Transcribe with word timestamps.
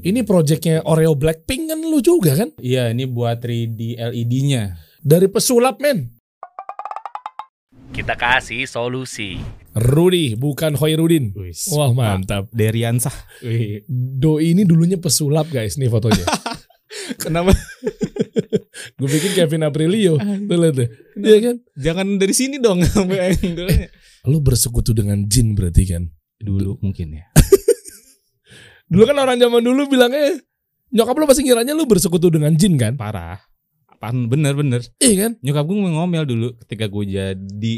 Ini 0.00 0.24
projectnya 0.24 0.80
Oreo 0.88 1.12
Blackpink 1.12 1.68
kan 1.68 1.80
lu 1.84 2.00
juga 2.00 2.32
kan? 2.32 2.56
Iya, 2.56 2.88
ini 2.88 3.04
buat 3.04 3.44
3D 3.44 4.00
LED-nya. 4.00 4.80
Dari 5.04 5.28
pesulap 5.28 5.76
men. 5.76 6.16
Kita 7.92 8.16
kasih 8.16 8.64
solusi. 8.64 9.36
Rudy, 9.76 10.40
bukan 10.40 10.72
Hoirudin. 10.80 11.36
Wis. 11.36 11.68
Wah 11.76 11.92
mantap. 11.92 12.48
Deriansah. 12.48 13.12
Wih. 13.44 13.84
Doi 13.92 14.56
ini 14.56 14.64
dulunya 14.64 14.96
pesulap 14.96 15.52
guys 15.52 15.76
nih 15.76 15.92
fotonya. 15.92 16.24
Kenapa? 17.22 17.52
Gue 18.98 19.08
bikin 19.08 19.36
Kevin 19.36 19.68
Aprilio. 19.68 20.16
Tuh 20.16 20.56
lihat 20.56 20.74
deh. 20.80 20.88
Iya 21.20 21.38
kan? 21.44 21.56
Jangan 21.76 22.06
dari 22.16 22.32
sini 22.32 22.56
dong 22.56 22.80
sampai 22.88 23.36
angle-nya. 23.36 23.88
Lu 24.32 24.40
bersekutu 24.40 24.96
dengan 24.96 25.28
jin 25.28 25.52
berarti 25.52 25.84
kan? 25.84 26.08
Dulu 26.40 26.80
mungkin 26.80 27.20
ya. 27.20 27.24
Dulu 28.90 29.02
kan 29.06 29.16
orang 29.22 29.38
zaman 29.38 29.62
dulu 29.62 29.86
bilangnya 29.86 30.42
nyokap 30.90 31.14
lu 31.14 31.26
pasti 31.30 31.46
ngiranya 31.46 31.72
lu 31.78 31.86
bersekutu 31.86 32.26
dengan 32.28 32.50
jin 32.58 32.74
kan? 32.74 32.98
Parah. 32.98 33.38
Apaan 33.86 34.26
bener-bener. 34.26 34.82
Iya 34.98 35.14
kan? 35.28 35.32
Nyokap 35.38 35.64
gue 35.64 35.76
ngomel 35.78 36.24
dulu 36.26 36.48
ketika 36.66 36.90
gue 36.90 37.04
jadi 37.06 37.74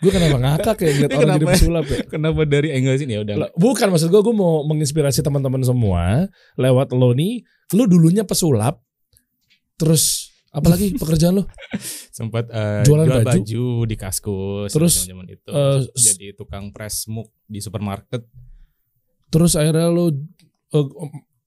Gue 0.00 0.08
kenapa 0.08 0.40
ngakak 0.40 0.76
ya 0.80 0.90
ngeliat 0.96 1.10
Ini 1.12 1.18
orang 1.20 1.36
jadi 1.36 1.46
pesulap 1.52 1.84
ya? 1.84 1.98
kenapa 2.08 2.40
dari 2.48 2.68
angle 2.72 2.96
sini 2.96 3.12
ya 3.12 3.20
udah. 3.20 3.52
Bukan 3.52 3.86
maksud 3.92 4.08
gue, 4.08 4.20
gue 4.24 4.32
mau 4.32 4.64
menginspirasi 4.64 5.20
teman-teman 5.20 5.60
semua 5.60 6.24
lewat 6.56 6.96
lo 6.96 7.12
nih. 7.12 7.44
Lu 7.76 7.84
dulunya 7.84 8.24
pesulap, 8.24 8.80
terus 9.76 10.32
apalagi 10.50 10.92
pekerjaan 11.00 11.44
lo? 11.44 11.44
sempat 12.10 12.48
eh, 12.48 12.80
Jualan 12.88 13.06
jual 13.06 13.20
baju. 13.22 13.38
baju. 13.44 13.66
di 13.86 13.96
kaskus 13.96 14.70
Terus, 14.74 15.06
zaman 15.06 15.28
itu 15.30 15.46
Terus 15.46 15.86
jadi 15.94 16.34
tukang 16.34 16.74
press 16.74 17.06
muk 17.06 17.30
di 17.46 17.62
supermarket 17.62 18.24
Terus 19.30 19.52
akhirnya 19.54 19.88
lo 19.88 20.10
eh, 20.10 20.86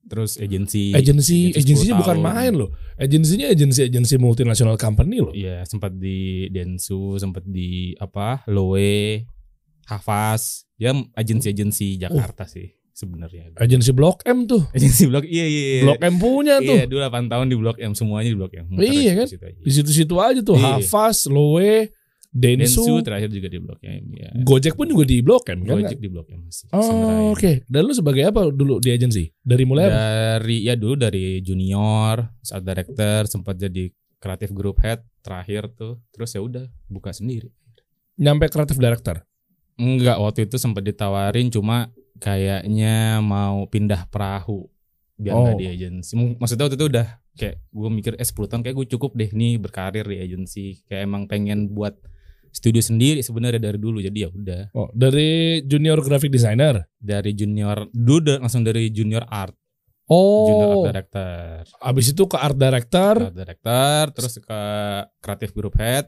terus 0.04 0.36
agensi 0.36 0.92
agensi, 0.92 1.56
10 1.56 1.60
agensinya 1.60 1.96
bukan 2.00 2.18
main 2.20 2.54
lo. 2.56 2.68
Agensinya 3.00 3.48
agensi-agensi 3.50 4.16
multinational 4.20 4.80
company 4.80 5.20
lo. 5.20 5.32
Iya, 5.36 5.64
sempat 5.68 5.96
di 5.96 6.48
Densu, 6.52 7.18
sempat 7.20 7.44
di 7.48 7.98
apa? 7.98 8.46
Loe, 8.48 9.26
Hafas, 9.88 10.70
ya 10.80 10.96
agensi-agensi 11.16 12.00
Jakarta 12.00 12.48
sih 12.48 12.72
sebenarnya. 12.94 13.52
Agensi 13.58 13.92
Blok 13.92 14.22
M 14.24 14.46
tuh. 14.46 14.64
Agensi 14.72 15.10
Blok 15.10 15.26
iya 15.26 15.46
iya. 15.50 15.64
iya. 15.82 15.84
Blok 15.84 16.00
M 16.00 16.16
punya 16.22 16.56
tuh. 16.62 16.78
Iya, 16.78 16.86
dulu 16.86 17.02
8 17.02 17.32
tahun 17.34 17.46
di 17.50 17.56
Blok 17.58 17.78
M 17.82 17.92
semuanya 17.98 18.30
di 18.30 18.38
Blok 18.38 18.54
M. 18.54 18.66
Iya 18.78 19.12
kan? 19.26 19.28
di 19.60 19.72
situ-situ 19.74 20.16
aja 20.22 20.40
tuh. 20.46 20.56
Iya. 20.56 20.80
Hafas, 20.80 21.26
Loe, 21.28 21.90
Densu, 22.34 22.82
Densu 22.82 22.94
terakhir 23.06 23.30
juga 23.30 23.46
di 23.46 23.62
Blok 23.62 23.78
M 23.86 24.10
ya. 24.18 24.34
Gojek 24.42 24.74
pun 24.74 24.90
juga 24.90 25.06
di 25.06 25.22
Blok 25.22 25.46
M 25.54 25.62
kan? 25.70 25.78
Gojek 25.78 26.02
di 26.02 26.10
Blok 26.10 26.34
M 26.34 26.50
masih. 26.50 26.66
Oh, 26.74 27.38
oke. 27.38 27.62
Dan 27.70 27.86
lu 27.86 27.94
sebagai 27.94 28.26
apa 28.26 28.50
dulu 28.50 28.82
di 28.82 28.90
agensi? 28.90 29.30
Dari 29.38 29.64
mulai 29.70 29.86
apa? 29.86 29.94
Dari 30.42 30.66
ya 30.66 30.74
dulu 30.74 30.98
dari 30.98 31.46
junior, 31.46 32.18
art 32.26 32.64
director, 32.66 33.30
sempat 33.30 33.62
jadi 33.62 33.86
kreatif 34.18 34.50
group 34.50 34.82
head 34.82 35.06
terakhir 35.22 35.70
tuh. 35.78 36.02
Terus 36.10 36.34
ya 36.34 36.42
udah 36.42 36.66
buka 36.90 37.14
sendiri. 37.14 37.54
Nyampe 38.18 38.50
kreatif 38.50 38.82
director. 38.82 39.22
Enggak, 39.78 40.18
waktu 40.18 40.50
itu 40.50 40.58
sempat 40.58 40.82
ditawarin 40.82 41.54
cuma 41.54 41.94
kayaknya 42.18 43.22
mau 43.22 43.70
pindah 43.70 44.10
perahu 44.10 44.66
biar 45.18 45.34
Oh. 45.38 45.54
di 45.54 45.70
agensi. 45.70 46.18
Maksudnya 46.18 46.66
waktu 46.66 46.78
itu 46.82 46.88
udah 46.90 47.08
kayak 47.38 47.62
gue 47.70 47.90
mikir 47.94 48.14
eh 48.18 48.26
10 48.26 48.50
tahun 48.50 48.62
kayak 48.66 48.74
gue 48.78 48.88
cukup 48.98 49.14
deh 49.14 49.30
nih 49.30 49.62
berkarir 49.62 50.06
di 50.06 50.18
agensi. 50.18 50.82
Kayak 50.90 51.02
emang 51.06 51.30
pengen 51.30 51.70
buat 51.70 51.94
studio 52.54 52.80
sendiri 52.80 53.20
sebenarnya 53.20 53.58
dari 53.60 53.76
dulu. 53.76 53.98
Jadi 53.98 54.18
ya 54.20 54.30
udah 54.30 54.62
Oh, 54.72 54.88
dari 54.94 55.60
junior 55.64 55.98
graphic 56.00 56.30
designer. 56.30 56.86
dari 56.96 57.34
junior 57.34 57.90
dulu 57.90 58.18
udah 58.22 58.38
langsung 58.40 58.62
dari 58.62 58.88
junior 58.88 59.26
art, 59.26 59.58
junior 60.08 60.70
art 60.70 60.78
Oh, 60.78 60.86
director. 60.86 61.54
abis 61.82 62.06
itu 62.14 62.24
ke 62.24 62.38
art 62.38 62.56
director. 62.56 63.16
Art 63.20 63.36
director 63.36 64.04
terus 64.14 64.34
ke 64.38 64.62
kreatif 65.20 65.50
group 65.52 65.74
head. 65.76 66.08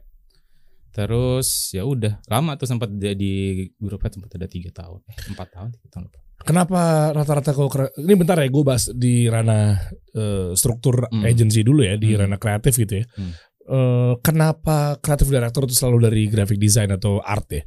Terus 0.91 1.75
ya 1.75 1.83
udah 1.83 2.23
lama 2.25 2.55
tuh 2.55 2.63
sempat 2.65 2.87
jadi 2.87 3.35
group 3.75 3.99
head 3.99 4.15
sempat 4.15 4.31
ada 4.31 4.47
tiga 4.47 4.71
tahun, 4.71 5.03
eh, 5.05 5.17
empat 5.27 5.47
tahun, 5.51 5.69
tiga 5.75 5.87
tahun 5.91 6.03
lupa. 6.07 6.19
Kenapa 6.37 6.79
rata-rata 7.11 7.51
kre- 7.51 7.91
ini 7.97 8.13
bentar 8.13 8.37
ya 8.37 8.47
gue 8.47 8.63
bahas 8.63 8.87
di 8.91 9.25
ranah 9.25 9.75
eh, 10.13 10.51
struktur 10.55 11.03
Hmm. 11.11 11.27
agency 11.27 11.63
dulu 11.63 11.83
ya 11.83 11.99
di 11.99 12.15
Hmm. 12.15 12.23
ranah 12.23 12.39
kreatif 12.39 12.75
gitu 12.77 13.03
ya. 13.03 13.05
Hmm. 13.11 13.33
Eh, 13.65 14.13
kenapa 14.21 15.01
kreatif 15.01 15.25
director 15.33 15.65
itu 15.65 15.73
selalu 15.73 15.97
dari 16.05 16.21
graphic 16.29 16.61
design 16.61 16.93
atau 16.93 17.17
art 17.17 17.49
ya? 17.49 17.63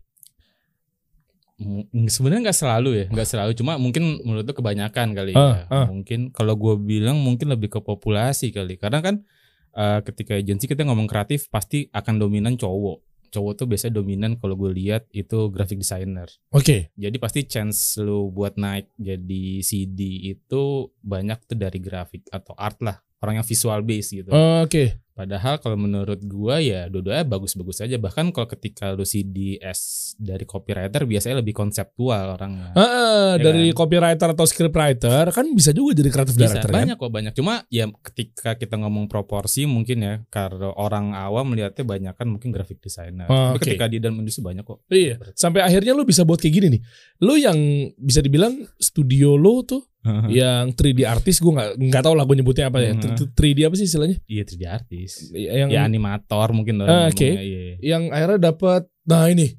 Sebenarnya 2.06 2.46
nggak 2.46 2.54
selalu 2.54 2.90
ya 2.94 3.04
nggak 3.10 3.26
selalu 3.26 3.50
cuma 3.58 3.74
mungkin 3.82 4.22
menurut 4.22 4.46
tuh 4.46 4.62
kebanyakan 4.62 5.10
kali 5.10 5.34
Ah, 5.34 5.66
ya 5.66 5.74
ah. 5.74 5.86
mungkin 5.90 6.30
kalau 6.30 6.54
gue 6.54 6.78
bilang 6.78 7.18
mungkin 7.18 7.50
lebih 7.50 7.66
ke 7.66 7.80
populasi 7.82 8.54
kali 8.54 8.78
karena 8.78 9.02
kan 9.02 9.26
eh, 9.74 9.98
ketika 10.06 10.38
agensi 10.38 10.70
kita 10.70 10.86
ngomong 10.86 11.10
kreatif 11.10 11.50
pasti 11.50 11.90
akan 11.90 12.22
dominan 12.22 12.54
cowok 12.54 13.02
cowok 13.34 13.52
tuh 13.58 13.66
biasanya 13.66 13.98
dominan 13.98 14.38
kalau 14.38 14.54
gue 14.54 14.70
lihat 14.70 15.10
itu 15.10 15.50
graphic 15.50 15.82
designer 15.82 16.30
Oke. 16.54 16.94
jadi 16.94 17.16
pasti 17.18 17.42
chance 17.50 17.98
lu 17.98 18.30
buat 18.30 18.54
naik 18.54 18.94
jadi 18.94 19.58
CD 19.58 20.30
itu 20.30 20.94
banyak 21.02 21.42
tuh 21.42 21.58
dari 21.58 21.82
grafik 21.82 22.22
atau 22.30 22.54
art 22.54 22.78
lah 22.86 23.02
orang 23.18 23.42
yang 23.42 23.46
visual 23.46 23.82
base 23.82 24.14
gitu 24.14 24.30
Oke. 24.30 25.02
Padahal 25.18 25.58
kalau 25.58 25.74
menurut 25.74 26.22
gua 26.22 26.62
ya 26.62 26.86
dua-duanya 26.86 27.26
bagus-bagus 27.26 27.82
aja. 27.82 27.98
Bahkan 27.98 28.30
kalau 28.30 28.46
ketika 28.46 28.94
lu 28.94 29.02
CDS 29.02 29.80
dari 30.14 30.44
copywriter 30.44 31.02
biasanya 31.02 31.42
lebih 31.42 31.50
konseptual 31.52 32.38
orangnya. 32.38 32.70
Ah, 32.72 33.34
Ya 33.34 33.42
dari 33.42 33.70
kan? 33.70 33.76
copywriter 33.76 34.30
atau 34.30 34.46
scriptwriter 34.46 35.26
kan 35.28 35.46
bisa 35.50 35.74
juga 35.74 35.90
jadi 35.92 36.06
kreatif 36.08 36.34
Bisa 36.34 36.54
director 36.54 36.70
kan? 36.70 36.76
banyak 36.78 36.96
kok 36.96 37.10
banyak. 37.10 37.32
Cuma 37.34 37.66
ya 37.66 37.90
ketika 37.90 38.54
kita 38.54 38.78
ngomong 38.78 39.06
proporsi 39.06 39.66
mungkin 39.66 39.98
ya 40.00 40.14
karena 40.28 40.70
orang 40.72 41.12
awam 41.12 41.50
melihatnya 41.50 41.82
banyak 41.82 42.14
kan 42.14 42.26
mungkin 42.26 42.48
graphic 42.48 42.78
designer. 42.78 43.26
Oh, 43.26 43.52
Tapi 43.52 43.58
oke. 43.58 43.64
ketika 43.66 43.86
di 43.86 43.98
dalam 43.98 44.22
industri 44.22 44.40
banyak 44.40 44.62
kok. 44.62 44.86
Iya. 44.86 45.18
Sampai 45.34 45.66
akhirnya 45.66 45.92
lu 45.92 46.06
bisa 46.06 46.22
buat 46.22 46.38
kayak 46.38 46.54
gini 46.54 46.66
nih. 46.78 46.82
Lu 47.20 47.34
yang 47.34 47.58
bisa 47.98 48.22
dibilang 48.22 48.54
studio 48.78 49.34
lu 49.34 49.66
tuh 49.66 49.82
yang 50.30 50.72
3D 50.72 51.04
artis 51.04 51.42
gue 51.42 51.50
nggak 51.50 51.74
nggak 51.76 52.02
tahu 52.06 52.14
lah 52.14 52.24
gue 52.24 52.36
nyebutnya 52.38 52.70
apa 52.70 52.78
ya. 52.80 52.94
Hmm. 52.94 53.18
3D 53.34 53.58
apa 53.66 53.74
sih 53.74 53.84
istilahnya? 53.84 54.16
Iya 54.24 54.42
3D 54.46 54.62
artis. 54.64 55.07
Yang 55.32 55.68
Ya 55.70 55.80
animator 55.82 56.48
mungkin 56.52 56.80
orang 56.80 57.08
oke. 57.08 57.16
ngomongnya, 57.18 57.42
iya. 57.42 57.60
yang 57.80 58.02
akhirnya 58.08 58.38
dapat 58.48 58.82
nah 59.04 59.26
ini. 59.26 59.56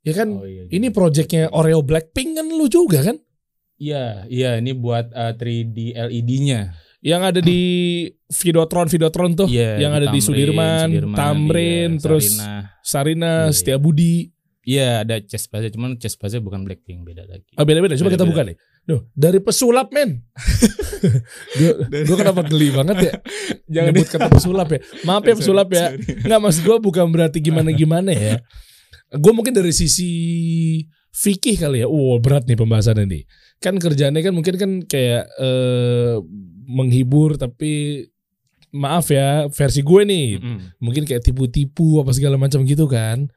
Ya 0.00 0.12
kan 0.14 0.28
Oh, 0.32 0.44
iya, 0.44 0.64
ini 0.68 0.88
gitu. 0.88 0.96
projectnya 0.96 1.48
Oreo 1.50 1.80
Blackpink 1.80 2.36
kan 2.36 2.46
lu 2.48 2.66
juga 2.66 3.04
kan? 3.04 3.16
Iya, 3.76 4.28
iya 4.28 4.50
ini 4.56 4.72
buat 4.72 5.08
uh, 5.10 5.32
3D 5.32 5.92
LED-nya. 5.92 6.72
Yang 7.00 7.22
ada 7.26 7.40
di 7.40 7.60
Videotron 8.30 8.86
Videotron 8.86 9.32
tuh. 9.34 9.48
Iya, 9.48 9.80
yang 9.80 9.92
ada 9.92 10.08
di 10.08 10.20
Sudirman, 10.20 10.88
Tamrin, 11.16 11.96
iya, 11.96 12.00
terus 12.00 12.28
Sarina. 12.30 12.52
Sarina, 12.80 13.32
Iya. 13.48 13.52
Setiabudi. 13.52 14.14
Iya 14.60 15.00
ada 15.00 15.16
Chess 15.18 15.48
Plaza 15.48 15.72
cuman 15.72 15.96
Chess 15.96 16.14
Plaza 16.14 16.36
bukan 16.38 16.60
Blackpink 16.62 17.00
beda 17.02 17.24
lagi. 17.24 17.48
Ah, 17.56 17.64
beda-beda. 17.64 17.96
Coba 17.96 18.12
kita 18.12 18.28
buka 18.28 18.44
nih. 18.44 18.56
Duh, 18.88 19.06
dari 19.14 19.38
pesulap 19.38 19.92
men. 19.92 20.24
gue 22.08 22.16
kenapa 22.16 22.44
geli 22.44 22.68
banget 22.76 22.96
ya 23.08 23.14
Jangan 23.72 23.92
nyebut 23.92 24.08
kata 24.08 24.28
pesulap 24.28 24.68
ya. 24.68 24.80
Maaf 25.08 25.24
ya 25.24 25.34
pesulap 25.36 25.68
ya. 25.72 25.84
Sorry. 25.94 26.14
Nggak 26.26 26.40
mas 26.40 26.58
gue 26.60 26.76
bukan 26.80 27.06
berarti 27.08 27.38
gimana-gimana 27.40 28.10
ya. 28.12 28.34
Gue 29.14 29.32
mungkin 29.34 29.54
dari 29.54 29.72
sisi 29.72 30.10
fikih 31.14 31.56
kali 31.60 31.82
ya. 31.84 31.88
Wow 31.88 32.18
berat 32.18 32.46
nih 32.50 32.58
pembahasannya 32.58 33.06
nih. 33.06 33.22
Kan 33.62 33.76
kerjaannya 33.78 34.20
kan 34.24 34.32
mungkin 34.34 34.54
kan 34.56 34.70
kayak 34.84 35.24
eh, 35.38 36.16
menghibur 36.70 37.36
tapi 37.36 38.06
maaf 38.74 39.10
ya 39.10 39.46
versi 39.50 39.82
gue 39.82 40.02
nih. 40.06 40.28
Mm-mm. 40.38 40.58
Mungkin 40.82 41.06
kayak 41.06 41.22
tipu-tipu 41.26 42.02
apa 42.02 42.10
segala 42.14 42.38
macam 42.38 42.62
gitu 42.66 42.86
kan. 42.90 43.30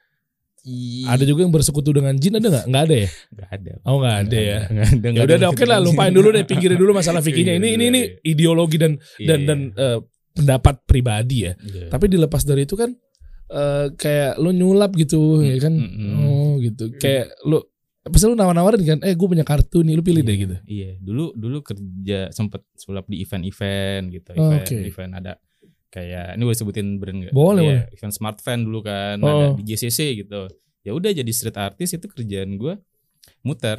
Ada 1.06 1.24
juga 1.24 1.44
yang 1.44 1.52
bersekutu 1.52 1.92
dengan 1.92 2.16
jin 2.16 2.36
ada 2.36 2.48
nggak? 2.48 2.66
Nggak 2.68 2.84
ada 2.88 2.96
ya? 2.96 3.10
Nggak 3.30 3.50
ada. 3.52 3.72
Oh 3.84 3.96
nggak 4.00 4.16
ada 4.24 4.38
ya. 4.40 4.60
Nggak 4.66 4.88
ada. 4.88 5.04
Ya 5.04 5.12
nggak 5.12 5.26
udah 5.28 5.36
ada. 5.36 5.44
deh, 5.44 5.50
oke 5.52 5.64
lah 5.68 5.80
lupain 5.80 6.14
dulu 6.14 6.28
deh 6.32 6.44
pinggirin 6.44 6.78
dulu 6.78 6.92
masalah 6.94 7.20
fikihnya. 7.20 7.60
Ini 7.60 7.68
ini 7.76 7.84
ini 7.92 8.02
ideologi 8.24 8.78
dan 8.80 8.96
dan 9.20 9.40
Iya. 9.40 9.48
dan 9.48 9.60
eh, 9.74 10.00
pendapat 10.34 10.76
pribadi 10.84 11.38
ya. 11.46 11.54
Iya. 11.60 11.92
Tapi 11.92 12.06
dilepas 12.08 12.42
dari 12.42 12.64
itu 12.64 12.74
kan 12.74 12.96
eh, 13.50 13.88
kayak 13.94 14.40
lu 14.40 14.50
nyulap 14.50 14.96
gitu 14.96 15.44
ya 15.44 15.60
kan. 15.60 15.74
Oh 16.24 16.56
gitu. 16.58 16.96
Kayak 16.96 17.36
lu 17.44 17.60
pasti 18.04 18.28
lu 18.28 18.36
nawar-nawarin 18.36 18.84
kan, 18.84 19.00
eh 19.00 19.16
gue 19.16 19.28
punya 19.28 19.48
kartu 19.48 19.80
nih, 19.80 19.96
lu 19.96 20.04
pilih 20.04 20.22
deh 20.22 20.36
gitu. 20.36 20.56
Iya, 20.68 21.00
dulu 21.00 21.32
dulu 21.40 21.64
kerja 21.64 22.28
sempet 22.30 22.68
sulap 22.76 23.08
di 23.08 23.24
event-event 23.24 24.12
gitu, 24.12 24.36
Oh, 24.36 24.52
event, 24.52 24.68
oke. 24.68 24.76
event 24.76 25.12
ada 25.16 25.32
kayak 25.94 26.34
ini 26.34 26.42
boleh 26.42 26.58
sebutin 26.58 26.98
brand 26.98 27.18
nggak? 27.22 27.34
Boleh, 27.38 27.62
Iya, 27.62 27.70
boleh. 27.70 27.84
Event 27.94 28.14
Smart 28.18 28.38
Fan 28.42 28.66
dulu 28.66 28.82
kan, 28.82 29.22
Oh. 29.22 29.30
ada 29.30 29.46
di 29.54 29.64
JCC 29.64 30.18
gitu. 30.18 30.50
Ya 30.82 30.92
udah 30.92 31.14
jadi 31.14 31.30
street 31.30 31.56
artist 31.56 31.94
itu 31.94 32.10
kerjaan 32.10 32.58
gue 32.58 32.74
muter, 33.40 33.78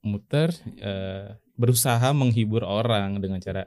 muter 0.00 0.52
eh, 0.78 1.34
berusaha 1.56 2.12
menghibur 2.12 2.62
orang 2.62 3.18
dengan 3.18 3.40
cara 3.40 3.64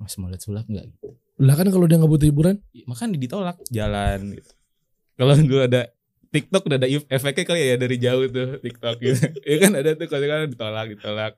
Mas 0.00 0.16
mau 0.16 0.32
lihat 0.32 0.40
sulap 0.40 0.64
nggak? 0.64 0.86
Gitu. 0.88 1.08
Lah 1.40 1.54
kan 1.54 1.68
kalau 1.68 1.84
dia 1.84 2.00
nggak 2.00 2.08
butuh 2.08 2.24
hiburan, 2.26 2.56
makan 2.88 3.12
ditolak 3.14 3.60
jalan 3.68 4.32
gitu. 4.32 4.50
Kalau 5.14 5.36
dulu 5.36 5.60
ada 5.60 5.92
TikTok 6.30 6.62
udah 6.70 6.78
ada 6.78 6.86
efeknya 6.86 7.42
kali 7.42 7.60
ya 7.60 7.74
dari 7.74 7.96
jauh 7.98 8.22
tuh 8.30 8.62
TikTok 8.62 8.96
gitu. 9.02 9.18
ya 9.50 9.56
kan 9.58 9.72
ada 9.74 9.98
tuh 9.98 10.06
kalau 10.06 10.26
kan 10.30 10.46
ditolak 10.46 10.86
ditolak. 10.94 11.32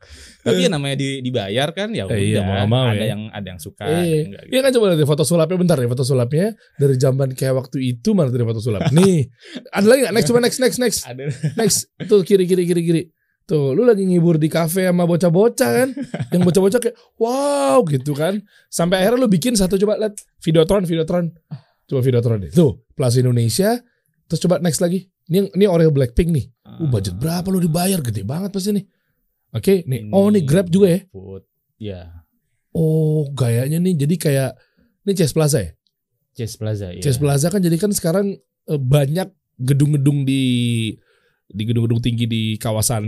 Tapi 0.45 0.61
ya 0.61 0.69
namanya 0.69 0.97
di, 1.01 1.25
dibayar 1.25 1.73
kan 1.73 1.89
ya 1.97 2.05
udah. 2.05 2.17
Eh, 2.21 2.37
iya, 2.37 2.45
mau 2.45 2.69
mau 2.69 2.87
ada 2.93 3.01
ya. 3.01 3.17
yang 3.17 3.33
ada 3.33 3.47
yang 3.57 3.61
suka, 3.61 3.89
Iya. 3.89 3.97
yang 4.05 4.29
enggak 4.29 4.43
gitu. 4.45 4.53
Iya 4.53 4.61
kan 4.61 4.71
coba 4.77 4.85
lihat 4.93 5.09
foto 5.09 5.25
sulapnya 5.25 5.57
bentar 5.57 5.77
ya 5.81 5.89
foto 5.89 6.05
sulapnya 6.05 6.47
dari 6.77 6.95
zaman 7.01 7.29
kayak 7.33 7.55
waktu 7.57 7.79
itu 7.81 8.09
mana 8.13 8.29
dari 8.29 8.45
foto 8.45 8.61
sulap. 8.61 8.85
Nih, 8.97 9.33
ada 9.73 9.87
lagi 9.89 10.01
nggak? 10.05 10.15
Next 10.15 10.29
coba 10.29 10.41
next 10.45 10.59
next 10.61 10.79
next 10.79 11.01
Ada 11.09 11.25
next. 11.57 11.79
Tuh 12.05 12.21
kiri 12.21 12.45
kiri 12.45 12.69
kiri 12.69 12.83
kiri. 12.85 13.03
Tuh, 13.43 13.75
lu 13.75 13.83
lagi 13.83 14.07
ngibur 14.07 14.39
di 14.39 14.47
kafe 14.47 14.87
sama 14.87 15.03
bocah-bocah 15.03 15.71
kan? 15.75 15.89
Yang 16.33 16.43
bocah-bocah 16.47 16.79
kayak 16.79 16.97
wow 17.19 17.83
gitu 17.91 18.15
kan. 18.15 18.39
Sampai 18.71 19.03
akhirnya 19.03 19.19
lu 19.19 19.27
bikin 19.27 19.59
satu 19.59 19.75
coba 19.83 19.99
lihat 19.99 20.15
Videotron, 20.47 20.87
Videotron. 20.87 21.27
Coba 21.91 22.01
Videotron 22.07 22.39
deh. 22.47 22.53
Tuh, 22.55 22.87
Plaza 22.95 23.19
Indonesia. 23.19 23.83
Terus 24.33 24.49
coba 24.49 24.65
next 24.65 24.81
lagi. 24.81 25.13
Ini 25.29 25.53
ini 25.53 25.69
Oreo 25.69 25.93
Blackpink 25.93 26.33
nih. 26.33 26.49
Uh, 26.65 26.89
budget 26.89 27.21
berapa 27.21 27.53
lu 27.53 27.61
dibayar? 27.61 28.01
Gede 28.01 28.25
banget 28.25 28.49
pasti 28.49 28.73
nih. 28.73 28.89
Oke, 29.53 29.85
nih. 29.85 30.09
Oh, 30.09 30.33
nih 30.33 30.41
Grab 30.49 30.73
juga 30.73 30.89
ya. 30.89 31.01
Food. 31.13 31.45
Ya. 31.77 32.25
Oh, 32.73 33.29
gayanya 33.37 33.77
nih 33.77 33.93
jadi 33.93 34.15
kayak 34.17 34.51
ini 35.05 35.13
Chess 35.13 35.37
Plaza 35.37 35.61
ya? 35.61 35.77
Chess 36.33 36.57
Plaza 36.57 36.97
ya. 36.97 37.05
Chess 37.05 37.21
Plaza 37.21 37.53
kan 37.53 37.61
jadi 37.61 37.77
kan 37.77 37.93
sekarang 37.93 38.41
eh, 38.41 38.81
banyak 38.81 39.29
gedung-gedung 39.61 40.25
di 40.25 40.45
di 41.53 41.63
gedung-gedung 41.69 42.01
tinggi 42.01 42.25
di 42.25 42.43
kawasan 42.57 43.05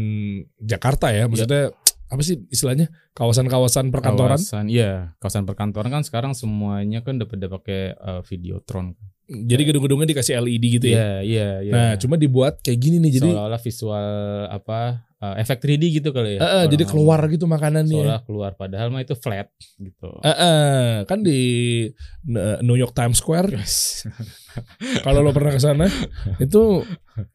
Jakarta 0.61 1.09
ya. 1.09 1.25
Maksudnya 1.25 1.73
apa 2.09 2.21
sih 2.21 2.45
istilahnya? 2.53 2.93
Kawasan-kawasan 3.17 3.89
perkantoran. 3.89 4.39
Kawasan, 4.39 4.67
iya, 4.69 5.17
kawasan 5.19 5.49
perkantoran 5.49 5.91
kan 5.91 6.03
sekarang 6.05 6.33
semuanya 6.37 7.01
kan 7.01 7.17
udah 7.17 7.29
pada 7.29 7.47
pakai 7.49 7.81
uh, 7.97 8.21
Videotron. 8.25 8.95
Jadi 9.25 9.63
gedung-gedungnya 9.65 10.13
dikasih 10.13 10.37
LED 10.37 10.65
gitu 10.81 10.87
ya. 10.93 10.97
Iya, 11.01 11.11
iya, 11.25 11.49
iya. 11.65 11.73
Nah, 11.73 11.93
cuma 11.97 12.21
dibuat 12.21 12.61
kayak 12.61 12.77
gini 12.77 13.01
nih 13.01 13.21
jadi 13.21 13.33
seolah-olah 13.33 13.61
visual 13.65 14.09
apa 14.53 14.81
uh, 15.25 15.35
efek 15.35 15.59
3D 15.59 15.83
gitu 15.95 16.11
kali 16.11 16.37
ya. 16.37 16.39
eh, 16.39 16.51
eh, 16.59 16.65
jadi 16.69 16.85
keluar 16.85 17.17
ngomong. 17.19 17.33
gitu 17.33 17.45
makanannya. 17.47 17.97
seolah 17.99 18.21
keluar 18.23 18.53
padahal 18.53 18.89
mah 18.89 19.01
itu 19.01 19.15
flat 19.15 19.49
gitu. 19.77 20.11
Eh, 20.21 20.29
eh, 20.31 20.89
kan 21.05 21.21
di 21.21 21.41
eh, 22.29 22.59
New 22.61 22.75
York 22.75 22.93
Times 22.93 23.17
Square 23.17 23.55
Yes. 23.55 24.05
kalau 25.05 25.21
lo 25.21 25.31
pernah 25.31 25.51
ke 25.51 25.59
sana 25.59 25.89
itu 26.37 26.85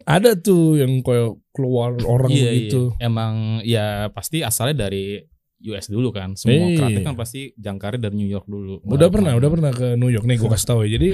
ada 0.04 0.36
tuh 0.36 0.78
yang 0.78 1.02
kayak 1.02 1.34
keluar 1.50 1.98
orang 2.00 2.30
Iya, 2.30 2.50
begitu. 2.50 2.82
iya. 2.94 3.02
Emang 3.02 3.34
ya 3.62 3.86
pasti 4.10 4.40
asalnya 4.40 4.86
dari 4.86 5.20
US 5.62 5.88
dulu 5.88 6.10
kan. 6.10 6.34
Semua 6.34 6.56
Iya. 6.68 6.78
kreatif 6.80 7.02
kan 7.04 7.16
pasti 7.16 7.52
jangkarnya 7.54 8.00
dari 8.02 8.16
New 8.16 8.30
York 8.30 8.46
dulu. 8.46 8.80
Udah 8.82 9.10
pernah, 9.10 9.36
udah 9.36 9.50
pernah 9.50 9.72
ke 9.72 9.96
New 9.96 10.08
York 10.08 10.24
nih 10.24 10.38
gue 10.38 10.48
kasih 10.48 10.68
tahu 10.68 10.80
ya. 10.84 10.96
Jadi 10.96 11.10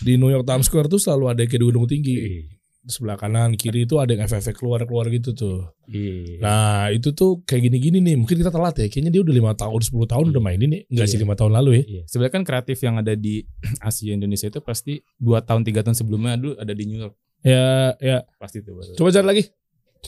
di 0.00 0.12
New 0.14 0.30
York 0.30 0.44
Times 0.44 0.66
Square 0.66 0.86
tuh 0.86 1.00
selalu 1.00 1.24
ada 1.28 1.42
gedung-gedung 1.42 1.90
tinggi. 1.90 2.46
Sebelah 2.88 3.20
kanan 3.20 3.52
kiri 3.52 3.84
itu 3.84 4.00
ada 4.00 4.08
yang 4.10 4.24
efek 4.24 4.56
keluar-keluar 4.56 5.12
gitu 5.12 5.36
tuh. 5.36 5.68
Iya. 5.84 6.40
Nah 6.40 6.88
itu 6.88 7.12
tuh 7.12 7.44
kayak 7.44 7.68
gini-gini 7.68 8.00
nih. 8.00 8.16
Mungkin 8.16 8.40
kita 8.40 8.48
telat 8.48 8.80
ya. 8.80 8.88
Kayaknya 8.88 9.12
dia 9.12 9.22
udah 9.22 9.34
lima 9.36 9.52
tahun, 9.52 9.80
10 9.84 10.08
tahun 10.08 10.26
udah 10.32 10.40
main 10.40 10.56
ini. 10.56 10.88
Enggak 10.88 11.06
sih 11.06 11.20
Iya. 11.20 11.28
lima 11.28 11.36
tahun 11.36 11.52
lalu 11.52 11.70
ya. 11.70 11.82
Iya. 11.84 12.02
Sebenarnya 12.08 12.34
kan 12.34 12.44
kreatif 12.48 12.78
yang 12.80 12.96
ada 12.96 13.12
di 13.12 13.44
Asia 13.84 14.16
Indonesia 14.16 14.48
itu 14.48 14.60
pasti 14.64 15.04
dua 15.14 15.44
tahun 15.44 15.68
tiga 15.68 15.84
tahun 15.84 15.94
sebelumnya 15.94 16.40
dulu 16.40 16.56
ada 16.56 16.72
di 16.72 16.84
New 16.88 16.96
York 16.98 17.12
Ya, 17.44 17.92
ya. 18.00 18.26
pasti 18.40 18.64
tuh 18.64 18.74
baru. 18.74 18.96
Coba 18.96 19.12
cari 19.12 19.26
lagi. 19.28 19.42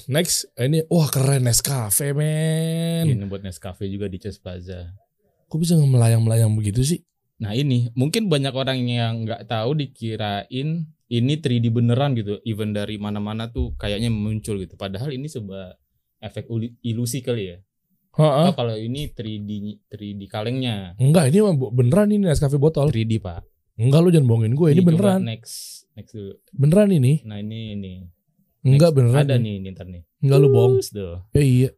Next, 0.06 0.48
ini 0.56 0.82
wah 0.86 1.06
keren 1.06 1.44
Nescafe 1.44 2.16
men. 2.16 3.06
Ini 3.06 3.26
buat 3.26 3.42
Nescafe 3.42 3.86
juga 3.86 4.08
di 4.08 4.18
Chess 4.18 4.38
Plaza. 4.38 4.88
Kok 5.46 5.58
bisa 5.58 5.74
melayang-melayang 5.76 6.50
begitu 6.54 6.80
sih? 6.80 7.02
Nah 7.40 7.56
ini 7.56 7.88
mungkin 7.96 8.28
banyak 8.28 8.52
orang 8.52 8.84
yang 8.84 9.24
nggak 9.24 9.48
tahu 9.48 9.72
dikirain 9.72 10.84
ini 11.10 11.34
3D 11.40 11.72
beneran 11.72 12.12
gitu. 12.14 12.38
Even 12.44 12.76
dari 12.76 13.00
mana-mana 13.00 13.48
tuh 13.48 13.72
kayaknya 13.80 14.12
muncul 14.12 14.60
gitu. 14.60 14.76
Padahal 14.76 15.10
ini 15.10 15.26
sebuah 15.26 15.74
efek 16.20 16.52
ilusi 16.84 17.24
kali 17.24 17.56
ya. 17.56 17.58
Heeh. 18.10 18.46
Oh, 18.50 18.54
kalau 18.54 18.76
ini 18.76 19.08
3D 19.08 19.80
3D 19.88 20.28
kalengnya. 20.28 20.92
Enggak, 21.00 21.32
ini 21.32 21.40
beneran 21.72 22.12
ini 22.12 22.28
Nescafe 22.28 22.60
botol. 22.60 22.92
3D 22.92 23.18
pak. 23.18 23.42
Enggak 23.80 24.00
lu 24.04 24.12
jangan 24.12 24.28
bohongin 24.28 24.52
gue, 24.52 24.68
ini 24.76 24.84
coba 24.84 24.88
beneran. 24.92 25.20
Next 25.24 25.88
next 25.96 26.12
dulu. 26.12 26.36
Beneran 26.52 26.92
ini. 26.92 27.24
Nah 27.24 27.40
ini 27.40 27.72
ini. 27.72 28.04
Enggak 28.60 28.92
Next. 28.92 28.96
beneran. 29.00 29.24
Ada 29.24 29.40
ini. 29.40 29.44
nih, 29.48 29.56
nih 29.64 29.70
ntar 29.72 29.86
nih. 29.88 30.02
Enggak 30.20 30.38
lu 30.44 30.48
bohong. 30.52 30.74
Ya 31.32 31.40
iya. 31.40 31.70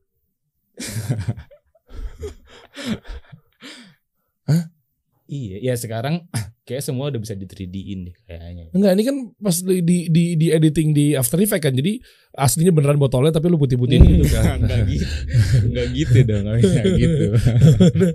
Iya, 5.33 5.57
ya 5.65 5.75
sekarang 5.75 6.29
kayak 6.69 6.85
semua 6.85 7.09
udah 7.09 7.17
bisa 7.17 7.33
di 7.33 7.49
3D-in 7.49 8.13
deh 8.13 8.15
kayaknya. 8.23 8.69
Enggak, 8.71 8.93
ini 8.93 9.03
kan 9.03 9.17
pas 9.35 9.57
di 9.57 9.81
di 9.81 9.97
di, 10.07 10.25
di 10.37 10.47
editing 10.53 10.93
di 10.93 11.17
After 11.17 11.41
Effects 11.41 11.65
kan. 11.65 11.73
Jadi 11.73 11.97
aslinya 12.33 12.69
beneran 12.69 13.01
botolnya 13.01 13.33
tapi 13.33 13.49
lu 13.49 13.57
putih-putihin 13.57 14.05
gitu 14.05 14.29
kan. 14.29 14.61
Enggak 14.61 14.85
gitu. 14.87 15.07
Enggak 15.73 15.87
gitu 15.91 16.19
dong, 16.23 16.45
enggak 16.45 16.85
gitu. 16.93 17.25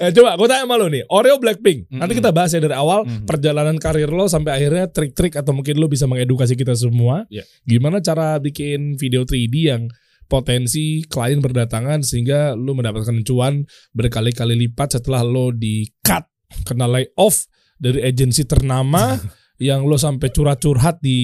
eh, 0.00 0.10
coba 0.12 0.30
gue 0.34 0.48
tanya 0.48 0.64
sama 0.64 0.74
lu 0.80 0.86
nih, 0.88 1.04
Oreo 1.08 1.36
Blackpink. 1.36 1.92
Nanti 1.92 2.16
Mm-mm. 2.16 2.20
kita 2.24 2.30
bahas 2.32 2.50
ya 2.50 2.60
dari 2.60 2.76
awal 2.76 3.04
Mhm. 3.04 3.28
perjalanan 3.28 3.76
karir 3.76 4.08
lo 4.08 4.24
sampai 4.24 4.56
akhirnya 4.56 4.88
trik-trik 4.88 5.36
atau 5.36 5.52
mungkin 5.52 5.76
lo 5.76 5.86
bisa 5.86 6.08
mengedukasi 6.08 6.56
kita 6.56 6.72
semua. 6.72 7.28
Iya. 7.28 7.44
Gimana 7.68 8.00
cara 8.00 8.40
bikin 8.40 8.96
video 8.96 9.28
3D 9.28 9.54
yang 9.68 9.82
potensi 10.26 11.04
klien 11.04 11.38
berdatangan 11.38 12.00
sehingga 12.00 12.56
lo 12.56 12.72
mendapatkan 12.74 13.20
cuan 13.24 13.64
berkali-kali 13.92 14.56
lipat 14.68 15.00
setelah 15.00 15.22
lo 15.22 15.52
di 15.52 15.84
cut 16.00 16.24
kena 16.64 16.88
layoff 16.88 17.46
dari 17.76 18.00
agensi 18.02 18.46
ternama 18.48 19.18
yang 19.62 19.86
lo 19.86 19.94
sampai 19.94 20.28
curhat-curhat 20.34 20.98
di 20.98 21.18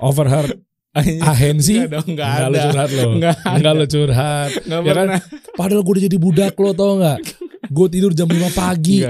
overheard 0.00 0.66
agensi. 0.96 1.76
Enggak 1.76 1.92
dong, 1.92 2.06
enggak 2.16 2.28
Enggak 2.28 2.48
lo 2.48 2.56
curhat 2.56 2.90
lo. 2.90 3.08
Enggak 3.12 3.36
Enggak 3.44 3.72
lo 3.76 3.84
curhat. 3.84 4.50
Enggak 4.64 4.80
Ya 4.80 4.92
kan? 4.96 5.08
Padahal 5.56 5.80
gue 5.84 5.92
udah 5.92 6.04
jadi 6.08 6.16
budak 6.16 6.54
lo 6.56 6.70
tau 6.72 6.92
gak 7.00 7.18
Gue 7.66 7.86
tidur 7.90 8.12
jam 8.14 8.30
5 8.30 8.38
pagi. 8.54 9.02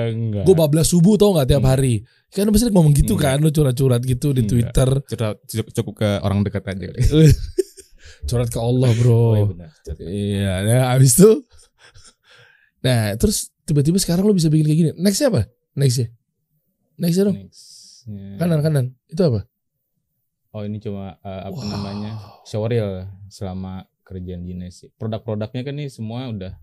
Gue 0.42 0.54
bablas 0.56 0.88
subuh 0.90 1.14
tau 1.14 1.36
gak 1.36 1.46
tiap 1.46 1.62
hari? 1.62 2.02
Kan 2.32 2.50
pasti 2.50 2.68
ngomong 2.74 2.90
gitu 2.96 3.14
Enggak. 3.14 3.38
kan? 3.38 3.44
Lo 3.44 3.50
curhat-curhat 3.54 4.02
gitu 4.02 4.34
di 4.34 4.42
Enggak. 4.42 4.50
Twitter. 4.50 4.90
Curhat- 5.14 5.40
cukup, 5.46 5.94
ke 5.94 6.10
orang 6.26 6.42
dekat 6.42 6.64
aja. 6.66 6.90
Curhat 8.26 8.50
ke 8.50 8.58
Allah 8.58 8.90
Oh, 8.90 8.92
iya 8.92 9.00
bro 9.00 9.22
benar. 9.50 9.70
Iya 9.96 10.52
nah 10.62 10.82
abis 10.92 11.12
itu 11.16 11.30
Nah 12.82 13.14
terus 13.16 13.50
tiba-tiba 13.62 13.98
sekarang 13.98 14.22
lo 14.22 14.34
bisa 14.34 14.46
bikin 14.46 14.66
kayak 14.66 14.78
gini 14.78 14.90
Nextnya 14.94 15.28
apa? 15.30 15.42
Nextnya 15.74 16.10
Nextnya 16.96 17.24
dong 17.26 17.36
Nextnya. 17.40 18.36
Kanan 18.36 18.60
kanan 18.60 18.86
Itu 19.06 19.22
apa? 19.24 19.40
Oh 20.50 20.62
ini 20.62 20.78
cuma 20.78 21.18
eh, 21.20 21.42
apa 21.44 21.54
Wow. 21.54 21.68
namanya 21.68 22.12
showreel 22.42 23.04
selama 23.28 23.84
kerjaan 24.02 24.40
dinas 24.40 24.80
sih. 24.80 24.88
Produk-produknya 24.94 25.60
kan 25.60 25.74
nih 25.74 25.90
semua 25.90 26.30
udah 26.30 26.54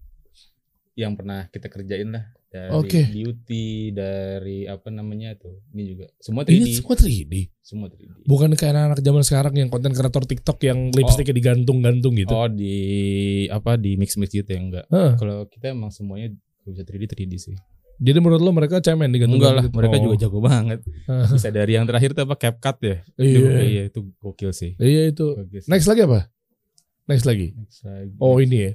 yang 0.96 1.14
pernah 1.14 1.46
kita 1.48 1.68
kerjain 1.68 2.10
lah 2.10 2.24
dari 2.54 2.70
Oke. 2.70 3.02
beauty 3.10 3.66
dari 3.90 4.70
apa 4.70 4.94
namanya 4.94 5.34
tuh 5.34 5.66
ini 5.74 5.98
juga 5.98 6.06
semua 6.22 6.46
3D 6.46 6.54
Ini 6.54 6.66
semua 6.78 6.94
3D 6.94 7.34
semua 7.60 7.88
3D. 7.90 8.30
Bukan 8.30 8.54
kayak 8.54 8.72
anak-anak 8.72 9.00
zaman 9.02 9.24
sekarang 9.26 9.54
yang 9.58 9.70
konten 9.74 9.90
kreator 9.90 10.22
TikTok 10.22 10.62
yang 10.62 10.94
lipstiknya 10.94 11.34
digantung-gantung 11.34 12.14
gitu 12.14 12.30
Oh 12.30 12.46
di 12.46 12.78
apa 13.50 13.74
di 13.74 13.98
mix 13.98 14.14
mix 14.16 14.30
gitu 14.30 14.46
ya 14.46 14.62
enggak. 14.62 14.86
Heeh. 14.88 15.12
Kalau 15.18 15.50
kita 15.50 15.74
emang 15.74 15.90
semuanya 15.90 16.30
bisa 16.62 16.86
3D 16.86 17.10
3D 17.10 17.34
sih. 17.42 17.58
Jadi 17.98 18.18
menurut 18.20 18.42
lo 18.42 18.52
mereka 18.52 18.78
cemen 18.78 19.10
digantung 19.10 19.38
Enggak 19.38 19.54
lah, 19.54 19.66
gitu? 19.66 19.74
mereka 19.74 19.96
Oh. 19.96 20.02
juga 20.04 20.16
jago 20.20 20.40
banget. 20.40 20.80
Bisa 21.08 21.50
dari 21.50 21.72
yang 21.74 21.86
terakhir 21.86 22.14
tuh 22.14 22.26
apa 22.26 22.36
CapCut 22.36 22.78
ya? 22.82 22.98
Itu, 23.16 23.40
Iya 23.42 23.62
iya 23.64 23.84
itu 23.88 24.00
gokil 24.18 24.52
sih. 24.52 24.72
Iya 24.78 25.10
itu 25.10 25.26
Gokil 25.34 25.62
sih. 25.62 25.70
Next 25.70 25.88
lagi 25.88 26.02
apa? 26.04 26.30
Next 27.04 27.26
lagi 27.26 27.54
Next 27.54 27.82
lagi. 27.82 28.14
Oh 28.18 28.38
ini 28.38 28.58
ya 28.60 28.72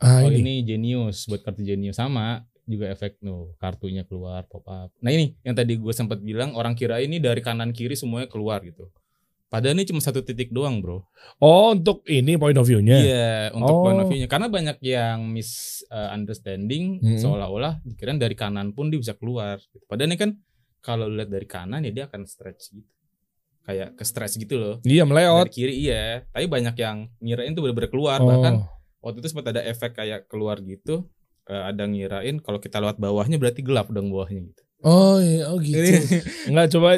Ah 0.00 0.24
oh 0.24 0.32
ini. 0.32 0.40
ini. 0.40 0.54
Genius 0.64 1.28
buat 1.28 1.40
kartu 1.40 1.60
Genius 1.60 1.96
sama 1.96 2.46
juga 2.70 2.86
efek 2.88 3.18
no 3.20 3.58
kartunya 3.58 4.06
keluar 4.06 4.46
pop 4.46 4.62
up. 4.64 4.94
Nah 5.02 5.10
ini 5.10 5.34
yang 5.42 5.58
tadi 5.58 5.74
gue 5.74 5.90
sempat 5.90 6.22
bilang 6.22 6.54
orang 6.54 6.78
kira 6.78 7.02
ini 7.02 7.18
dari 7.18 7.42
kanan 7.42 7.74
kiri 7.74 7.98
semuanya 7.98 8.30
keluar 8.30 8.62
gitu. 8.62 8.86
Padahal 9.50 9.74
ini 9.74 9.82
cuma 9.82 9.98
satu 9.98 10.22
titik 10.22 10.54
doang 10.54 10.78
bro. 10.78 11.02
Oh 11.42 11.74
untuk 11.74 12.06
ini 12.06 12.38
point 12.38 12.54
of 12.54 12.62
view-nya 12.62 13.02
Iya 13.02 13.34
untuk 13.50 13.74
Oh. 13.74 13.82
point 13.82 13.98
of 13.98 14.06
view-nya. 14.06 14.30
Karena 14.30 14.46
banyak 14.46 14.78
yang 14.78 15.26
misunderstanding 15.26 17.02
Hmm. 17.02 17.18
seolah-olah 17.18 17.82
dikirain 17.82 18.14
dari 18.14 18.38
kanan 18.38 18.70
pun 18.70 18.94
dia 18.94 19.02
bisa 19.02 19.18
keluar. 19.18 19.58
Gitu. 19.58 19.82
Padahal 19.90 20.14
ini 20.14 20.18
kan 20.18 20.30
kalau 20.78 21.10
lihat 21.10 21.28
dari 21.28 21.50
kanan 21.50 21.82
ya 21.82 21.90
dia 21.90 22.04
akan 22.06 22.30
stretch 22.30 22.70
gitu. 22.72 22.86
Kayak 23.60 23.98
ke 23.98 24.04
stretch 24.06 24.38
gitu 24.38 24.54
loh. 24.56 24.74
Iya 24.86 25.02
meleot 25.04 25.50
Dari 25.50 25.52
kiri 25.52 25.74
iya. 25.82 26.22
Tapi 26.30 26.46
banyak 26.46 26.74
yang 26.78 27.10
ngirain 27.18 27.50
tuh 27.50 27.66
bener-bener 27.66 27.90
keluar. 27.90 28.22
Oh. 28.22 28.30
Bahkan 28.30 28.54
waktu 29.02 29.18
itu 29.18 29.28
sempat 29.34 29.50
ada 29.50 29.66
efek 29.66 29.98
kayak 29.98 30.30
keluar 30.30 30.62
gitu 30.62 31.10
ada 31.50 31.84
ngirain 31.84 32.38
kalau 32.38 32.58
kita 32.58 32.78
lewat 32.78 32.96
bawahnya 32.96 33.36
berarti 33.36 33.60
gelap 33.60 33.90
dong 33.90 34.08
bawahnya 34.08 34.46
gitu. 34.46 34.62
Oh 34.80 35.20
iya 35.20 35.44
oh 35.52 35.60
gitu 35.60 35.76
Enggak 36.48 36.72
coba 36.72 36.96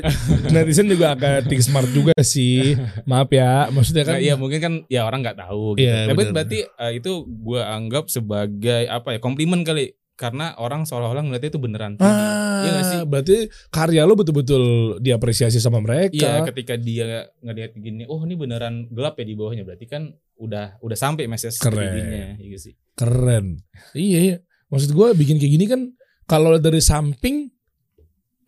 Netizen 0.54 0.86
juga 0.86 1.18
agak 1.18 1.50
think 1.50 1.66
smart 1.66 1.90
juga 1.90 2.14
sih 2.22 2.78
Maaf 3.10 3.26
ya 3.34 3.66
Maksudnya 3.74 4.06
kan 4.06 4.14
Nah, 4.14 4.22
iya 4.22 4.38
mungkin 4.38 4.58
kan 4.62 4.74
ya 4.86 5.02
orang 5.02 5.26
nggak 5.26 5.34
tahu 5.42 5.74
gitu. 5.74 5.90
Iya, 5.90 6.06
Tapi 6.06 6.14
benar, 6.22 6.30
berarti 6.30 6.58
eh, 6.62 6.92
itu 7.02 7.26
gua 7.42 7.74
anggap 7.74 8.06
sebagai 8.06 8.86
apa 8.86 9.16
ya 9.16 9.18
komplimen 9.18 9.66
kali 9.66 9.98
karena 10.14 10.54
orang 10.62 10.86
seolah-olah 10.86 11.26
ngeliatnya 11.26 11.50
itu 11.50 11.58
beneran 11.58 11.92
3D. 11.98 12.06
Ah, 12.06 12.62
Iya 12.62 12.70
nggak 12.70 12.86
sih? 12.86 13.00
berarti 13.02 13.36
karya 13.74 14.02
lo 14.06 14.14
betul-betul 14.14 14.62
diapresiasi 15.02 15.58
sama 15.58 15.82
mereka. 15.82 16.14
Iya, 16.14 16.46
ketika 16.46 16.78
dia 16.78 17.26
ngeliat 17.42 17.74
gini, 17.74 18.06
oh 18.06 18.22
ini 18.22 18.38
beneran 18.38 18.86
gelap 18.94 19.18
ya 19.18 19.26
di 19.26 19.34
bawahnya, 19.34 19.66
berarti 19.66 19.90
kan 19.90 20.14
udah 20.38 20.78
udah 20.78 20.94
sampai 20.94 21.26
message 21.26 21.58
Keren. 21.58 21.74
3D-nya, 21.74 22.38
iya 22.38 22.58
sih. 22.60 22.78
Keren. 23.02 23.46
Iya, 23.92 24.18
iya. 24.22 24.36
Maksud 24.70 24.90
gue 24.90 25.08
bikin 25.12 25.36
kayak 25.36 25.52
gini 25.52 25.66
kan 25.66 25.80
kalau 26.24 26.54
dari 26.56 26.78
samping 26.78 27.50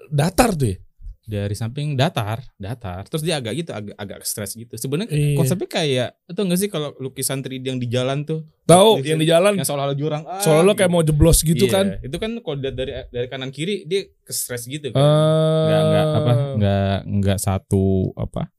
datar 0.09 0.55
tuh 0.55 0.71
ya. 0.71 0.79
Dari 1.25 1.57
samping 1.57 1.97
datar, 1.97 2.45
datar, 2.61 3.09
terus 3.09 3.25
dia 3.25 3.41
agak 3.41 3.57
gitu, 3.57 3.73
agak 3.73 3.97
agak 3.97 4.29
stres 4.29 4.53
gitu. 4.53 4.77
Sebenarnya 4.77 5.09
Iya. 5.09 5.33
konsepnya 5.35 5.69
kayak 5.73 6.09
itu 6.29 6.37
enggak 6.37 6.61
sih 6.61 6.69
kalau 6.69 6.93
lukisan 7.01 7.41
3D 7.41 7.65
yang 7.65 7.81
di 7.81 7.89
jalan 7.89 8.29
tuh, 8.29 8.45
Tahu 8.65 9.01
Iya, 9.01 9.17
yang 9.17 9.21
di 9.21 9.29
jalan 9.29 9.53
yang 9.57 9.65
seolah-olah 9.65 9.97
jurang. 9.97 10.23
Ah, 10.23 10.45
soalnya 10.45 10.69
lo 10.69 10.73
kayak 10.73 10.93
mau 10.93 11.01
jeblos 11.01 11.41
gitu 11.41 11.65
Iya, 11.65 11.73
kan. 11.73 11.87
Itu 11.99 12.17
kan 12.21 12.37
kalau 12.39 12.61
dari 12.61 12.93
dari 13.09 13.27
kanan 13.27 13.49
kiri 13.49 13.89
dia 13.89 14.05
ke 14.05 14.33
stres 14.33 14.69
gitu 14.69 14.93
kan. 14.93 15.01
Eh, 15.01 15.65
Enggak 15.65 15.81
enggak 15.83 16.07
apa? 16.13 16.33
Enggak 16.53 16.97
enggak 17.09 17.39
satu 17.41 17.85
apa? 18.15 18.53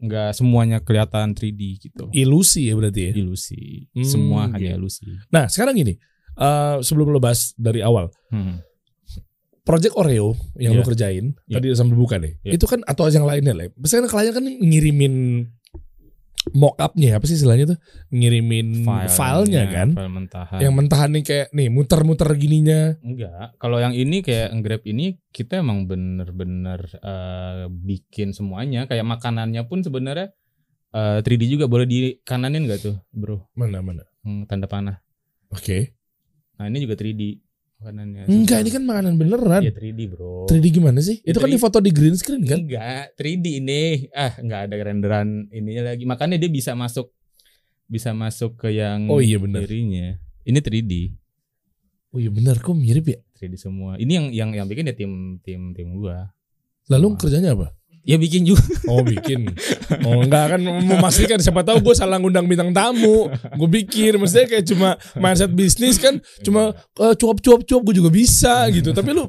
Enggak 0.00 0.32
semuanya 0.32 0.80
kelihatan 0.80 1.32
3D 1.32 1.60
gitu. 1.78 2.08
ilusi 2.10 2.66
ya 2.66 2.74
berarti 2.74 3.00
ya. 3.06 3.12
Ilusi. 3.14 3.84
Hmm, 3.92 4.02
Semua 4.02 4.48
gitu. 4.48 4.54
hanya 4.56 4.70
ilusi. 4.74 5.04
Nah, 5.28 5.44
sekarang 5.46 5.76
gini. 5.76 5.94
eh, 6.32 6.76
sebelum 6.80 7.10
lo 7.10 7.20
bahas 7.20 7.52
dari 7.54 7.80
awal, 7.80 8.08
Hmm. 8.28 8.64
Project 9.60 9.92
Oreo 9.94 10.34
yang 10.56 10.72
lo 10.72 10.80
Iya. 10.80 10.88
kerjain 10.88 11.24
Iya. 11.46 11.54
tadi 11.54 11.66
sambil 11.76 11.94
buka 11.94 12.16
deh. 12.16 12.32
Iya. 12.40 12.56
Itu 12.56 12.64
kan 12.64 12.80
atau 12.82 13.06
yang 13.06 13.22
lainnya 13.22 13.52
lah. 13.52 13.68
Biasanya 13.76 14.08
kan 14.08 14.10
klien 14.10 14.32
kan 14.32 14.44
ngirimin 14.48 15.14
mock 16.56 16.80
up-nya 16.80 17.20
apa 17.20 17.24
sih 17.28 17.36
istilahnya 17.36 17.76
tuh? 17.76 17.78
Ngirimin 18.08 18.88
filenya 19.12 19.64
kan. 19.68 19.88
File 19.92 20.12
mentahan. 20.12 20.58
Yang 20.58 20.74
mentahan 20.74 21.10
nih 21.12 21.24
kayak 21.24 21.48
nih 21.52 21.68
muter-muter 21.68 22.28
gininya. 22.40 22.96
Enggak, 23.04 23.60
kalau 23.60 23.76
yang 23.76 23.92
ini 23.92 24.24
kayak 24.24 24.56
Grab 24.64 24.82
ini 24.88 25.20
kita 25.30 25.60
emang 25.60 25.84
bener-bener 25.84 26.80
eh, 27.00 27.68
bikin 27.68 28.32
semuanya 28.32 28.88
kayak 28.88 29.04
makanannya 29.04 29.62
pun 29.68 29.84
sebenarnya 29.84 30.32
eh, 30.96 31.18
3D 31.20 31.42
juga 31.60 31.68
boleh 31.68 31.86
di 31.86 31.98
kananin 32.24 32.64
gak 32.64 32.80
tuh, 32.88 32.96
Bro? 33.12 33.52
Mana 33.52 33.84
mana. 33.84 34.04
Hmm, 34.24 34.48
tanda 34.48 34.64
panah. 34.64 35.00
Oke. 35.52 35.96
Nah, 36.56 36.68
ini 36.68 36.84
juga 36.84 36.96
3D 36.96 37.49
makanannya. 37.80 38.22
Enggak, 38.28 38.58
ini 38.60 38.70
kan 38.70 38.82
makanan 38.84 39.12
beneran. 39.16 39.62
Iya 39.64 39.72
3D, 39.72 40.00
Bro. 40.06 40.44
3D 40.46 40.66
gimana 40.70 41.00
sih? 41.00 41.18
Ya, 41.20 41.32
Itu 41.32 41.40
kan 41.40 41.48
3D. 41.48 41.54
di 41.56 41.60
foto 41.60 41.76
di 41.80 41.90
green 41.90 42.14
screen 42.14 42.44
kan? 42.44 42.60
Enggak, 42.60 43.16
3D 43.16 43.46
ini. 43.56 43.82
Ah, 44.12 44.36
enggak 44.36 44.60
ada 44.68 44.74
renderan 44.78 45.28
ininya 45.48 45.90
lagi. 45.90 46.04
Makanya 46.04 46.36
dia 46.36 46.46
bisa 46.46 46.76
masuk 46.76 47.08
bisa 47.86 48.12
masuk 48.12 48.54
ke 48.56 48.70
yang 48.70 49.08
Oh 49.08 49.18
iya 49.18 49.40
benar. 49.40 49.64
dirinya. 49.64 50.14
Ini 50.44 50.60
3D. 50.60 50.92
Oh 52.10 52.18
iya 52.18 52.28
benar 52.28 52.60
kok 52.60 52.76
mirip 52.76 53.08
ya. 53.08 53.18
3D 53.34 53.56
semua. 53.56 53.96
Ini 53.96 54.12
yang 54.12 54.26
yang 54.30 54.50
yang 54.54 54.66
bikin 54.68 54.84
ya 54.84 54.94
tim 54.94 55.12
tim 55.40 55.72
tim 55.72 55.96
gua. 55.96 56.30
Lalu 56.86 57.06
Wah. 57.06 57.16
kerjanya 57.16 57.50
apa? 57.56 57.72
Ya 58.02 58.16
bikin 58.16 58.42
juga. 58.42 58.64
Oh 58.88 59.00
bikin. 59.02 59.52
Oh 60.02 60.24
enggak 60.24 60.56
kan 60.56 60.60
memastikan 60.60 61.36
siapa 61.36 61.60
tahu 61.60 61.82
gue 61.82 61.92
salah 61.92 62.16
ngundang 62.16 62.44
bintang 62.44 62.70
tamu. 62.70 63.28
Gue 63.54 63.68
pikir 63.78 64.16
maksudnya 64.16 64.48
kayak 64.48 64.64
cuma 64.64 64.88
mindset 65.14 65.50
bisnis 65.50 65.96
kan 65.96 66.16
cuma 66.40 66.72
eh, 66.74 67.14
cuap-cuap 67.14 67.60
cuap 67.62 67.82
gue 67.82 67.94
juga 67.94 68.08
bisa 68.08 68.64
gitu. 68.68 68.90
Tapi 68.90 69.10
lu 69.10 69.28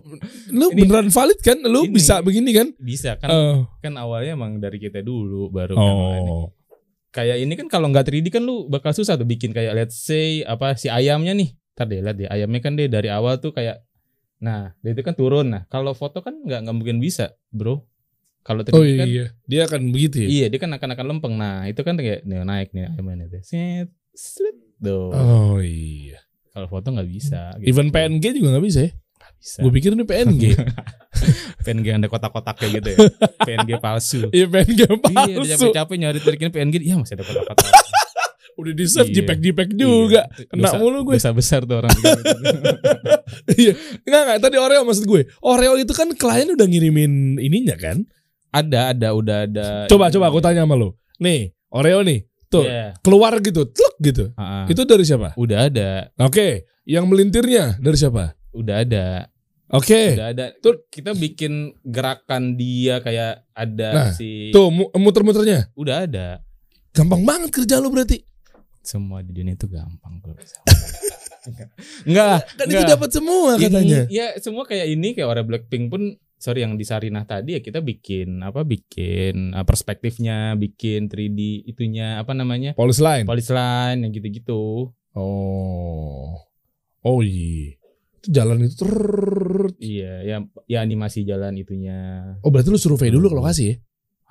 lu 0.50 0.72
Ini- 0.72 0.78
beneran 0.80 1.08
valid 1.08 1.40
kan? 1.40 1.60
Lu 1.62 1.84
ini- 1.84 1.92
bisa 1.92 2.20
begini 2.20 2.51
kan? 2.51 2.68
bisa 2.78 3.16
kan 3.16 3.28
Eh, 3.28 3.56
kan 3.80 3.94
awalnya 3.96 4.34
emang 4.34 4.58
dari 4.58 4.78
kita 4.78 5.00
dulu 5.00 5.48
baru 5.48 5.75
kan 5.75 5.84
oh. 5.84 6.46
kayak 7.10 7.38
ini 7.40 7.54
kan 7.54 7.68
kalau 7.68 7.88
nggak 7.88 8.08
3D 8.08 8.28
kan 8.30 8.40
lu 8.40 8.66
bakal 8.66 8.92
susah 8.92 9.16
tuh 9.16 9.24
bikin 9.24 9.51
kayak 9.51 9.75
let's 9.75 10.00
say 10.00 10.42
apa 10.44 10.74
si 10.74 10.88
ayamnya 10.88 11.32
nih 11.32 11.51
ntar 11.72 11.86
deh 11.86 12.00
lihat 12.00 12.16
deh 12.16 12.28
ayamnya 12.28 12.60
kan 12.60 12.74
dia 12.74 12.88
dari 12.88 13.08
awal 13.08 13.36
tuh 13.38 13.51
kayak 13.51 13.84
nah 14.38 14.72
dia 14.80 14.92
itu 14.92 15.01
kan 15.01 15.12
turun 15.12 15.48
nah 15.50 15.63
kalau 15.68 15.92
foto 15.92 16.20
kan 16.20 16.34
nggak 16.34 16.63
nggak 16.63 16.75
mungkin 16.75 16.98
bisa 16.98 17.36
bro 17.50 17.84
kalau 18.42 18.62
3D 18.62 18.72
Oh 18.72 18.82
kan 18.82 19.06
iya. 19.06 19.26
Dia 19.44 19.62
akan 19.64 19.82
begitu 19.90 20.16
ya. 20.20 20.28
iya 20.28 20.46
dia 20.48 20.58
kan 20.58 20.70
akan 20.70 20.90
akan 20.92 21.06
lempeng 21.08 21.34
nah 21.36 21.64
itu 21.64 21.80
kan 21.80 21.94
kayak 21.94 22.22
nih, 22.22 22.42
naik 22.42 22.70
nih 22.72 22.90
ayamnya 22.90 23.26
tuh 23.28 23.42
set 23.42 23.88
set 24.12 24.54
tuh 24.78 25.10
Oh 25.10 25.58
iya. 25.58 26.18
kalau 26.50 26.68
foto 26.68 26.90
nggak 26.90 27.08
bisa 27.08 27.54
gitu. 27.58 27.70
Even 27.70 27.90
PNG 27.90 28.24
juga 28.34 28.52
nggak 28.52 28.66
bisa 28.66 28.80
ya? 28.82 28.92
Nggak 28.92 29.34
bisa 29.36 29.58
Gue 29.58 29.72
pikir 29.72 29.90
ini 29.92 30.04
PNG. 30.04 30.44
PNG 31.64 31.88
ada 31.92 32.08
kotak-kotak 32.08 32.56
kayak 32.58 32.72
gitu 32.78 32.90
ya 32.90 32.98
PNG 33.48 33.72
palsu 33.78 34.28
Iya 34.28 34.46
PNG 34.48 34.80
Iya, 34.82 35.36
udah 35.38 35.48
palsu. 35.48 35.70
capek-capek 35.70 35.96
nyari 35.98 36.20
trik 36.20 36.40
ini 36.40 36.50
PNG, 36.50 36.76
iya 36.82 36.96
masih 36.96 37.14
ada 37.14 37.24
kotak-kotak. 37.24 37.70
Udah 38.52 38.74
di 38.74 38.84
save 38.84 39.08
Iya. 39.08 39.24
JPEG 39.24 39.40
JPEG 39.48 39.70
juga. 39.74 40.28
Iya. 40.28 40.44
Kena 40.46 40.62
Dosa- 40.68 40.78
mulu 40.78 41.00
gue. 41.04 41.16
Dosa 41.16 41.32
besar 41.32 41.64
tuh 41.64 41.80
orang. 41.80 41.90
Iya. 43.50 43.74
Enggak 44.02 44.22
enggak 44.22 44.40
tadi 44.40 44.58
Oreo 44.58 44.82
maksud 44.84 45.06
gue. 45.06 45.22
Oreo 45.42 45.74
itu 45.76 45.92
kan 45.92 46.12
klien 46.12 46.50
udah 46.50 46.68
ngirimin 46.68 47.14
ininya 47.38 47.76
kan? 47.76 48.04
Ada, 48.51 48.91
ada, 48.91 49.08
udah 49.12 49.38
ada. 49.43 49.67
Coba 49.88 50.08
coba 50.08 50.25
aku 50.27 50.39
tanya 50.39 50.63
sama 50.63 50.75
lu. 50.75 50.91
Nih, 51.17 51.51
Oreo 51.70 52.03
nih. 52.03 52.27
Tuh, 52.46 52.67
Iya. 52.67 53.00
keluar 53.00 53.39
gitu, 53.39 53.63
tluk 53.63 53.96
gitu. 53.98 54.36
Ah. 54.36 54.67
Itu 54.67 54.84
dari 54.84 55.08
siapa? 55.08 55.31
Udah 55.34 55.72
ada, 55.72 56.12
Oke, 56.20 56.67
yang 56.84 57.08
melintirnya 57.08 57.79
dari 57.79 57.96
siapa? 57.96 58.36
udah 58.51 58.84
ada, 58.84 59.31
Oke. 59.72 60.20
udah 60.20 60.27
ada. 60.36 60.46
Tuh. 60.60 60.84
kita 60.86 61.15
bikin 61.15 61.72
gerakan 61.81 62.60
dia 62.60 63.00
kayak 63.00 63.48
ada 63.50 63.89
Nah, 63.89 64.12
si. 64.12 64.51
Tuh, 64.51 64.67
mu- 64.67 64.91
muter-muternya. 64.91 65.72
Udah 65.74 66.03
ada. 66.03 66.43
Gampang 66.91 67.24
banget 67.24 67.55
kerja 67.55 67.79
lu 67.79 67.88
berarti. 67.88 68.20
Semua 68.84 69.24
di 69.24 69.31
dunia 69.31 69.55
itu 69.55 69.72
gampang 69.72 70.20
kalau. 70.20 70.36
Enggak 72.03 72.25
lah. 72.27 72.39
Kan 72.43 72.65
itu 72.67 72.75
enggak. 72.75 72.91
dapat 72.91 73.10
semua 73.10 73.50
Ini- 73.55 73.63
katanya. 73.63 74.00
ya 74.12 74.25
semua 74.38 74.63
kayak 74.63 74.88
ini 74.89 75.15
kayak 75.15 75.29
orang 75.29 75.46
Blackpink 75.48 75.88
pun 75.88 76.20
sorry 76.42 76.66
yang 76.66 76.74
di 76.74 76.82
Sarinah 76.82 77.24
tadi 77.24 77.54
ya 77.54 77.62
kita 77.62 77.80
bikin 77.80 78.42
apa 78.42 78.66
bikin 78.66 79.54
uh, 79.54 79.62
perspektifnya 79.62 80.58
bikin 80.58 81.06
3D 81.06 81.38
itunya 81.66 82.18
apa 82.18 82.34
namanya 82.34 82.74
Polis 82.74 82.98
lain. 82.98 83.24
polis 83.24 83.48
line 83.48 84.02
yang 84.02 84.12
gitu-gitu 84.12 84.90
Oh. 85.14 86.40
Oh 87.02 87.20
iya. 87.20 87.76
Itu 88.16 88.28
jalan 88.32 88.64
itu. 88.64 88.80
trrrr. 88.80 89.76
iya 89.78 90.22
ya 90.24 90.38
ya 90.66 90.80
animasi 90.80 91.22
jalan 91.22 91.54
itunya 91.54 92.32
Oh 92.40 92.50
berarti 92.50 92.70
lu 92.70 92.78
survei 92.78 93.10
dulu 93.10 93.28
ke 93.28 93.36
lokasi 93.36 93.64
ya? 93.68 93.76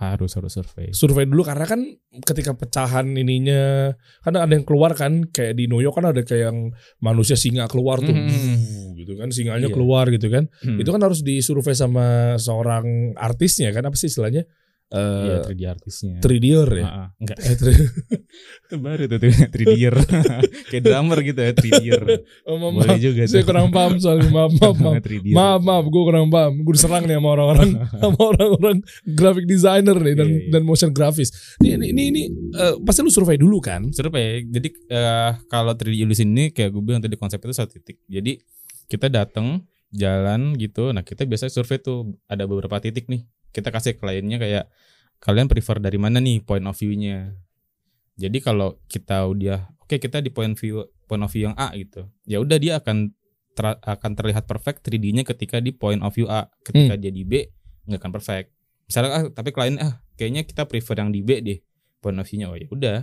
harus 0.00 0.32
harus 0.32 0.56
survei 0.56 0.96
Survei 0.96 1.28
dulu 1.28 1.44
karena 1.44 1.68
kan 1.68 1.84
ketika 2.24 2.56
pecahan 2.56 3.04
ininya 3.12 3.92
kan 4.24 4.32
ada 4.32 4.48
yang 4.48 4.64
keluar 4.64 4.96
kan 4.96 5.28
kayak 5.28 5.52
di 5.52 5.68
New 5.68 5.76
York 5.76 5.92
kan 5.92 6.08
ada 6.08 6.24
kayak 6.24 6.48
yang 6.48 6.58
manusia 6.98 7.36
singa 7.36 7.68
keluar 7.68 8.00
tuh 8.00 8.08
Mhm. 8.08 8.24
Wuh, 8.24 8.79
gitu 8.94 9.12
kan 9.14 9.28
singanya 9.28 9.66
Iya. 9.66 9.72
keluar 9.72 10.08
gitu 10.08 10.26
kan 10.26 10.46
Hmm. 10.60 10.76
itu 10.76 10.88
kan 10.88 11.00
harus 11.00 11.20
disurvei 11.20 11.72
sama 11.72 12.06
seorang 12.36 12.84
artisnya 13.14 13.70
kan 13.70 13.82
apa 13.82 13.94
sih 13.94 14.06
istilahnya 14.06 14.44
Iya, 14.90 15.38
eh 15.38 15.46
3D 15.46 15.62
artisnya 15.68 16.18
3D'er 16.18 16.66
ya 16.74 16.82
Ah, 16.82 17.08
enggak 17.16 17.38
Eh, 17.38 17.54
3D 17.54 17.78
itu 18.66 18.74
baru 18.76 19.02
tuh 19.06 19.18
tuh 19.18 19.30
3D'er 19.48 19.94
kayak 20.66 20.82
drummer 20.82 21.18
gitu 21.22 21.38
ya 21.38 21.52
3D'er 21.54 22.02
oh, 22.42 22.58
maaf, 22.58 22.72
boleh 22.74 22.88
maaf. 22.88 22.98
juga 23.00 23.22
saya 23.24 23.42
kurang 23.42 23.70
paham 23.70 23.92
soalnya 23.96 24.26
maaf 24.28 24.50
maaf 24.52 24.76
maaf 24.76 24.98
3D'er. 24.98 25.30
maaf 25.30 25.62
maaf 25.62 25.84
gue 25.86 26.02
kurang 26.04 26.26
paham 26.26 26.52
gue 26.58 26.72
diserang 26.74 27.06
nih 27.06 27.16
sama 27.16 27.28
orang-orang 27.30 27.70
sama 28.02 28.18
orang-orang 28.28 28.76
graphic 29.06 29.46
designer 29.46 29.94
nih 29.96 30.14
dan 30.16 30.26
Iya, 30.28 30.34
iya. 30.36 30.50
dan 30.50 30.62
motion 30.64 30.90
grafis 30.90 31.30
ini 31.60 31.70
ini 31.70 31.86
ini, 31.88 32.02
ini, 32.10 32.22
eh, 32.52 32.74
pasti 32.80 33.00
lu 33.00 33.10
survei 33.10 33.38
dulu 33.38 33.62
kan 33.62 33.90
survei. 33.90 34.42
Jadi 34.44 34.68
eh, 34.88 35.30
kalau 35.46 35.70
3D 35.72 35.94
illusion 35.96 36.26
ini 36.28 36.50
kayak 36.50 36.66
gue 36.68 36.82
bilang 36.82 36.98
tadi 36.98 37.14
konsep 37.14 37.38
itu 37.38 37.54
satu 37.54 37.70
titik. 37.72 38.02
Jadi 38.04 38.42
kita 38.90 39.06
datang 39.06 39.70
jalan 39.94 40.58
gitu. 40.58 40.90
Nah 40.90 41.06
kita 41.06 41.22
biasa 41.22 41.46
survei 41.46 41.78
tuh 41.78 42.18
ada 42.26 42.50
beberapa 42.50 42.82
titik 42.82 43.06
nih. 43.06 43.22
Kita 43.54 43.70
kasih 43.70 43.94
kliennya 43.94 44.42
kayak 44.42 44.64
kalian 45.22 45.46
prefer 45.46 45.78
dari 45.78 45.98
mana 45.98 46.18
nih 46.18 46.42
point 46.42 46.66
of 46.66 46.74
view-nya. 46.74 47.34
Jadi 48.18 48.38
kalau 48.42 48.82
kita 48.90 49.30
udah 49.30 49.70
oke 49.78 49.94
kita 49.96 50.18
di 50.18 50.34
point 50.34 50.58
view 50.58 50.82
point 51.06 51.22
of 51.22 51.30
view 51.30 51.50
yang 51.50 51.56
A 51.58 51.70
gitu. 51.78 52.10
Ya 52.26 52.42
udah 52.42 52.58
dia 52.58 52.82
akan 52.82 53.14
ter- 53.54 53.80
akan 53.82 54.10
terlihat 54.18 54.50
perfect 54.50 54.86
3D-nya 54.86 55.22
ketika 55.22 55.62
di 55.62 55.70
point 55.70 56.02
of 56.02 56.10
view 56.14 56.26
A. 56.26 56.50
Ketika 56.66 56.98
dia 56.98 57.14
di 57.14 57.22
B 57.22 57.46
nggak 57.86 58.02
akan 58.02 58.12
perfect. 58.14 58.54
Misalnya 58.90 59.10
ah, 59.14 59.24
tapi 59.30 59.54
klien 59.54 59.78
ah 59.78 60.02
kayaknya 60.18 60.42
kita 60.46 60.66
prefer 60.66 60.98
yang 60.98 61.14
di 61.14 61.22
B 61.22 61.38
deh 61.42 61.58
point 62.02 62.18
of 62.18 62.26
view-nya. 62.26 62.50
Oh 62.50 62.58
ya 62.58 62.66
udah 62.70 62.98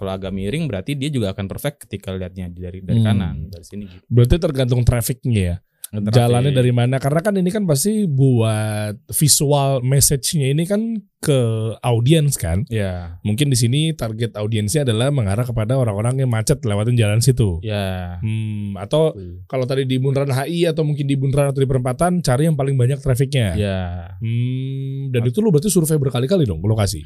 kalau 0.00 0.16
agak 0.16 0.32
miring 0.32 0.64
berarti 0.64 0.96
dia 0.96 1.12
juga 1.12 1.36
akan 1.36 1.44
perfect 1.44 1.84
ketika 1.84 2.16
lihatnya 2.16 2.48
dari 2.48 2.80
dari 2.80 3.04
Hmm. 3.04 3.08
kanan 3.12 3.36
dari 3.52 3.64
sini 3.68 3.84
gitu. 3.84 4.04
berarti 4.08 4.36
tergantung 4.40 4.80
trafficnya 4.80 5.42
ya? 5.44 5.56
Jalannya 5.90 6.54
dari 6.54 6.70
mana? 6.70 7.02
Karena 7.02 7.18
kan 7.18 7.34
ini 7.34 7.50
kan 7.50 7.66
pasti 7.66 8.06
buat 8.06 8.94
visual 9.10 9.82
message-nya 9.82 10.54
ini 10.54 10.62
kan 10.62 11.02
ke 11.18 11.40
audiens 11.82 12.38
kan? 12.38 12.62
Ya 12.70 13.18
mungkin 13.26 13.50
di 13.50 13.58
sini 13.58 13.90
target 13.98 14.38
audiensnya 14.38 14.86
adalah 14.86 15.10
mengarah 15.10 15.42
kepada 15.42 15.74
orang-orang 15.74 16.22
yang 16.22 16.30
macet 16.30 16.62
lewatin 16.62 16.94
jalan 16.94 17.18
situ. 17.18 17.58
Ya 17.66 18.22
hmm, 18.22 18.78
atau 18.78 19.18
kalau 19.50 19.66
tadi 19.66 19.82
di 19.82 19.98
bundaran 19.98 20.30
HI 20.30 20.70
atau 20.70 20.86
mungkin 20.86 21.10
di 21.10 21.18
bundaran 21.18 21.50
atau 21.50 21.58
di 21.58 21.66
perempatan 21.66 22.22
cari 22.22 22.46
yang 22.46 22.54
paling 22.54 22.78
banyak 22.78 23.02
trafficnya. 23.02 23.58
Ya 23.58 24.14
hmm, 24.22 25.10
dan 25.10 25.26
itu 25.26 25.42
lu 25.42 25.50
berarti 25.50 25.74
survei 25.74 25.98
berkali-kali 25.98 26.46
dong 26.46 26.62
lokasi 26.62 27.02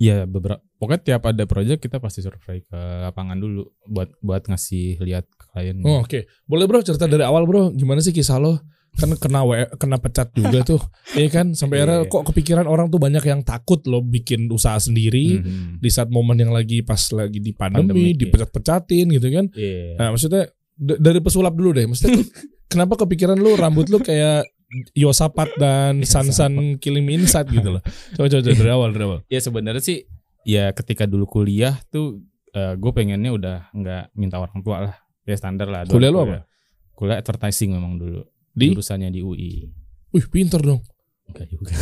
Iya 0.00 0.24
beberapa 0.24 0.64
pokoknya 0.74 1.00
tiap 1.04 1.22
ada 1.24 1.44
project 1.44 1.78
kita 1.78 2.00
pasti 2.00 2.18
survei 2.18 2.64
ke 2.64 2.72
lapangan 3.04 3.36
dulu 3.36 3.68
buat 3.84 4.16
buat 4.18 4.42
ngasih 4.42 4.96
lihat 4.98 5.28
ke 5.28 5.44
klien. 5.46 5.76
Oh, 5.82 6.00
Oke, 6.00 6.24
boleh 6.44 6.64
bro 6.64 6.80
cerita 6.80 7.04
dari 7.04 7.20
awal 7.20 7.44
bro, 7.44 7.68
gimana 7.70 8.00
sih 8.00 8.10
kisah 8.10 8.36
lo? 8.36 8.64
Kan 8.90 9.12
kena 9.14 9.44
W- 9.44 9.70
kena 9.76 9.96
pecat 9.96 10.32
juga 10.32 10.64
tuh, 10.64 10.80
iya 11.14 11.28
kan? 11.28 11.52
Sampai 11.52 11.78
akhirnya 11.78 12.02
Iya. 12.02 12.10
kok 12.10 12.24
kepikiran 12.26 12.64
orang 12.64 12.88
tuh 12.88 12.96
banyak 12.96 13.22
yang 13.22 13.40
takut 13.40 13.84
lo 13.84 14.00
bikin 14.00 14.48
usaha 14.48 14.74
sendiri 14.76 15.38
Mhm. 15.38 15.78
di 15.78 15.88
saat 15.88 16.08
momen 16.08 16.34
yang 16.34 16.50
lagi 16.50 16.80
pas 16.80 16.98
lagi 17.12 17.38
di 17.38 17.52
pandemi, 17.52 17.86
Pandemik, 17.86 18.08
iya. 18.08 18.18
dipecat-pecatin 18.18 19.06
gitu 19.12 19.28
kan? 19.28 19.46
Iya. 19.52 19.94
Nah 19.94 20.06
maksudnya 20.10 20.42
d- 20.74 20.98
dari 20.98 21.20
pesulap 21.20 21.52
dulu 21.52 21.70
deh, 21.70 21.84
maksudnya 21.84 22.18
kenapa 22.72 22.96
kepikiran 22.96 23.36
lu 23.36 23.52
rambut 23.52 23.86
lu 23.86 24.00
kayak 24.00 24.48
Yosapat 24.94 25.48
dan 25.58 26.06
Sansan 26.06 26.78
Killing 26.78 27.02
Me 27.02 27.18
Inside 27.18 27.50
gitu 27.50 27.78
loh? 27.78 27.82
Coba 28.14 28.26
coba, 28.30 28.40
coba 28.46 28.54
dari 28.54 28.70
awal 28.70 28.88
dari 28.94 29.04
awal. 29.04 29.18
Ya 29.26 29.40
sebenarnya 29.42 29.82
sih 29.82 30.06
ya 30.46 30.70
ketika 30.72 31.04
dulu 31.04 31.26
kuliah 31.26 31.78
tuh 31.90 32.22
gue 32.54 32.92
pengennya 32.94 33.30
udah 33.30 33.56
nggak 33.74 34.14
minta 34.14 34.38
orang 34.38 34.62
tua 34.62 34.76
lah. 34.90 34.94
Ya 35.26 35.36
standar 35.38 35.70
lah. 35.70 35.86
Kuliah 35.86 36.10
lu 36.10 36.22
apa? 36.26 36.46
Kuliah 36.94 37.18
advertising 37.18 37.74
memang 37.74 37.98
dulu. 37.98 38.22
Di? 38.50 38.74
Jurusannya 38.74 39.14
di 39.14 39.22
UI. 39.22 39.70
Wih 40.10 40.26
pinter 40.26 40.58
dong. 40.58 40.82
Enggak 41.30 41.46
juga. 41.46 41.72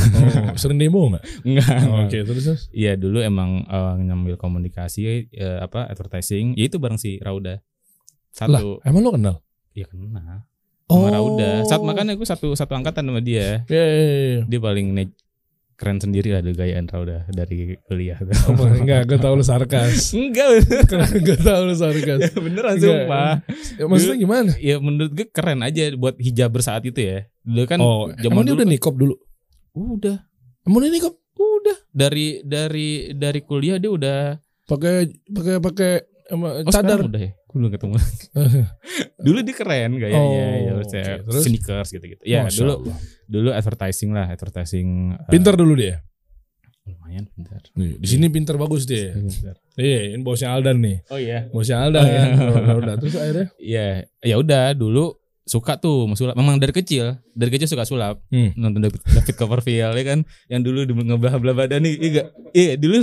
Oh, 0.52 0.56
sering 0.60 0.76
demo 0.76 1.08
nggak? 1.08 1.24
Enggak. 1.48 1.78
Oh, 1.88 2.04
Oke 2.04 2.18
terus 2.20 2.44
terus. 2.44 2.62
Iya 2.68 3.00
dulu 3.00 3.24
emang 3.24 3.64
eh, 3.64 3.94
ngambil 4.04 4.36
komunikasi 4.36 5.32
eh, 5.32 5.58
apa 5.64 5.88
advertising. 5.88 6.52
Ya 6.60 6.68
itu 6.68 6.76
bareng 6.76 7.00
si 7.00 7.16
Rauda. 7.24 7.64
Lah 8.44 8.60
Satu. 8.60 8.84
emang 8.84 9.00
lo 9.00 9.10
kenal? 9.16 9.36
Iya 9.72 9.88
kenal. 9.88 10.44
Oh. 10.88 10.96
Sama 10.98 11.08
Rauda. 11.10 11.50
Saat 11.64 11.82
makanya 11.82 12.12
gue 12.12 12.24
satu 12.24 12.52
satu 12.52 12.72
angkatan 12.72 13.04
sama 13.04 13.20
dia. 13.20 13.62
Ya, 13.66 13.76
ya, 13.78 13.84
ya, 13.84 14.06
ya. 14.08 14.40
Dia 14.44 14.60
paling 14.60 14.86
ne- 14.90 15.16
keren 15.74 16.02
sendiri 16.02 16.32
lah 16.32 16.40
dari 16.40 16.56
gayaan 16.56 16.84
Rauda 16.84 17.28
dari 17.28 17.78
kuliah. 17.84 18.18
Oh, 18.48 18.66
enggak, 18.66 19.06
gue 19.06 19.14
tau 19.16 19.32
lu 19.32 19.42
sarkas. 19.42 20.10
Enggak 20.16 20.66
gue 21.28 21.38
tau 21.38 21.62
lu 21.62 21.72
sarkas. 21.72 22.18
Ya 22.18 22.34
beneran 22.34 22.74
Enggak. 22.74 22.82
sumpah. 22.82 23.32
Ya, 23.76 23.84
maksudnya 23.86 24.16
gimana? 24.16 24.50
Ya 24.58 24.76
menurut 24.78 25.12
gue 25.12 25.28
keren 25.28 25.62
aja 25.62 25.86
buat 25.94 26.18
hijaber 26.18 26.60
saat 26.60 26.82
itu 26.82 26.98
ya. 26.98 27.30
Dulu 27.44 27.62
kan 27.64 27.78
Oh, 27.78 28.10
emang 28.18 28.42
dia 28.42 28.52
dulu 28.52 28.58
udah 28.58 28.68
nikop 28.68 28.94
dulu? 28.96 29.14
udah 29.70 30.18
Emang 30.64 30.82
dia 30.82 30.92
nikop? 30.92 31.14
udah 31.38 31.78
dari 31.88 32.42
dari 32.42 32.88
dari 33.14 33.40
kuliah 33.40 33.78
dia 33.78 33.94
udah 33.94 34.20
Pakai 34.66 35.06
pakai 35.30 35.56
pakai 35.62 35.92
oh, 36.30 36.68
cadar. 36.68 36.98
udah 37.00 37.20
ya. 37.20 37.32
Gue 37.44 37.56
belum 37.56 37.70
ketemu. 37.70 37.94
dulu 39.24 39.38
dia 39.40 39.54
keren 39.54 39.90
gayanya 39.96 40.18
Oh, 40.18 40.32
ya, 40.58 40.72
maksudnya 40.74 41.04
Terus? 41.24 41.42
sneakers 41.44 41.88
gitu-gitu. 41.90 42.22
Ya 42.22 42.44
Masya 42.44 42.60
dulu 42.60 42.72
Allah. 42.84 42.96
dulu 43.24 43.48
advertising 43.50 44.10
lah, 44.12 44.26
advertising 44.28 44.88
eh, 45.14 45.28
Pinter 45.28 45.54
dulu 45.54 45.74
dia. 45.74 46.04
lumayan 46.84 47.28
pintar. 47.28 47.60
Nih, 47.76 48.00
di 48.00 48.08
sini 48.08 48.32
pinter 48.32 48.56
bagus 48.56 48.88
dia. 48.88 49.12
Pintar. 49.12 49.60
Iya, 49.76 50.16
ini 50.16 50.24
bosnya 50.24 50.56
Aldan 50.56 50.80
nih. 50.80 51.04
Oh 51.12 51.20
iya. 51.20 51.44
Bosnya 51.52 51.84
Aldan 51.84 52.00
Oh, 52.00 52.08
ya. 52.08 52.22
iya. 52.24 52.72
Udah. 52.80 52.94
Terus 52.96 53.14
akhirnya 53.14 53.46
Iya, 53.60 53.86
ya 54.24 54.34
udah 54.40 54.72
dulu 54.72 55.17
suka 55.48 55.80
tuh 55.80 56.04
sama 56.04 56.14
sulap. 56.14 56.34
Memang 56.36 56.60
dari 56.60 56.70
kecil, 56.70 57.16
dari 57.32 57.50
kecil 57.50 57.66
suka 57.66 57.88
sulap. 57.88 58.20
Hmm. 58.28 58.52
Nonton 58.54 58.84
David, 58.84 59.00
David 59.02 59.34
Copperfield 59.34 59.96
ya 59.96 60.04
kan, 60.04 60.20
yang 60.46 60.60
dulu 60.60 60.84
di 60.84 60.92
ngebelah-belah 60.92 61.54
badan 61.56 61.80
nih, 61.82 61.94
iya? 61.98 62.24
Iya, 62.52 62.72
dulu 62.76 63.00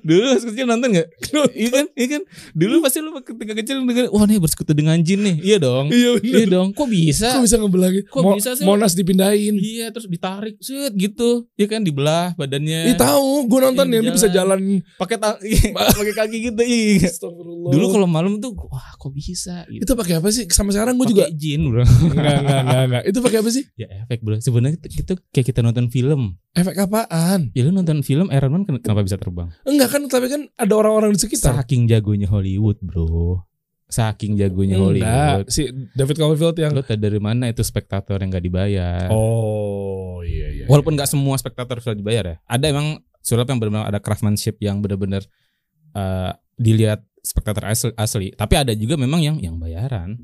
dulu 0.00 0.24
pas 0.32 0.44
kecil 0.44 0.64
nonton 0.64 0.88
gak? 0.96 1.08
iya 1.60 1.68
kan? 1.68 1.86
Iya 1.92 2.06
kan? 2.16 2.22
Dulu 2.56 2.74
pasti 2.80 2.98
lu 3.04 3.12
ketika 3.20 3.52
kecil 3.60 3.84
denger, 3.84 4.08
wah 4.08 4.24
nih 4.24 4.40
bersekutu 4.40 4.72
dengan 4.72 4.96
jin 5.04 5.20
nih. 5.20 5.36
Iya 5.44 5.56
dong. 5.60 5.92
Iya 5.92 6.16
Iya 6.24 6.44
dong. 6.48 6.72
Kok 6.72 6.88
bisa? 6.88 7.36
Kok 7.36 7.44
bisa 7.44 7.56
ngebelah 7.60 7.90
gitu? 7.92 8.08
Kok 8.08 8.22
Mo- 8.24 8.36
bisa 8.40 8.50
sih? 8.56 8.64
Monas 8.64 8.96
dipindahin. 8.96 9.54
Iya, 9.60 9.92
terus 9.92 10.08
ditarik, 10.08 10.56
set 10.64 10.96
gitu. 10.96 11.44
Iya 11.60 11.66
kan 11.68 11.84
dibelah 11.84 12.32
badannya. 12.40 12.88
Ih 12.88 12.96
tahu, 12.96 13.46
gue 13.46 13.58
nonton 13.60 13.86
Iya, 13.86 13.94
yang 14.00 14.04
dia 14.08 14.14
bisa 14.16 14.28
jalan. 14.32 14.58
pakai 14.96 15.16
iya, 15.44 15.70
pakai 15.76 16.14
kaki 16.16 16.36
gitu. 16.50 16.60
Iya. 16.64 17.12
Astagfirullah. 17.12 17.70
Dulu 17.76 17.86
kalau 17.92 18.08
malam 18.08 18.40
tuh, 18.40 18.56
wah 18.72 18.96
kok 18.96 19.12
bisa 19.12 19.68
gitu. 19.68 19.84
itu 19.84 19.92
pakai 19.92 20.14
apa 20.18 20.28
sih? 20.32 20.48
Sampai 20.48 20.72
sekarang 20.72 20.96
gue 20.96 21.06
juga 21.12 21.28
jin, 21.28 21.68
Bro. 21.76 21.84
enggak, 22.08 22.36
enggak, 22.40 22.60
enggak, 22.64 22.82
enggak. 22.88 23.02
Itu 23.12 23.18
pakai 23.20 23.38
apa 23.44 23.50
sih? 23.52 23.64
ya 23.76 23.86
efek, 24.08 24.24
Bro. 24.24 24.40
Sebenarnya 24.40 24.80
itu, 24.80 25.04
itu 25.04 25.12
kayak 25.28 25.46
kita 25.52 25.60
nonton 25.60 25.92
film. 25.92 26.40
Efek 26.56 26.72
apaan? 26.80 27.52
Ya 27.52 27.68
lu 27.68 27.76
nonton 27.76 28.00
film 28.00 28.32
Iron 28.32 28.48
Man 28.48 28.64
ken- 28.64 28.80
kenapa 28.80 29.04
bisa 29.04 29.20
terbang? 29.20 29.52
Enggak 29.68 29.92
kan, 29.92 30.08
tapi 30.08 30.32
kan 30.32 30.48
ada 30.56 30.72
orang-orang 30.72 31.12
di 31.12 31.20
sekitar. 31.20 31.52
Saking 31.60 31.84
jagonya 31.84 32.32
Hollywood, 32.32 32.80
Bro. 32.80 33.44
Saking 33.86 34.40
jagonya 34.40 34.80
Hollywood. 34.80 35.04
Enggak, 35.44 35.52
si 35.52 35.68
David 35.92 36.16
Copperfield 36.16 36.56
yang 36.58 36.72
Lo 36.74 36.82
tau 36.82 36.96
dari 36.96 37.20
mana 37.20 37.46
itu 37.46 37.60
spektator 37.62 38.18
yang 38.18 38.32
gak 38.32 38.42
dibayar? 38.42 39.06
Oh, 39.12 40.24
iya 40.26 40.48
iya. 40.50 40.64
Walaupun 40.66 40.96
gak 40.96 41.06
semua 41.12 41.36
spektator 41.36 41.78
sudah 41.78 41.94
dibayar 41.94 42.24
ya. 42.24 42.36
Ada 42.48 42.72
emang 42.72 42.98
sulap 43.22 43.46
yang 43.46 43.62
benar-benar 43.62 43.86
ada 43.86 44.00
craftsmanship 44.02 44.58
yang 44.58 44.82
benar-benar 44.82 45.22
eh, 45.94 46.32
dilihat 46.58 47.04
spektator 47.22 47.66
asli, 47.66 47.90
asli. 47.98 48.26
Tapi 48.34 48.54
ada 48.54 48.72
juga 48.74 48.94
memang 48.94 49.18
yang 49.18 49.36
yang 49.42 49.58
bayaran. 49.58 50.18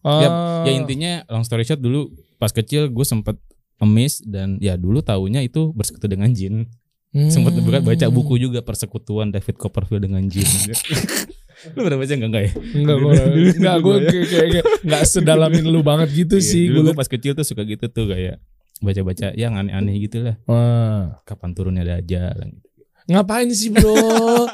Ah. 0.00 0.62
Ya 0.62 0.72
intinya 0.72 1.26
long 1.26 1.42
story 1.42 1.62
short 1.62 1.78
dulu 1.78 2.08
pas 2.36 2.48
kecil 2.48 2.86
gue 2.86 3.02
sempet 3.02 3.34
emis 3.78 4.18
dan 4.20 4.58
ya 4.58 4.74
dulu 4.74 5.00
taunya 5.00 5.40
itu 5.40 5.70
bersekutu 5.72 6.06
dengan 6.06 6.30
jin. 6.30 6.66
Hmm. 7.08 7.28
Sempet 7.28 7.56
juga 7.56 7.80
baca 7.80 8.06
buku 8.08 8.36
juga 8.36 8.60
persekutuan 8.60 9.30
David 9.30 9.56
Copperfield 9.56 10.04
dengan 10.04 10.22
jin. 10.24 10.44
lu 11.74 11.82
pernah 11.82 11.98
baca 11.98 12.12
enggak 12.12 12.28
enggak 12.28 12.44
ya? 12.44 12.52
Enggak, 12.72 12.96
gue 12.96 13.12
Dulu- 13.18 13.54
enggak 13.56 13.76
gue 13.76 13.94
dulu 13.98 14.24
kayak 14.28 14.64
enggak 14.84 15.02
sedalamin 15.04 15.64
lu 15.66 15.80
banget 15.82 16.08
gitu 16.16 16.36
Iya, 16.36 16.46
sih. 16.46 16.64
dulu 16.70 16.80
Gue 16.84 16.94
pas 16.94 17.08
kecil 17.08 17.32
tuh 17.34 17.42
suka 17.42 17.66
gitu 17.66 17.86
tuh 17.88 18.06
kayak 18.06 18.38
baca-baca 18.78 19.34
yang 19.34 19.58
aneh-aneh 19.58 19.98
gitu 19.98 20.22
lah. 20.22 20.36
Wah. 20.46 21.18
Kapan 21.24 21.50
turunnya 21.50 21.82
dajjal 21.82 22.38
gitu. 22.46 22.67
Ngapain 23.08 23.48
sih 23.50 23.72
bro? 23.72 23.96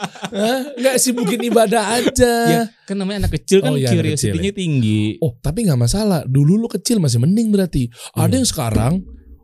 Hah? 0.38 0.60
Enggak 0.78 0.96
sibukin 0.96 1.42
ibadah 1.42 1.98
aja. 1.98 2.34
Ya, 2.46 2.62
kan 2.86 2.94
namanya 2.94 3.26
anak 3.26 3.34
kecil 3.42 3.58
kan 3.58 3.74
Oh, 3.74 3.78
iya, 3.78 3.90
curiosity-nya 3.90 4.54
tinggi. 4.54 5.18
Oh 5.18 5.34
tapi 5.36 5.66
nggak 5.66 5.74
masalah. 5.76 6.22
Dulu 6.22 6.54
lu 6.56 6.68
kecil 6.70 7.02
masih 7.02 7.18
mending 7.18 7.50
berarti. 7.50 7.90
Ada 8.14 8.30
Iya. 8.30 8.36
yang 8.38 8.46
sekarang 8.46 8.92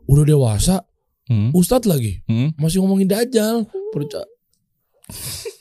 udah 0.07 0.23
dewasa, 0.23 0.75
Hmm. 1.27 1.51
ustadz 1.51 1.87
lagi 1.87 2.23
Hmm. 2.27 2.55
masih 2.55 2.79
ngomongin 2.79 3.07
dajal. 3.07 3.67
Percaya. 3.91 4.27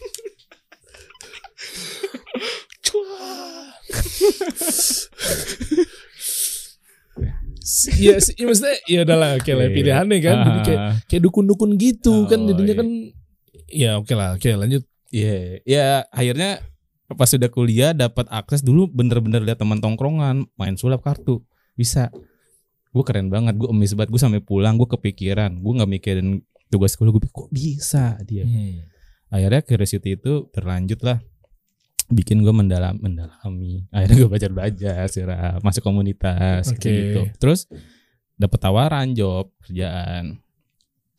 Iya, 8.00 8.16
iya 8.18 8.44
maksudnya 8.48 8.76
ya 8.88 8.98
udahlah 9.04 9.30
oke 9.36 9.52
lah 9.52 9.66
Iya. 9.68 9.74
pilihannya 9.76 10.18
kan. 10.24 10.36
Jadi 10.42 10.60
kayak 10.64 10.80
Ah, 10.80 10.94
kayak 11.06 11.22
dukun-dukun 11.22 11.70
gitu 11.76 12.24
Oh, 12.24 12.26
kan 12.26 12.40
jadinya 12.48 12.74
iya. 12.74 12.80
kan 12.80 12.88
ya 13.70 13.96
oke 13.96 14.12
lah 14.12 14.34
oke 14.36 14.50
lanjut 14.52 14.84
Iya, 15.10 15.58
ya 15.66 15.86
akhirnya 16.14 16.62
pas 17.18 17.26
sudah 17.26 17.50
kuliah 17.50 17.90
dapat 17.90 18.30
akses 18.30 18.62
dulu 18.62 18.86
bener-bener 18.86 19.42
lihat 19.42 19.58
teman 19.58 19.82
tongkrongan 19.82 20.46
main 20.54 20.78
sulap 20.78 21.02
kartu 21.02 21.42
bisa. 21.74 22.14
Gue 22.94 23.02
keren 23.06 23.30
banget, 23.30 23.58
gue 23.58 23.70
emis 23.70 23.94
banget, 23.94 24.10
gue 24.14 24.20
sampai 24.22 24.42
pulang 24.42 24.78
gue 24.78 24.86
kepikiran, 24.86 25.62
gue 25.62 25.72
nggak 25.78 25.90
mikirin 25.90 26.42
tugas 26.70 26.94
kuliah 26.94 27.14
gue 27.14 27.22
kok 27.26 27.50
bisa 27.50 28.18
dia. 28.26 28.46
Akhirnya 29.30 29.62
curiosity 29.62 30.18
itu 30.18 30.50
berlanjut 30.50 30.98
lah, 31.02 31.18
bikin 32.10 32.42
gue 32.42 32.50
mendalam 32.54 32.98
mendalami. 32.98 33.86
Akhirnya 33.94 34.16
gue 34.26 34.28
belajar 34.30 34.50
belajar, 34.50 35.02
sirah, 35.10 35.58
masuk 35.62 35.86
komunitas 35.86 36.70
Oke. 36.70 36.90
gitu. 36.90 37.20
Terus 37.38 37.70
dapat 38.34 38.58
tawaran 38.58 39.14
job 39.14 39.54
kerjaan, 39.62 40.38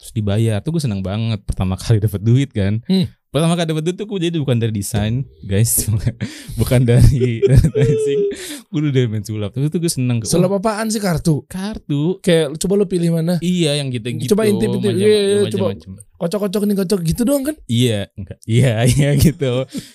terus 0.01 0.11
dibayar 0.11 0.57
tuh 0.59 0.73
gue 0.73 0.81
seneng 0.81 0.99
banget 0.99 1.37
pertama 1.41 1.77
kali 1.77 2.01
dapat 2.01 2.17
duit 2.19 2.49
kan. 2.49 2.81
Hmm. 2.83 3.05
Pertama 3.31 3.53
kali 3.53 3.63
dapat 3.65 3.83
duit 3.85 3.95
tuh 3.95 4.03
gue 4.05 4.19
jadi 4.19 4.35
bukan 4.35 4.57
dari 4.57 4.73
desain 4.73 5.23
guys, 5.41 5.87
bukan 6.59 6.83
dari 6.83 7.39
advertising, 7.47 8.21
gue 8.65 8.79
udah 8.81 8.91
dari 8.91 9.07
main 9.07 9.21
sulap. 9.21 9.53
Terus 9.53 9.69
tuh 9.69 9.79
gue 9.79 9.87
seneng. 9.87 10.19
Sulap 10.21 10.51
apaan 10.53 10.89
sih 10.89 10.99
kartu? 10.99 11.47
kartu. 11.47 12.19
Kayak 12.19 12.59
coba 12.59 12.73
lu 12.75 12.85
pilih 12.85 13.13
mana? 13.13 13.39
Iya 13.39 13.79
yang 13.79 13.87
gitu-gitu. 13.87 14.35
Coba 14.35 14.43
intip-intip. 14.45 14.83
macam- 14.83 14.99
Iya, 14.99 15.07
iya, 15.07 15.35
coba. 15.47 15.67
macam-macam. 15.71 15.91
Kocok-kocok 16.17 16.61
nih 16.61 16.75
kocok 16.77 16.99
gitu 17.03 17.21
doang 17.23 17.43
kan? 17.43 17.55
Iya, 17.65 17.99
enggak. 18.13 18.37
Iya, 18.51 18.73
iya 18.85 19.09
gitu. 19.15 19.51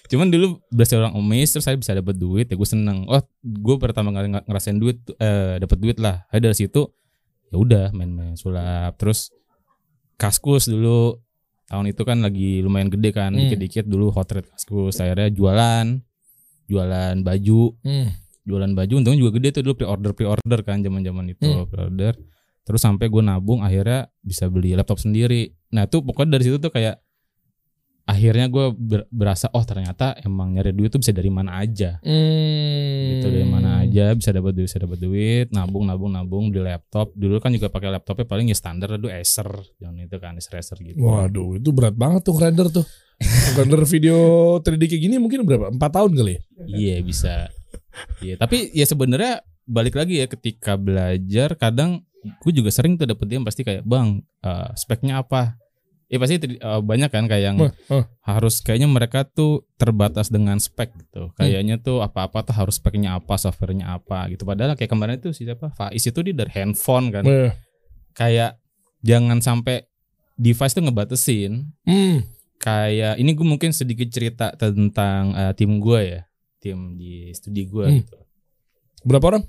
Cuman 0.09 0.27
dulu 0.27 0.47
berasa 0.71 0.97
orang 0.97 1.13
emis 1.15 1.53
terus 1.53 1.65
saya 1.65 1.77
bisa 1.77 1.93
dapat 1.93 2.17
duit 2.17 2.47
ya 2.47 2.57
gue 2.57 2.65
seneng. 2.67 3.05
Oh, 3.05 3.21
gue 3.43 3.77
pertama 3.77 4.11
kali 4.11 4.27
ng- 4.29 4.45
ngerasain 4.45 4.81
duit 4.81 4.97
eh 5.13 5.61
dapat 5.61 5.77
duit 5.77 6.01
lah. 6.01 6.25
Dari 6.31 6.57
situ 6.57 6.89
ya 7.47 7.61
udah 7.61 7.93
main-main 7.93 8.33
sulap. 8.33 8.97
Terus 8.97 9.29
kaskus 10.17 10.67
dulu 10.67 11.21
tahun 11.67 11.91
itu 11.91 12.03
kan 12.03 12.23
lagi 12.23 12.63
lumayan 12.63 12.89
gede 12.89 13.11
kan, 13.11 13.35
Hmm. 13.35 13.43
dikit-dikit 13.43 13.85
dulu 13.85 14.15
hot 14.15 14.31
rate 14.31 14.47
kaskus. 14.47 15.03
Akhirnya 15.03 15.29
jualan, 15.29 15.99
jualan 16.67 17.17
baju, 17.23 17.75
Hmm. 17.83 18.09
jualan 18.47 18.73
baju 18.73 18.95
untungnya 18.97 19.19
juga 19.19 19.33
gede 19.39 19.49
tuh 19.59 19.63
dulu 19.67 19.75
pre-order 19.75 20.13
pre-order 20.15 20.61
kan 20.63 20.79
zaman-zaman 20.79 21.35
itu 21.35 21.43
Hmm. 21.43 21.67
pre-order 21.67 22.15
terus 22.63 22.83
sampai 22.83 23.07
gue 23.07 23.19
nabung 23.19 23.63
akhirnya 23.63 24.11
bisa 24.19 24.47
beli 24.47 24.75
laptop 24.75 24.99
sendiri 24.99 25.51
nah 25.71 25.87
tuh 25.87 26.03
pokoknya 26.03 26.39
dari 26.39 26.45
situ 26.47 26.59
tuh 26.59 26.71
kayak 26.71 26.99
akhirnya 28.07 28.47
gue 28.47 28.71
ber- 28.73 29.09
berasa 29.09 29.51
oh 29.51 29.61
ternyata 29.61 30.15
emang 30.21 30.55
nyari 30.55 30.71
duit 30.71 30.89
tuh 30.89 30.99
bisa 30.99 31.11
dari 31.11 31.27
mana 31.27 31.59
aja 31.59 31.99
Hmm. 32.01 33.03
gitu 33.13 33.27
dari 33.29 33.43
mana 33.45 33.83
aja 33.83 34.15
bisa 34.15 34.31
dapat 34.31 34.53
duit 34.53 34.67
bisa 34.67 34.79
dapat 34.79 34.99
duit 34.99 35.47
nabung 35.51 35.85
nabung 35.85 36.09
nabung 36.09 36.45
beli 36.49 36.63
laptop 36.65 37.11
dulu 37.13 37.37
kan 37.37 37.51
juga 37.51 37.67
pakai 37.67 37.91
laptopnya 37.91 38.23
paling 38.25 38.47
ya 38.47 38.55
standar 38.55 38.89
dulu 38.93 39.09
Acer 39.09 39.51
yang 39.77 39.99
itu 39.99 40.17
kan 40.17 40.35
Acer 40.35 40.55
Acer 40.55 40.79
gitu 40.81 40.99
Waduh, 40.99 41.59
itu 41.59 41.71
berat 41.71 41.95
banget 41.95 42.23
tuh 42.23 42.37
render 42.37 42.71
tuh. 42.71 42.87
render 43.55 43.83
video 43.83 44.17
3D 44.61 44.83
kayak 44.87 45.03
gini 45.03 45.17
mungkin 45.17 45.43
berapa? 45.43 45.67
Empat 45.69 45.91
tahun 45.91 46.13
kali 46.15 46.33
ya? 46.33 46.41
iya 46.69 46.95
bisa 47.01 47.49
iya 48.21 48.37
tapi 48.37 48.71
ya 48.71 48.85
sebenarnya 48.85 49.41
balik 49.65 49.95
lagi 49.95 50.21
ya 50.21 50.27
ketika 50.27 50.77
belajar 50.77 51.57
kadang 51.57 52.05
gue 52.23 52.53
juga 52.53 52.69
sering 52.69 52.95
tuh 52.95 53.09
dapet 53.09 53.27
yang 53.29 53.43
pasti 53.43 53.63
kayak 53.63 53.83
bang 53.83 54.21
eh, 54.41 54.71
speknya 54.75 55.19
apa 55.19 55.57
ya 56.07 56.17
pasti 56.17 56.39
eh, 56.39 56.81
banyak 56.81 57.11
kan 57.11 57.27
kayak 57.27 57.43
yang 57.45 57.57
Wah, 57.59 57.73
wah. 57.91 58.05
harus 58.23 58.59
kayaknya 58.61 58.87
mereka 58.87 59.27
tuh 59.27 59.67
terbatas 59.75 60.31
dengan 60.31 60.57
spek 60.57 60.95
gitu. 60.95 61.35
Kayaknya 61.35 61.79
tuh 61.79 61.99
apa-apa 62.01 62.47
tuh 62.47 62.55
harus 62.55 62.79
speknya 62.79 63.19
apa, 63.19 63.35
softwarenya 63.35 63.91
apa 63.93 64.31
gitu. 64.31 64.47
Padahal 64.47 64.75
kayak 64.75 64.89
kemarin 64.89 65.19
itu 65.19 65.35
siapa 65.35 65.71
Faiz 65.71 66.03
itu 66.03 66.19
dia 66.23 66.35
dari 66.35 66.53
handphone 66.55 67.11
kan. 67.11 67.25
Eh, 67.27 67.51
Kayak 68.13 68.57
jangan 69.05 69.39
sampai 69.39 69.85
device 70.35 70.73
tuh 70.73 70.85
ngebatesin. 70.85 71.69
Hmm. 71.85 72.25
Kayak 72.57 73.21
ini 73.21 73.37
gue 73.37 73.45
mungkin 73.45 73.71
sedikit 73.71 74.09
cerita 74.09 74.57
tentang 74.57 75.37
eh, 75.37 75.53
tim 75.53 75.77
gue 75.77 76.01
ya, 76.01 76.21
tim 76.57 76.97
di 76.97 77.29
studi 77.31 77.67
gue 77.67 77.85
Hmm. 77.85 77.99
gitu. 78.01 78.19
Berapa 79.05 79.37
orang? 79.37 79.45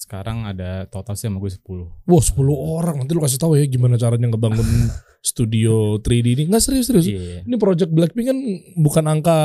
Sekarang 0.00 0.48
ada 0.48 0.88
total 0.88 1.12
sih 1.12 1.28
sama 1.28 1.36
gue 1.44 1.52
10 1.52 2.08
Wah, 2.08 2.24
10 2.24 2.40
orang. 2.56 2.96
Nanti 3.04 3.12
lu 3.12 3.20
kasih 3.20 3.36
tahu 3.36 3.60
ya 3.60 3.68
gimana 3.68 4.00
caranya 4.00 4.32
ngebangun 4.32 4.64
studio 5.20 6.00
3D 6.00 6.26
ini. 6.40 6.42
Nggak 6.48 6.62
serius 6.64 6.88
serius. 6.88 7.04
Iya. 7.04 7.44
Ini 7.44 7.56
project 7.60 7.92
Blackpink 7.92 8.26
kan 8.32 8.38
bukan 8.80 9.04
angka 9.04 9.36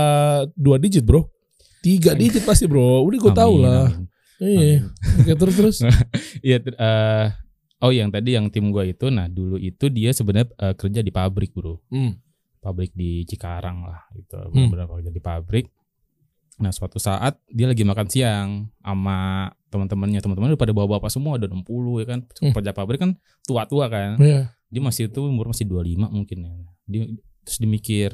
dua 0.55 0.79
digit, 0.79 1.03
Bro. 1.03 1.27
Tiga 1.83 2.15
digit 2.15 2.47
pasti, 2.47 2.71
Bro. 2.71 3.03
Udah 3.03 3.19
gue 3.19 3.33
tahu 3.35 3.53
Amin, 3.59 3.65
lah. 3.67 3.87
Iya. 4.39 4.87
Oke, 5.19 5.33
terus 5.35 5.55
terus. 5.59 5.77
Iya, 6.45 6.63
eh, 6.63 7.25
oh 7.83 7.91
yang 7.91 8.07
tadi 8.07 8.39
yang 8.39 8.47
tim 8.47 8.71
gue 8.71 8.95
itu, 8.95 9.11
nah 9.11 9.27
dulu 9.27 9.59
itu 9.59 9.91
dia 9.91 10.15
sebenarnya 10.15 10.47
eh, 10.55 10.75
kerja 10.77 11.03
di 11.03 11.11
pabrik 11.11 11.51
bro, 11.51 11.83
Hmm. 11.91 12.15
pabrik 12.63 12.95
di 12.95 13.25
Cikarang 13.27 13.85
lah, 13.85 14.07
gitu, 14.13 14.39
benar-benar 14.53 14.87
kerja 14.87 15.11
di 15.11 15.21
pabrik. 15.23 15.65
Nah 16.61 16.71
suatu 16.71 16.95
saat 17.01 17.35
dia 17.51 17.67
lagi 17.67 17.83
makan 17.83 18.07
siang 18.07 18.49
sama 18.79 19.49
teman-temannya, 19.75 20.23
teman-temannya 20.23 20.55
udah 20.55 20.63
pada 20.63 20.73
bawa-bapak 20.73 21.11
semua, 21.11 21.35
udah 21.35 21.45
60 21.45 21.99
ya 21.99 22.05
kan, 22.07 22.19
Hmm. 22.39 22.53
kerja 22.55 22.71
pabrik 22.71 22.99
kan 22.99 23.11
tua-tua 23.43 23.91
kan, 23.91 24.15
Iya. 24.17 24.55
dia 24.71 24.81
masih 24.81 25.11
itu 25.11 25.19
umur 25.21 25.51
masih 25.51 25.67
25 25.67 26.07
mungkin 26.07 26.37
ya. 26.41 26.53
Dia 26.87 27.03
terus 27.43 27.59
dimikir, 27.59 28.09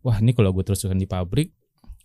wah 0.00 0.16
ini 0.16 0.30
kalau 0.30 0.50
gue 0.50 0.62
terus-terusan 0.62 0.96
di 0.96 1.04
pabrik, 1.04 1.50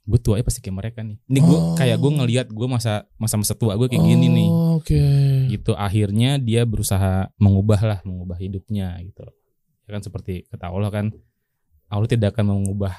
gue 0.06 0.20
tuanya 0.20 0.44
pasti 0.44 0.62
kayak 0.62 0.78
mereka 0.78 1.00
nih. 1.02 1.18
Ini 1.24 1.40
gue 1.40 1.58
Oh. 1.58 1.74
kayak 1.74 1.98
gue 1.98 2.12
ngelihat 2.14 2.48
gue 2.50 2.68
masa 2.68 3.06
masa-masa 3.18 3.54
tua 3.54 3.74
gue 3.74 3.88
kayak 3.88 4.06
gini 4.06 4.28
nih 4.28 4.50
Oh, 4.50 4.78
Oke. 4.78 5.02
gitu 5.50 5.74
akhirnya 5.74 6.38
dia 6.38 6.62
berusaha 6.62 7.34
mengubah 7.38 7.82
lah 7.82 8.00
mengubah 8.06 8.38
hidupnya 8.38 9.02
gitu 9.02 9.26
ya 9.86 9.90
kan 9.90 10.02
seperti 10.02 10.46
kata 10.46 10.70
Allah 10.70 10.90
kan 10.90 11.10
Allah 11.90 12.06
tidak 12.06 12.38
akan 12.38 12.54
mengubah 12.54 12.94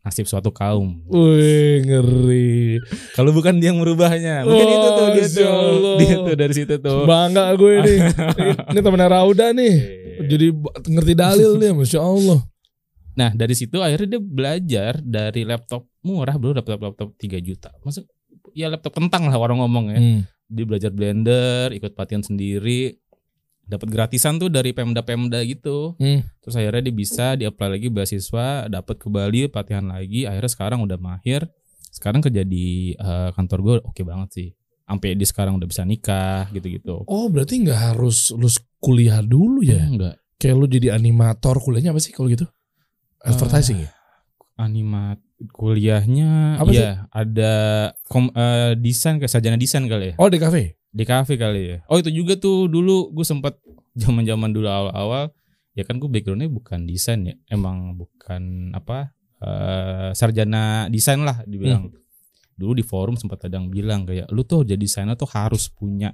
nasib 0.00 0.24
suatu 0.24 0.48
kaum 0.48 1.02
Wih, 1.04 1.82
ngeri. 1.82 2.80
kalau 3.12 3.30
bukan 3.30 3.58
dia 3.58 3.70
yang 3.70 3.78
merubahnya 3.78 4.42
mungkin 4.42 4.64
Wah, 4.64 4.74
itu 4.74 4.88
tuh 4.88 5.06
dia 5.10 5.26
tuh 5.28 5.52
dia 5.96 6.16
tuh 6.18 6.36
dari 6.36 6.54
situ 6.54 6.74
tuh 6.78 7.04
Bangga 7.04 7.52
gue 7.52 7.72
ini. 7.78 7.94
Ini, 8.72 8.78
temennya 8.78 9.08
Rauda 9.10 9.52
nih. 9.52 9.74
Iya. 9.74 10.26
Jadi 10.26 10.46
ngerti 10.88 11.12
dalil 11.14 11.50
nih, 11.56 11.70
Masya 11.72 12.00
Allah. 12.00 12.40
nah 13.14 13.30
dari 13.30 13.50
situ 13.52 13.78
akhirnya 13.78 14.14
dia 14.14 14.22
belajar 14.22 14.92
dari 14.98 15.42
laptop 15.42 15.90
murah 16.00 16.34
bro 16.34 16.54
laptop 16.54 16.78
laptop 16.78 17.08
3 17.18 17.42
juta 17.42 17.74
maksud 17.82 18.06
ya 18.54 18.70
laptop 18.70 18.94
kentang 18.94 19.26
lah 19.26 19.34
orang 19.34 19.58
ngomong 19.58 19.90
ya 19.90 19.98
Hmm. 19.98 20.20
dia 20.46 20.62
belajar 20.62 20.94
blender 20.94 21.74
ikut 21.74 21.92
pelatihan 21.92 22.22
sendiri 22.22 22.94
dapat 23.68 23.88
gratisan 23.88 24.36
tuh 24.36 24.48
dari 24.48 24.72
pemda-pemda 24.72 25.38
gitu 25.42 25.92
Hmm. 25.94 26.24
terus 26.38 26.54
akhirnya 26.54 26.82
dia 26.82 26.94
bisa 26.94 27.26
di 27.34 27.44
apply 27.44 27.68
lagi 27.70 27.88
beasiswa 27.88 28.46
dapat 28.66 28.96
ke 28.96 29.06
Bali 29.06 29.46
pelatihan 29.46 29.86
lagi 29.86 30.24
akhirnya 30.24 30.48
sekarang 30.48 30.80
udah 30.80 30.96
mahir 30.96 31.44
sekarang 31.90 32.18
kerja 32.18 32.42
di 32.42 32.92
eh, 32.92 33.30
kantor 33.30 33.58
gue 33.60 33.74
oke 33.84 34.02
banget 34.02 34.28
sih 34.32 34.48
sampai 34.82 35.12
dia 35.12 35.24
sekarang 35.24 35.54
udah 35.54 35.64
bisa 35.64 35.82
nikah 35.82 36.48
gitu-gitu 36.50 37.04
Oh, 37.04 37.28
berarti 37.28 37.60
nggak 37.60 37.92
harus 37.92 38.32
lulus 38.32 38.56
kuliah 38.78 39.20
dulu 39.20 39.60
ya? 39.60 39.84
enggak 39.84 40.16
Kayak 40.38 40.54
lu 40.56 40.66
jadi 40.66 40.88
animator, 40.94 41.58
kuliahnya 41.58 41.90
apa 41.90 41.98
sih 41.98 42.14
kalau 42.14 42.30
gitu? 42.30 42.46
Advertising 43.20 43.84
ya? 43.84 43.90
animat 44.56 45.18
kuliahnya 45.52 46.56
Apa 46.56 46.70
sih? 46.70 46.78
ya 46.78 47.04
ada 47.10 47.52
kom, 48.04 48.30
eh, 48.32 48.72
desain 48.74 49.18
kayak 49.18 49.28
sarjana 49.28 49.54
desain 49.54 49.82
kali 49.84 50.10
ya 50.10 50.14
Oh, 50.16 50.26
di 50.26 50.38
kafe. 50.38 50.77
Di 50.98 51.04
kafe 51.06 51.38
kali 51.38 51.62
ya. 51.70 51.78
Oh 51.86 52.02
itu 52.02 52.10
juga 52.10 52.34
tuh 52.34 52.66
dulu 52.66 53.14
gue 53.14 53.22
sempet 53.22 53.54
zaman 54.02 54.26
zaman 54.26 54.50
dulu 54.50 54.66
awal-awal 54.66 55.30
ya 55.78 55.86
kan 55.86 56.02
gue 56.02 56.10
backgroundnya 56.10 56.50
bukan 56.50 56.90
desain 56.90 57.22
ya 57.22 57.38
emang 57.54 57.94
bukan 57.94 58.74
apa 58.74 59.14
eh, 59.38 60.10
sarjana 60.18 60.90
desain 60.90 61.22
lah 61.22 61.46
dibilang. 61.46 61.94
Dulu 62.58 62.74
di 62.74 62.82
forum 62.82 63.14
sempat 63.14 63.46
ada 63.46 63.62
yang 63.62 63.70
bilang 63.70 64.02
kayak 64.02 64.26
lu 64.34 64.42
tuh 64.42 64.66
jadi 64.66 64.74
desainer 64.74 65.14
tuh 65.14 65.30
harus 65.30 65.70
punya 65.70 66.10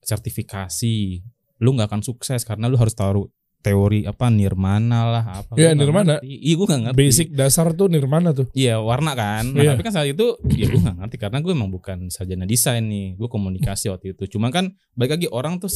sertifikasi. 0.00 1.20
Lu 1.60 1.76
nggak 1.76 1.92
akan 1.92 2.00
sukses 2.00 2.40
karena 2.48 2.72
lu 2.72 2.80
harus 2.80 2.96
taruh 2.96 3.28
teori 3.58 4.06
apa 4.06 4.30
nirmana 4.30 5.00
lah 5.04 5.24
apa 5.42 5.52
Iya, 5.54 5.74
nggak 5.74 5.82
nirmana. 5.82 6.14
iya 6.22 6.54
gue 6.54 6.66
nggak 6.66 6.82
ngerti 6.86 6.98
Basic 6.98 7.28
dasar 7.32 7.74
tuh 7.74 7.90
nirmana 7.90 8.30
tuh. 8.30 8.46
Iya 8.52 8.78
warna 8.78 9.12
kan. 9.12 9.50
Nah, 9.50 9.60
Iya. 9.60 9.70
tapi 9.74 9.82
kan 9.82 9.92
saat 9.92 10.08
itu 10.08 10.38
ya 10.48 10.66
gue 10.66 10.78
gak 10.78 10.96
ngerti 10.96 11.16
karena 11.18 11.38
gue 11.38 11.52
emang 11.52 11.68
bukan 11.68 12.06
sarjana 12.08 12.44
desain 12.44 12.82
nih. 12.82 13.14
Gue 13.14 13.26
komunikasi 13.26 13.90
waktu 13.90 14.14
itu. 14.14 14.30
Cuma 14.30 14.48
kan 14.48 14.70
baik 14.94 15.18
lagi 15.18 15.26
orang 15.28 15.58
tuh 15.58 15.68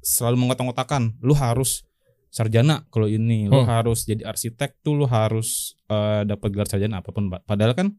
selalu 0.00 0.36
mengotak-otakan. 0.38 1.20
Lu 1.20 1.36
harus 1.36 1.84
sarjana 2.28 2.88
kalau 2.88 3.04
ini. 3.06 3.46
Lu 3.46 3.60
Oh. 3.60 3.64
harus 3.64 4.02
jadi 4.02 4.24
arsitek 4.24 4.80
tuh 4.80 4.96
lu 4.96 5.04
harus 5.04 5.76
eh, 5.86 6.24
dapat 6.24 6.48
gelar 6.50 6.66
sarjana 6.66 6.98
apa 6.98 7.12
pun. 7.12 7.28
Padahal 7.28 7.76
kan 7.76 7.92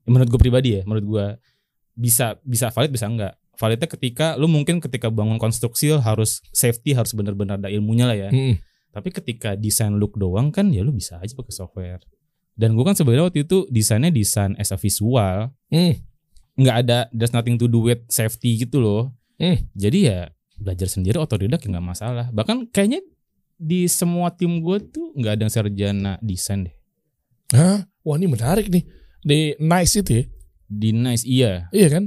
ya 0.00 0.08
menurut 0.08 0.28
gue 0.28 0.40
pribadi 0.40 0.68
ya, 0.74 0.82
menurut 0.82 1.04
gue 1.04 1.26
bisa 1.92 2.40
bisa 2.42 2.72
valid 2.72 2.90
bisa 2.90 3.06
enggak. 3.06 3.36
Validnya 3.54 3.86
ketika 3.86 4.26
lu 4.34 4.48
mungkin 4.48 4.80
ketika 4.80 5.12
bangun 5.12 5.36
konstruksi 5.36 5.92
lu 5.92 6.00
harus 6.00 6.40
safety 6.50 6.96
harus 6.96 7.12
benar-benar 7.12 7.60
ada 7.60 7.68
ilmunya 7.68 8.08
lah 8.08 8.16
ya. 8.16 8.32
Hmm. 8.32 8.56
Tapi 8.90 9.08
ketika 9.10 9.54
desain 9.54 9.94
look 9.96 10.18
doang 10.18 10.50
kan 10.50 10.68
ya 10.70 10.82
lu 10.82 10.90
bisa 10.90 11.18
aja 11.18 11.30
pakai 11.32 11.54
software. 11.54 12.02
Dan 12.54 12.74
gue 12.74 12.84
kan 12.84 12.92
sebenarnya 12.92 13.30
waktu 13.30 13.46
itu 13.46 13.64
desainnya 13.70 14.10
desain 14.10 14.52
as 14.58 14.70
a 14.70 14.76
visual, 14.76 15.54
Hmm. 15.70 15.94
nggak 16.58 16.76
ada 16.84 16.98
there's 17.14 17.32
nothing 17.32 17.56
to 17.56 17.64
do 17.64 17.80
with 17.80 18.02
safety 18.10 18.58
gitu 18.58 18.82
loh. 18.82 19.14
Hmm. 19.38 19.56
Jadi 19.72 20.10
ya 20.10 20.28
belajar 20.60 20.90
sendiri 20.90 21.16
otodidak 21.16 21.62
ya 21.64 21.72
nggak 21.72 21.86
masalah. 21.86 22.26
Bahkan 22.34 22.68
kayaknya 22.68 23.00
di 23.56 23.88
semua 23.88 24.32
tim 24.34 24.60
gue 24.60 24.76
tuh 24.90 25.14
nggak 25.16 25.32
ada 25.38 25.42
yang 25.46 25.52
sarjana 25.52 26.12
desain 26.20 26.68
deh. 26.68 26.74
Hah? 27.56 27.86
Wah, 28.04 28.16
ini 28.16 28.28
menarik 28.28 28.68
nih. 28.68 28.84
Di 29.20 29.52
Nice 29.60 30.00
itu 30.00 30.10
ya? 30.20 30.24
Di 30.70 30.90
nice 30.94 31.26
iya, 31.26 31.66
Iya 31.74 31.88
kan? 31.90 32.04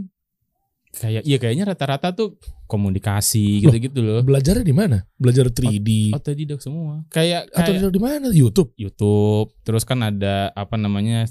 kayak 0.93 1.25
iya 1.25 1.37
kayaknya 1.41 1.65
rata-rata 1.67 2.13
tuh 2.13 2.37
komunikasi 2.65 3.61
gitu-gitu 3.61 3.99
loh. 3.99 4.21
Belajarnya 4.21 4.63
di 4.63 4.75
mana? 4.75 5.03
Belajar 5.15 5.47
3D. 5.47 6.11
Otodidak 6.11 6.59
semua. 6.59 7.03
Kayak 7.09 7.51
Atau 7.51 7.73
kayak 7.73 7.91
di 7.91 8.01
mana? 8.01 8.27
YouTube. 8.29 8.71
YouTube, 8.75 9.53
terus 9.61 9.83
kan 9.83 10.01
ada 10.01 10.49
apa 10.51 10.75
namanya 10.75 11.27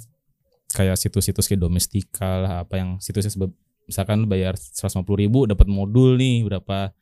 kayak 0.71 0.97
situs-situs 0.97 1.45
kayak 1.45 1.61
domestika 1.61 2.40
lah 2.40 2.53
apa 2.64 2.81
yang 2.81 2.97
situsnya 2.97 3.29
sebe- 3.29 3.53
misalkan 3.85 4.23
lu 4.23 4.27
bayar 4.27 4.57
150 4.57 5.05
ribu 5.18 5.45
dapat 5.45 5.68
modul 5.68 6.16
nih 6.16 6.47
berapa 6.47 6.95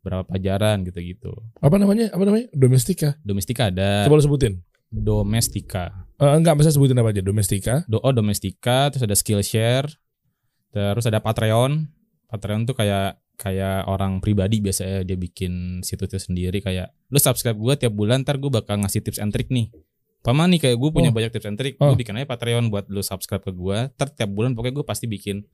berapa 0.00 0.22
pelajaran 0.24 0.86
gitu-gitu. 0.86 1.34
Apa 1.58 1.76
namanya? 1.76 2.08
Apa 2.14 2.24
namanya? 2.24 2.46
Domestika. 2.54 3.18
Domestika 3.20 3.68
ada 3.68 4.06
Coba 4.06 4.16
lu 4.16 4.24
sebutin. 4.24 4.62
domestika. 4.88 6.06
Eh, 6.16 6.34
enggak, 6.34 6.56
masa 6.56 6.72
sebutin 6.72 6.96
apa 6.96 7.12
aja? 7.12 7.20
Domestika. 7.20 7.84
Do 7.86 8.00
oh 8.00 8.10
domestika, 8.10 8.88
terus 8.88 9.04
ada 9.04 9.12
Skillshare, 9.12 9.90
terus 10.72 11.04
ada 11.04 11.20
Patreon. 11.20 11.86
Patreon 12.28 12.64
tuh 12.64 12.74
kayak 12.74 13.18
kayak 13.38 13.86
orang 13.86 14.18
pribadi 14.18 14.58
biasanya 14.58 15.06
dia 15.06 15.14
bikin 15.14 15.80
situsnya 15.80 16.18
sendiri 16.18 16.58
kayak 16.58 16.90
lu 17.08 17.16
subscribe 17.16 17.54
gua 17.54 17.78
tiap 17.78 17.94
bulan 17.94 18.26
ntar 18.26 18.36
gue 18.36 18.50
bakal 18.50 18.82
ngasih 18.82 18.98
tips 19.00 19.22
and 19.22 19.30
trick 19.30 19.48
nih. 19.48 19.70
Pama 20.18 20.50
nih 20.50 20.58
kayak 20.58 20.74
gue 20.74 20.90
punya 20.90 21.08
Oh. 21.08 21.14
banyak 21.14 21.30
tips 21.30 21.46
and 21.46 21.54
trick, 21.54 21.78
Oh. 21.78 21.94
gue 21.94 22.02
bikin 22.02 22.18
aja 22.18 22.26
Patreon 22.26 22.66
buat 22.68 22.90
lu 22.90 22.98
subscribe 23.00 23.40
ke 23.40 23.54
gua. 23.54 23.94
Ntar 23.94 24.10
tiap 24.10 24.28
bulan 24.28 24.58
pokoknya 24.58 24.82
gue 24.82 24.86
pasti 24.86 25.06
bikin 25.06 25.46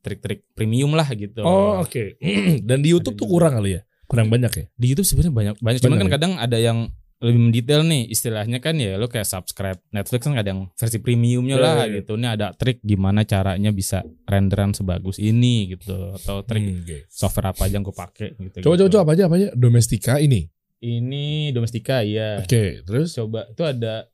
trik-trik 0.00 0.48
premium 0.56 0.96
lah 0.96 1.04
gitu. 1.12 1.44
Oh, 1.44 1.84
oke. 1.84 2.16
Dan 2.68 2.80
di 2.80 2.88
YouTube 2.88 3.14
tuh 3.14 3.28
juga. 3.28 3.32
kurang 3.36 3.52
kali 3.60 3.76
ya? 3.76 3.80
Kurang 4.06 4.32
banyak 4.32 4.52
ya? 4.54 4.64
Di 4.72 4.86
YouTube 4.88 5.04
sebenarnya 5.04 5.34
banyak 5.34 5.54
banyak. 5.60 5.80
Cuman 5.84 5.98
kan 6.00 6.08
ya? 6.08 6.12
kadang 6.16 6.32
ada 6.38 6.56
yang 6.56 6.78
lebih 7.16 7.40
mendetail 7.40 7.80
nih 7.80 8.06
istilahnya 8.06 8.58
kan 8.58 8.76
ya 8.76 8.94
lu 8.94 9.06
kayak 9.06 9.24
subscribe 9.24 9.80
Netflix 9.88 10.20
kan 10.20 10.36
ada 10.36 10.44
yang 10.46 10.68
versi 10.70 10.98
premiumnya 10.98 11.56
Iya, 11.56 11.64
lah 11.64 11.72
iya, 11.74 11.84
iya. 11.86 11.96
gitu. 11.98 12.12
Ini 12.14 12.28
ada 12.30 12.46
trik 12.52 12.78
gimana 12.80 13.24
caranya 13.24 13.70
bisa 13.70 13.98
renderan 14.22 14.70
sebagus 14.70 15.16
ini 15.16 15.72
gitu 15.72 15.96
atau 16.12 16.42
trik 16.42 16.60
Hmm, 16.62 16.84
oke. 16.84 16.98
software 17.08 17.48
apa 17.50 17.62
aja 17.64 17.74
yang 17.74 17.82
gue 17.82 17.96
pakai 17.96 18.28
gitu. 18.38 18.56
Coba, 18.62 18.74
coba, 18.76 18.88
coba 18.90 19.02
apa 19.02 19.12
aja, 19.12 19.22
apa 19.24 19.34
aja? 19.34 19.48
Domestika 19.50 20.18
ini. 20.18 20.44
Ini 20.76 21.26
domestika 21.50 22.04
ya. 22.04 22.36
Oke, 22.38 22.84
terus? 22.84 23.12
Coba 23.12 23.48
itu 23.48 23.62
ada 23.62 24.12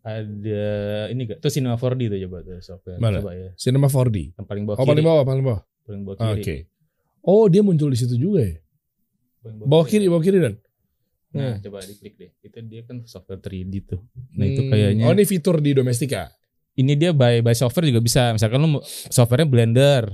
ada 0.00 0.64
ini 1.08 1.28
gak? 1.28 1.38
Tuh 1.38 1.52
Cinema 1.52 1.76
4D 1.76 2.08
tuh 2.08 2.18
coba 2.24 2.36
tuh 2.40 2.56
software. 2.60 2.96
Mana? 2.96 3.20
Coba 3.20 3.36
ya. 3.36 3.52
Cinema 3.54 3.84
4D. 3.86 4.32
Yang 4.32 4.46
paling 4.48 4.64
bawah 4.64 4.76
Oh 4.76 4.82
kiri. 4.82 4.90
paling 4.90 5.04
bawah, 5.04 5.24
paling 5.24 5.44
bawah. 5.44 5.60
Paling 5.84 6.02
bawah 6.02 6.16
Oke. 6.16 6.40
kiri. 6.40 6.58
Oh 7.20 7.44
dia 7.46 7.60
muncul 7.60 7.92
di 7.92 8.00
situ 8.00 8.16
juga 8.16 8.40
ya. 8.40 8.56
Bawah 9.44 9.84
kiri, 9.84 10.08
bawah 10.08 10.20
kiri 10.20 10.40
dan. 10.40 10.56
Nah, 11.30 11.54
Hmm. 11.54 11.62
coba 11.62 11.78
diklik 11.80 12.14
deh. 12.16 12.30
Itu 12.40 12.58
dia 12.64 12.82
kan 12.82 13.06
software 13.06 13.38
3D 13.38 13.86
tuh. 13.86 14.02
Nah, 14.34 14.44
itu 14.44 14.60
Hmm. 14.60 14.70
kayaknya 14.70 15.04
Oh 15.06 15.14
ini 15.14 15.22
fitur 15.22 15.58
di 15.58 15.70
Domestika. 15.72 16.26
ini 16.72 16.94
dia 16.94 17.12
by 17.12 17.38
by 17.38 17.52
software 17.52 17.84
juga 17.84 18.00
bisa. 18.00 18.32
Misalkan 18.32 18.58
lu 18.58 18.80
softwarenya 19.06 19.46
Blender 19.46 20.04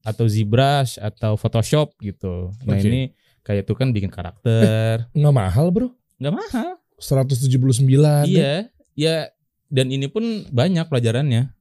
atau 0.00 0.24
ZBrush 0.24 0.98
atau 0.98 1.34
Photoshop 1.34 1.94
gitu. 1.98 2.50
Nah, 2.62 2.74
Oke. 2.74 2.82
ini 2.82 3.00
kayak 3.40 3.62
itu 3.62 3.72
kan 3.72 3.90
bikin 3.90 4.08
karakter. 4.08 5.06
Nggak 5.12 5.34
mahal 5.34 5.70
bro. 5.70 5.88
Nggak 6.16 6.34
mahal. 6.34 6.70
179. 6.96 8.26
Iya. 8.26 8.66
Ya 8.96 9.30
dan 9.68 9.86
ini 9.88 10.08
pun 10.08 10.24
banyak 10.48 10.86
pelajarannya. 10.86 11.52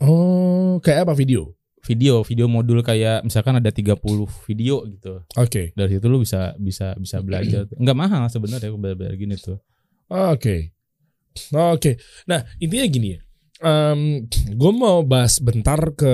Oh 0.00 0.80
kayak 0.80 1.04
apa 1.04 1.12
video? 1.12 1.52
Video, 1.80 2.20
video 2.22 2.46
modul 2.46 2.84
kayak 2.84 3.24
misalkan 3.24 3.56
ada 3.56 3.72
30 3.72 3.96
video 4.46 4.84
gitu. 4.84 5.24
Oke. 5.36 5.72
Dari 5.72 5.90
situ 5.96 6.06
lu 6.06 6.20
bisa 6.20 6.52
bisa 6.60 6.92
bisa 7.00 7.24
belajar. 7.24 7.66
Nggak 7.72 7.96
mahal 7.96 8.28
sebenarnya 8.28 8.70
belajar 8.76 9.16
gini 9.16 9.34
tuh. 9.40 9.58
Oke. 10.10 10.76
Oke. 11.54 11.96
Nah, 12.28 12.42
intinya 12.60 12.86
gini 12.90 13.08
ya. 13.16 13.20
gue 14.56 14.72
mau 14.72 15.04
bahas 15.04 15.36
bentar 15.44 15.92
ke 15.92 16.12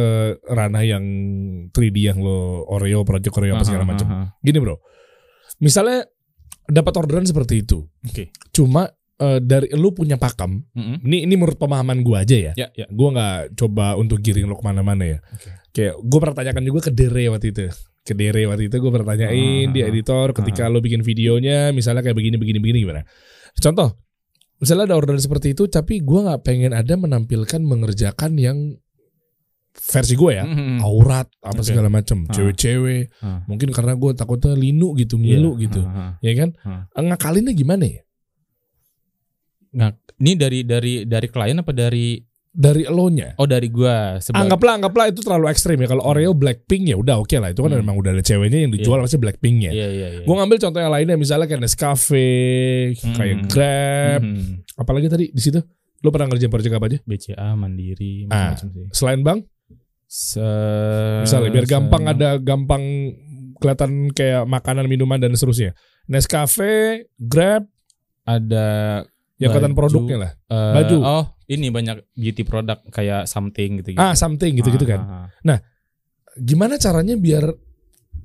ranah 0.51 0.83
yang 0.83 1.05
3D 1.71 1.97
yang 2.11 2.19
lo 2.19 2.67
Oreo, 2.67 3.07
Project 3.07 3.35
Oreo 3.39 3.55
apa 3.55 3.67
segala 3.67 3.87
macam. 3.87 4.35
Gini 4.43 4.59
bro, 4.59 4.83
misalnya 5.63 6.11
dapat 6.67 6.93
orderan 6.99 7.23
seperti 7.23 7.63
itu, 7.63 7.87
Oke. 8.03 8.35
cuma 8.51 8.91
eh, 9.17 9.39
dari 9.41 9.73
lu 9.73 9.91
punya 9.91 10.17
pakem, 10.17 10.61
Mm-mm. 10.73 11.01
ini 11.03 11.25
ini 11.25 11.35
menurut 11.35 11.57
pemahaman 11.57 12.01
gue 12.01 12.17
aja 12.17 12.37
ya. 12.37 12.53
Ya, 12.55 12.69
ya. 12.73 12.87
Gue 12.89 13.09
nggak 13.11 13.55
coba 13.55 13.95
untuk 13.95 14.21
giring 14.21 14.45
lo 14.45 14.55
ke 14.55 14.65
mana-mana 14.65 15.05
ya. 15.07 15.19
Oke. 15.33 15.51
Kayak 15.73 15.95
gue 16.01 16.19
pernah 16.21 16.37
tanyakan 16.37 16.65
juga 16.65 16.81
ke 16.87 16.93
Dere 16.93 17.25
waktu 17.29 17.47
itu. 17.51 17.69
Ke 18.01 18.15
Dere 18.15 18.47
waktu 18.47 18.69
itu 18.69 18.77
gue 18.77 18.91
pernah 18.91 19.09
tanyain 19.11 19.67
Ah, 19.67 19.73
di 19.73 19.81
editor 19.83 20.31
ketika 20.33 20.69
lo 20.69 20.79
bikin 20.79 21.03
videonya, 21.03 21.73
misalnya 21.73 22.01
kayak 22.01 22.15
begini, 22.15 22.37
begini, 22.39 22.59
begini 22.61 22.79
gimana. 22.85 23.03
Contoh, 23.57 23.99
misalnya 24.57 24.89
ada 24.89 24.97
orderan 24.97 25.19
seperti 25.19 25.53
itu, 25.53 25.67
tapi 25.67 26.01
gue 26.01 26.21
nggak 26.23 26.41
pengen 26.41 26.71
ada 26.71 26.95
menampilkan 26.95 27.61
mengerjakan 27.61 28.37
yang 28.37 28.79
versi 29.77 30.17
gue 30.17 30.33
ya, 30.33 30.45
Mm-mm. 30.49 30.81
aurat 30.81 31.29
apa 31.45 31.61
Oke. 31.61 31.69
segala 31.69 31.93
macam, 31.93 32.25
Ah. 32.25 32.33
cewek-cewek. 32.33 33.13
Ah. 33.21 33.45
Mungkin 33.45 33.69
karena 33.77 33.93
gue 33.93 34.11
takutnya 34.15 34.57
linu 34.57 34.97
gitu, 34.97 35.21
ngilu 35.21 35.61
gitu, 35.61 35.85
Ah, 35.85 35.93
ah. 35.93 36.11
ya 36.25 36.33
kan? 36.33 36.57
Ah. 36.65 36.89
Ngakalinnya 36.97 37.53
gimana 37.53 37.85
ya? 37.85 38.06
Nah, 39.77 39.93
ini 40.17 40.33
dari 40.35 40.65
dari 40.65 41.05
dari 41.05 41.29
klien 41.29 41.61
apa 41.61 41.71
dari 41.71 42.17
Dari 42.51 42.89
elonya. 42.89 43.37
oh 43.37 43.45
dari 43.45 43.69
gua 43.69 44.17
sebagai 44.17 44.49
Anggaplah, 44.49 44.81
anggaplah 44.81 45.13
itu 45.13 45.21
terlalu 45.21 45.53
ekstrim 45.53 45.77
ya. 45.77 45.93
Kalau 45.93 46.01
Oreo 46.01 46.33
Blackpink 46.33 46.89
ya 46.89 46.97
udah 46.97 47.21
oke 47.21 47.37
lah. 47.37 47.53
Itu 47.53 47.61
kan 47.61 47.77
Hmm. 47.77 47.85
memang 47.85 48.01
udah 48.01 48.17
ada 48.17 48.25
ceweknya 48.25 48.65
yang 48.65 48.73
dijual 48.73 49.05
pasti 49.05 49.21
Blackpinknya. 49.21 49.77
Iya 49.77 49.87
iya 49.87 50.07
iya. 50.09 50.25
Gue 50.25 50.33
ngambil 50.33 50.57
contoh 50.57 50.81
yang 50.81 50.89
lainnya 50.89 51.21
misalnya 51.21 51.45
kayak 51.45 51.61
Nescafe, 51.61 52.33
kayak 52.97 53.37
Hmm. 53.37 53.49
Grab, 53.53 54.21
Mhm. 54.25 54.73
apalagi 54.75 55.07
tadi 55.07 55.25
di 55.29 55.37
situ. 55.39 55.61
Lo 56.01 56.09
pernah 56.09 56.33
ngerjain 56.33 56.49
project 56.49 56.73
apa 56.73 56.87
aja? 56.89 56.99
BCA 57.03 57.49
Mandiri 57.53 58.25
Ah. 58.27 58.57
macam-macam 58.57 58.69
sih. 58.73 58.87
Selain 58.91 59.21
bank, 59.21 59.41
Se- 60.07 60.41
misalnya 61.21 61.51
biar 61.53 61.67
gampang 61.67 62.03
se- 62.03 62.11
ada 62.11 62.29
gampang 62.39 62.83
kelihatan 63.57 63.91
kayak 64.11 64.49
makanan, 64.49 64.87
minuman 64.87 65.19
dan 65.19 65.35
seterusnya. 65.35 65.77
Nescafe, 66.07 67.05
Grab, 67.19 67.69
ada 68.23 69.03
yang 69.37 69.53
kelihatan 69.53 69.75
produknya 69.77 70.17
lah. 70.17 70.31
eh, 70.49 70.73
Baju. 70.81 70.97
Oh, 71.01 71.25
ini 71.47 71.69
banyak 71.69 71.97
beauty 72.13 72.43
product 72.43 72.89
kayak 72.89 73.29
something 73.29 73.81
gitu-gitu. 73.81 74.01
Ah, 74.01 74.17
something 74.17 74.53
gitu-gitu 74.57 74.85
kan. 74.85 75.01
Ah, 75.01 75.27
ah, 75.47 75.61
Gimana 76.37 76.77
caranya 76.77 77.17
biar 77.17 77.49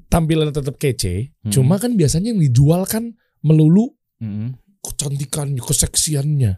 tampilan 0.07 0.51
tetap 0.51 0.75
kece? 0.75 1.31
Hmm. 1.41 1.51
Cuma 1.51 1.79
kan 1.79 1.95
biasanya 1.95 2.35
yang 2.35 2.39
dijual 2.39 2.83
kan 2.83 3.15
melulu 3.41 3.91
ah. 4.19 4.27
Mhm. 4.27 4.47
kecantikan, 4.81 5.53
keseksiannya. 5.55 6.51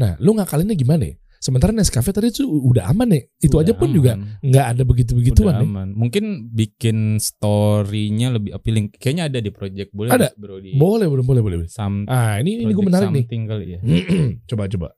Nah, 0.00 0.16
lu 0.18 0.32
ngakalinnya 0.32 0.74
gimana 0.74 1.04
ya? 1.04 1.16
Sementara 1.40 1.72
Nescafe 1.72 2.12
tadi 2.12 2.28
tuh 2.28 2.44
udah 2.44 2.84
aman 2.86 3.08
ya. 3.10 3.20
Itu 3.40 3.56
Udah 3.56 3.64
aja 3.64 3.72
pun 3.72 3.88
juga 3.90 4.12
aman. 4.12 4.44
nggak 4.44 4.66
ada 4.70 4.82
begitu-begituan 4.84 5.56
Udah 5.56 5.64
ya. 5.64 5.66
aman. 5.66 5.88
Mungkin 5.96 6.24
bikin 6.52 7.16
story-nya 7.16 8.28
lebih 8.30 8.52
appealing. 8.52 8.92
Kayaknya 8.92 9.24
ada 9.26 9.38
di 9.40 9.48
project 9.48 9.88
boleh 9.90 10.12
Ada? 10.12 10.36
bro 10.36 10.60
di 10.60 10.76
Boleh, 10.76 11.08
boleh, 11.08 11.24
boleh, 11.24 11.40
boleh. 11.42 11.56
Some- 11.66 12.04
Ah, 12.04 12.36
ini 12.36 12.60
ini 12.60 12.70
gue 12.70 12.84
menarik 12.84 13.08
nih. 13.08 13.24
kali 13.24 13.64
ya. 13.66 13.80
coba 14.52 14.68
coba. 14.68 14.88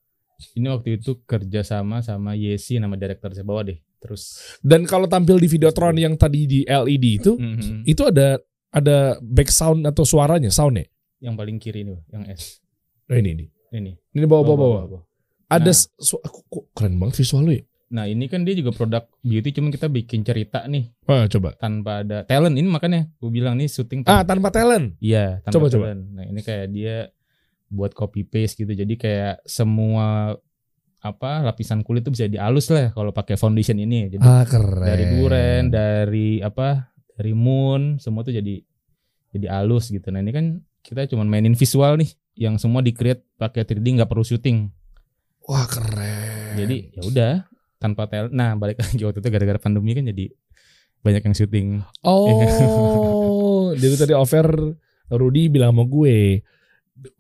Ini 0.52 0.66
waktu 0.68 0.98
itu 0.98 1.22
kerja 1.22 1.62
sama 1.62 2.02
sama 2.02 2.34
Yesi 2.34 2.74
nama 2.76 2.98
direktur 2.98 3.30
saya 3.30 3.46
bawa 3.46 3.62
deh. 3.62 3.78
Terus 3.96 4.58
Dan 4.58 4.82
kalau 4.82 5.06
tampil 5.06 5.38
di 5.38 5.46
Videotron 5.46 5.94
yang 5.94 6.18
tadi 6.18 6.44
di 6.44 6.60
LED 6.62 7.22
itu, 7.22 7.38
Mhm. 7.38 7.86
itu 7.86 8.02
ada 8.02 8.42
ada 8.68 9.14
back 9.22 9.46
sound 9.46 9.86
atau 9.86 10.02
suaranya, 10.02 10.50
soundnya. 10.50 10.90
yang 11.20 11.38
paling 11.38 11.54
kiri 11.54 11.86
nih, 11.86 12.02
yang 12.10 12.26
S. 12.26 12.58
Nah, 13.06 13.14
ini 13.14 13.30
ini. 13.30 13.46
Ini. 13.70 13.92
Ini 13.94 14.24
bawa 14.26 14.42
bawa 14.42 14.56
bawa. 14.58 14.80
bawah. 14.82 15.02
Ada 15.52 15.70
Nah. 15.70 16.30
kok- 16.42 16.66
keren 16.72 16.96
banget 16.96 17.14
visual 17.18 17.44
lu 17.44 17.52
ya. 17.52 17.64
Nah 17.92 18.04
ini 18.04 18.24
kan 18.24 18.40
dia 18.40 18.56
juga 18.56 18.72
produk 18.72 19.04
beauty, 19.20 19.52
cuman 19.52 19.68
kita 19.68 19.84
bikin 19.86 20.24
cerita 20.24 20.64
nih 20.64 20.88
Ah, 21.04 21.28
coba. 21.28 21.52
tanpa 21.54 22.00
ada 22.00 22.24
talent. 22.24 22.56
Ini 22.56 22.64
makanya 22.64 23.12
gue 23.12 23.28
bilang 23.28 23.52
nih 23.54 23.68
syuting 23.68 24.00
Ah, 24.02 24.24
tanpa, 24.24 24.24
tanpa 24.24 24.48
talent. 24.50 24.96
iya 24.98 25.38
tanpa 25.40 25.60
coba, 25.60 25.66
coba. 25.68 25.84
talent. 25.86 26.02
Nah 26.10 26.24
ini 26.24 26.40
kayak 26.40 26.66
dia 26.68 26.96
buat 27.68 27.92
copy 27.92 28.24
paste 28.24 28.56
gitu. 28.58 28.72
Jadi 28.72 28.96
kayak 28.96 29.44
semua 29.44 30.36
apa 30.98 31.42
lapisan 31.42 31.82
kulit 31.82 32.00
tuh 32.00 32.10
bisa 32.10 32.24
dialus 32.26 32.70
lah 32.70 32.90
kalau 32.90 33.10
pakai 33.10 33.34
foundation 33.34 33.76
ini. 33.76 34.08
Jadi 34.08 34.22
Ah, 34.22 34.46
keren. 34.46 34.82
dari 34.82 35.04
duren, 35.10 35.62
dari 35.68 36.38
apa, 36.38 36.88
dari 37.12 37.34
moon, 37.34 37.98
semua 37.98 38.22
tuh 38.22 38.32
jadi 38.32 38.56
jadi 39.28 39.46
halus 39.50 39.88
gitu. 39.88 40.08
Nah 40.08 40.20
ini 40.20 40.30
kan 40.30 40.46
kita 40.80 41.04
cuman 41.06 41.26
mainin 41.26 41.52
visual 41.52 41.96
nih, 41.96 42.08
yang 42.38 42.56
semua 42.56 42.80
di 42.80 42.90
create 42.90 43.24
pakai 43.34 43.64
3D 43.64 43.84
nggak 43.94 44.08
perlu 44.08 44.22
syuting. 44.22 44.72
Wah, 45.46 45.66
keren. 45.66 46.54
Jadi 46.54 46.76
ya 46.94 47.02
udah 47.02 47.32
tanpa 47.76 48.06
tel. 48.06 48.30
Nah 48.30 48.54
balik 48.54 48.78
lagi 48.78 49.02
waktu 49.02 49.18
itu 49.18 49.28
gara-gara 49.28 49.58
pandemi 49.58 49.90
kan 49.92 50.06
jadi 50.06 50.30
banyak 51.02 51.22
yang 51.26 51.34
syuting. 51.34 51.68
Oh, 52.06 53.74
jadi 53.82 53.94
tadi 53.98 54.14
offer 54.14 54.46
Rudy 55.10 55.50
bilang 55.50 55.74
sama 55.74 55.84
gue, 55.84 56.40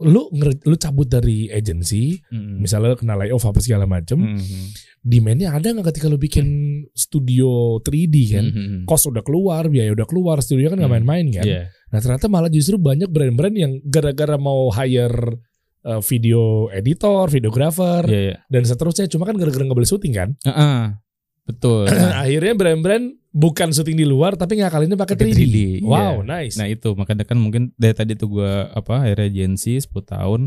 lu 0.00 0.30
lu 0.62 0.76
cabut 0.78 1.04
dari 1.04 1.50
agency, 1.50 2.22
Mm. 2.30 2.62
misalnya 2.62 2.94
kena 2.94 3.18
layoff 3.18 3.42
apa 3.42 3.58
segala 3.58 3.84
macem, 3.84 4.38
Mhm. 4.38 4.64
demandnya 5.02 5.50
ada 5.50 5.74
nggak 5.74 5.90
ketika 5.90 6.06
lu 6.06 6.16
bikin 6.16 6.46
studio 6.94 7.82
3D 7.82 8.16
kan? 8.30 8.46
Mhm. 8.46 8.78
Cost 8.86 9.10
udah 9.10 9.20
keluar, 9.20 9.66
biaya 9.66 9.90
udah 9.92 10.06
keluar, 10.06 10.38
studio 10.40 10.70
kan 10.70 10.78
nggak 10.78 10.86
Hmm. 10.88 11.02
main-main 11.02 11.26
kan? 11.34 11.44
Iya. 11.44 11.62
Nah 11.90 11.98
ternyata 11.98 12.30
malah 12.30 12.48
justru 12.48 12.78
banyak 12.78 13.10
brand-brand 13.10 13.56
yang 13.58 13.72
gara-gara 13.84 14.38
mau 14.38 14.70
hire 14.70 15.36
uh, 15.84 16.00
video 16.00 16.66
editor, 16.68 17.26
videographer, 17.28 18.02
Iya, 18.04 18.20
iya. 18.22 18.36
dan 18.46 18.62
seterusnya, 18.62 19.06
cuma 19.06 19.24
kan 19.24 19.34
gara-gara 19.34 19.62
nggak 19.62 19.76
boleh 19.76 19.88
syuting 19.88 20.12
kan? 20.12 20.28
Heeh. 20.42 20.96
Betul. 21.42 21.90
Nah, 21.90 22.20
Akhirnya 22.24 22.54
brand-brand 22.54 23.04
bukan 23.28 23.68
syuting 23.70 23.96
di 23.96 24.06
luar, 24.06 24.34
tapi 24.34 24.56
ngakalinnya 24.56 24.94
pakai 24.94 25.16
Pakai 25.16 25.32
3D. 25.32 25.40
3D, 25.42 25.56
Wow, 25.82 26.22
iya. 26.22 26.46
nice. 26.46 26.54
nah 26.54 26.66
itu 26.66 26.92
makanya 26.92 27.24
kan 27.24 27.36
mungkin 27.36 27.74
dari 27.74 27.92
tadi 27.92 28.12
tuh 28.14 28.28
gua 28.30 28.70
apa 28.70 29.02
akhirnya 29.02 29.26
agensi 29.26 29.76
10 29.76 29.88
tahun 30.04 30.40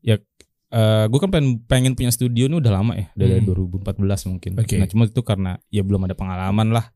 ya 0.00 0.16
eh 0.70 1.04
gue 1.10 1.18
kan 1.18 1.34
pengen, 1.34 1.66
pengen 1.66 1.92
punya 1.98 2.14
studio 2.14 2.46
ini 2.46 2.56
udah 2.56 2.70
lama 2.70 2.94
ya 2.94 3.10
dari 3.12 3.42
Hmm. 3.42 3.50
2014 3.82 4.30
mungkin. 4.30 4.54
Oke. 4.54 4.78
Nah 4.78 4.86
cuma 4.86 5.02
itu 5.04 5.18
karena 5.20 5.58
ya 5.66 5.82
belum 5.82 6.06
ada 6.06 6.14
pengalaman 6.14 6.70
lah. 6.70 6.94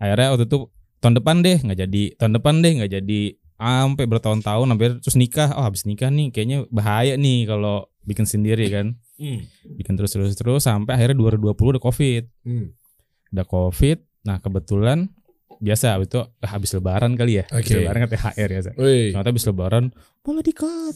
Akhirnya 0.00 0.32
waktu 0.32 0.48
itu 0.48 0.72
tahun 0.98 1.20
depan 1.20 1.44
deh 1.44 1.60
nggak 1.60 1.78
jadi, 1.78 2.02
tahun 2.16 2.32
depan 2.40 2.54
deh 2.64 2.72
nggak 2.80 2.92
jadi, 2.96 3.20
sampai 3.60 4.08
bertahun-tahun 4.08 4.66
sampai 4.66 4.86
terus 4.98 5.14
nikah. 5.14 5.52
Oh 5.52 5.62
habis 5.62 5.84
nikah 5.84 6.08
nih 6.08 6.32
kayaknya 6.32 6.64
bahaya 6.68 7.14
nih 7.14 7.44
kalau 7.44 7.84
bikin 8.02 8.24
sendiri 8.24 8.66
kan. 8.66 8.96
Hmm. 9.20 9.44
Bikin 9.70 9.94
terus 9.94 10.10
terus 10.10 10.32
terus 10.32 10.64
sampai 10.64 10.96
akhirnya 10.96 11.20
2020 11.36 11.76
udah 11.76 11.82
covid, 11.82 12.24
Hmm. 12.40 12.72
udah 13.28 13.44
covid. 13.44 14.00
Nah 14.24 14.36
kebetulan 14.36 15.12
biasa 15.60 16.00
itu 16.00 16.16
eh, 16.16 16.48
habis 16.48 16.72
lebaran 16.72 17.12
kali 17.14 17.36
ya. 17.36 17.44
Habis 17.46 17.68
Oke. 17.68 17.76
Lebaran 17.78 17.98
kan 18.00 18.10
THR 18.10 18.48
ya. 18.48 18.60
Ternyata 18.64 19.28
habis 19.28 19.44
lebaran 19.44 19.84
malah 20.20 20.40
dikat. 20.42 20.94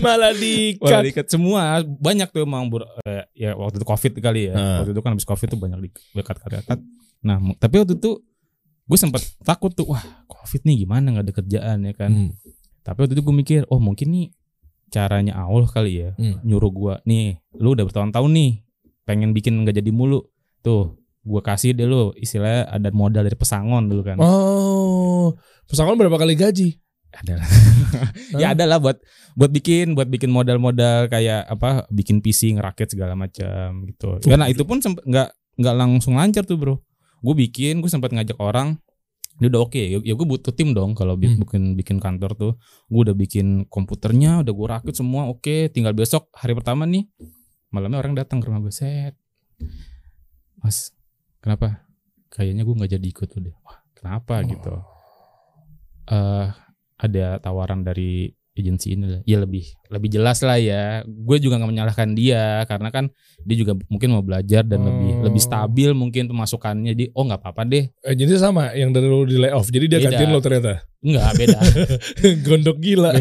Malah 0.04 0.32
dikat. 0.36 1.02
dikat 1.02 1.26
semua 1.28 1.80
banyak 1.82 2.28
tuh 2.28 2.44
emang 2.44 2.68
bur- 2.68 2.88
eh, 3.04 3.24
ya 3.34 3.56
waktu 3.56 3.80
itu 3.80 3.86
covid 3.86 4.12
kali 4.18 4.48
ya. 4.48 4.54
Ah. 4.54 4.76
Waktu 4.82 4.92
itu 4.92 5.00
kan 5.00 5.10
habis 5.16 5.24
covid 5.24 5.48
tuh 5.48 5.56
banyak 5.56 5.78
di 5.80 5.88
dekat 6.12 6.36
dekat. 6.42 6.78
Nah 7.24 7.36
tapi 7.56 7.74
waktu 7.78 7.96
itu 7.96 8.20
gue 8.90 8.98
sempet 8.98 9.22
takut 9.40 9.70
tuh 9.70 9.86
wah 9.86 10.02
covid 10.26 10.66
nih 10.66 10.82
gimana 10.82 11.14
nggak 11.14 11.24
ada 11.24 11.34
kerjaan 11.36 11.78
ya 11.86 11.94
kan. 11.94 12.10
Hmm. 12.10 12.30
Tapi 12.82 12.98
waktu 13.00 13.14
itu 13.14 13.22
gue 13.22 13.34
mikir 13.36 13.60
oh 13.68 13.78
mungkin 13.78 14.10
nih 14.10 14.26
caranya 14.88 15.38
Allah 15.38 15.70
kali 15.70 16.02
ya 16.02 16.10
Hmm. 16.18 16.42
nyuruh 16.42 16.68
gue 16.68 16.94
nih 17.04 17.38
lu 17.54 17.72
udah 17.72 17.86
bertahun-tahun 17.86 18.30
nih 18.34 18.50
pengen 19.06 19.30
bikin 19.30 19.62
nggak 19.62 19.78
jadi 19.78 19.90
mulu 19.90 20.26
tuh 20.60 20.98
gue 21.20 21.40
kasih 21.40 21.70
deh 21.70 21.84
lu 21.84 22.10
istilahnya 22.14 22.66
ada 22.66 22.90
modal 22.90 23.22
dari 23.22 23.36
pesangon 23.36 23.86
dulu 23.86 24.02
kan 24.02 24.18
Oh, 24.18 25.36
pesangon 25.64 25.94
berapa 25.94 26.16
kali 26.16 26.34
gaji? 26.34 26.74
ada 27.10 27.42
lah. 27.42 27.48
ya 28.42 28.54
ada 28.54 28.64
lah 28.64 28.78
buat 28.78 29.02
buat 29.34 29.50
bikin 29.50 29.94
buat 29.94 30.06
bikin 30.06 30.30
modal-modal 30.30 31.06
kayak 31.06 31.42
apa 31.44 31.82
bikin 31.90 32.22
PC 32.22 32.54
ngerakit 32.54 32.86
segala 32.88 33.14
macam 33.14 33.82
gitu. 33.84 34.22
Karena 34.22 34.46
itu 34.46 34.62
pun 34.62 34.78
nggak 34.78 35.28
nggak 35.58 35.74
langsung 35.74 36.14
lancar 36.14 36.46
tuh 36.46 36.54
bro. 36.54 36.78
Gue 37.20 37.34
bikin, 37.36 37.84
gue 37.84 37.90
sempat 37.92 38.10
ngajak 38.10 38.40
orang, 38.40 38.80
dia 39.36 39.48
udah 39.48 39.62
oke. 39.64 39.80
Ya, 39.80 39.98
ya 40.00 40.12
gue 40.16 40.26
butuh 40.26 40.52
tim 40.52 40.72
dong 40.72 40.92
kalau 40.92 41.16
Hmm. 41.16 41.40
bikin 41.40 41.62
bikin 41.76 41.96
kantor 42.00 42.32
tuh. 42.36 42.52
Gue 42.88 43.00
udah 43.08 43.16
bikin 43.16 43.64
komputernya, 43.68 44.40
udah 44.40 44.52
gue 44.52 44.66
rakit 44.68 44.94
semua 44.96 45.28
oke. 45.28 45.68
Tinggal 45.72 45.92
besok 45.92 46.28
hari 46.36 46.52
pertama 46.52 46.84
nih 46.84 47.08
malamnya 47.70 48.02
orang 48.02 48.18
datang 48.18 48.42
ke 48.42 48.50
rumah 48.50 48.60
gue 48.60 48.74
set. 48.74 49.14
Mas, 50.60 50.92
kenapa? 51.40 51.88
Kayaknya 52.28 52.62
gue 52.64 52.74
nggak 52.76 52.92
jadi 52.98 53.06
ikut 53.06 53.28
tuh 53.28 53.40
deh. 53.48 53.54
Wah, 53.64 53.80
kenapa 53.96 54.44
gitu? 54.44 54.72
eh 56.10 56.48
ada 56.98 57.38
tawaran 57.38 57.86
dari 57.86 58.34
agensi 58.60 58.92
ini 58.92 59.04
lah. 59.06 59.20
Ya 59.24 59.36
lebih 59.38 59.64
lebih 59.88 60.08
jelas 60.10 60.40
lah 60.40 60.56
ya. 60.56 61.00
Gue 61.04 61.36
juga 61.36 61.56
nggak 61.56 61.70
menyalahkan 61.70 62.08
dia 62.12 62.62
karena 62.64 62.88
kan 62.88 63.08
dia 63.40 63.56
juga 63.56 63.74
mungkin 63.86 64.08
mau 64.10 64.20
belajar 64.20 64.62
dan 64.62 64.80
lebih 64.82 65.10
Oh. 65.10 65.24
lebih 65.26 65.40
stabil 65.40 65.90
mungkin 65.92 66.24
pemasukannya. 66.26 66.92
Jadi 66.92 67.04
oh 67.12 67.24
nggak 67.24 67.40
apa-apa 67.40 67.62
deh. 67.64 67.84
Eh, 68.00 68.14
jadi 68.14 68.36
sama 68.36 68.70
yang 68.72 68.90
dari 68.90 69.04
lu 69.04 69.24
di 69.24 69.36
layoff. 69.36 69.66
Jadi 69.66 69.86
dia 69.86 69.98
Beda. 69.98 70.06
gantiin 70.12 70.30
lo 70.30 70.40
ternyata. 70.40 70.84
Enggak 71.00 71.30
beda. 71.34 71.58
Gondok 72.46 72.76
gila. 72.78 73.12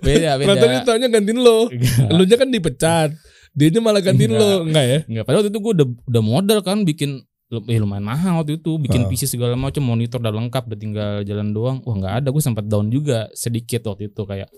beda 0.00 0.30
beda. 0.38 0.46
Ternyata 0.46 0.66
dia 0.66 0.80
taunya 0.82 1.08
gantiin 1.08 1.38
lo. 1.38 1.68
Lu 2.10 2.22
nya 2.24 2.36
kan 2.36 2.48
dipecat. 2.48 3.10
Dia 3.54 3.70
malah 3.78 4.02
gantiin 4.02 4.34
Enggak. 4.34 4.42
lo. 4.42 4.66
Enggak 4.66 4.84
ya? 4.84 4.98
Enggak, 5.06 5.24
padahal 5.24 5.40
waktu 5.42 5.50
itu 5.54 5.60
gue 5.60 5.72
udah 5.78 5.86
udah 6.10 6.22
modal 6.22 6.58
kan 6.62 6.82
bikin 6.82 7.22
eh, 7.52 7.78
lumayan 7.78 8.04
mahal 8.06 8.40
waktu 8.40 8.56
itu 8.62 8.80
bikin 8.80 9.04
Ah. 9.04 9.08
PC 9.08 9.28
segala 9.28 9.54
macam 9.54 9.84
monitor 9.84 10.18
udah 10.18 10.32
lengkap 10.32 10.62
udah 10.70 10.78
tinggal 10.80 11.10
jalan 11.26 11.52
doang. 11.52 11.78
Wah 11.84 11.94
nggak 11.96 12.14
ada 12.24 12.28
gue 12.32 12.42
sempat 12.42 12.64
down 12.66 12.88
juga 12.88 13.28
sedikit 13.36 13.84
waktu 13.90 14.08
itu 14.10 14.22
kayak 14.24 14.48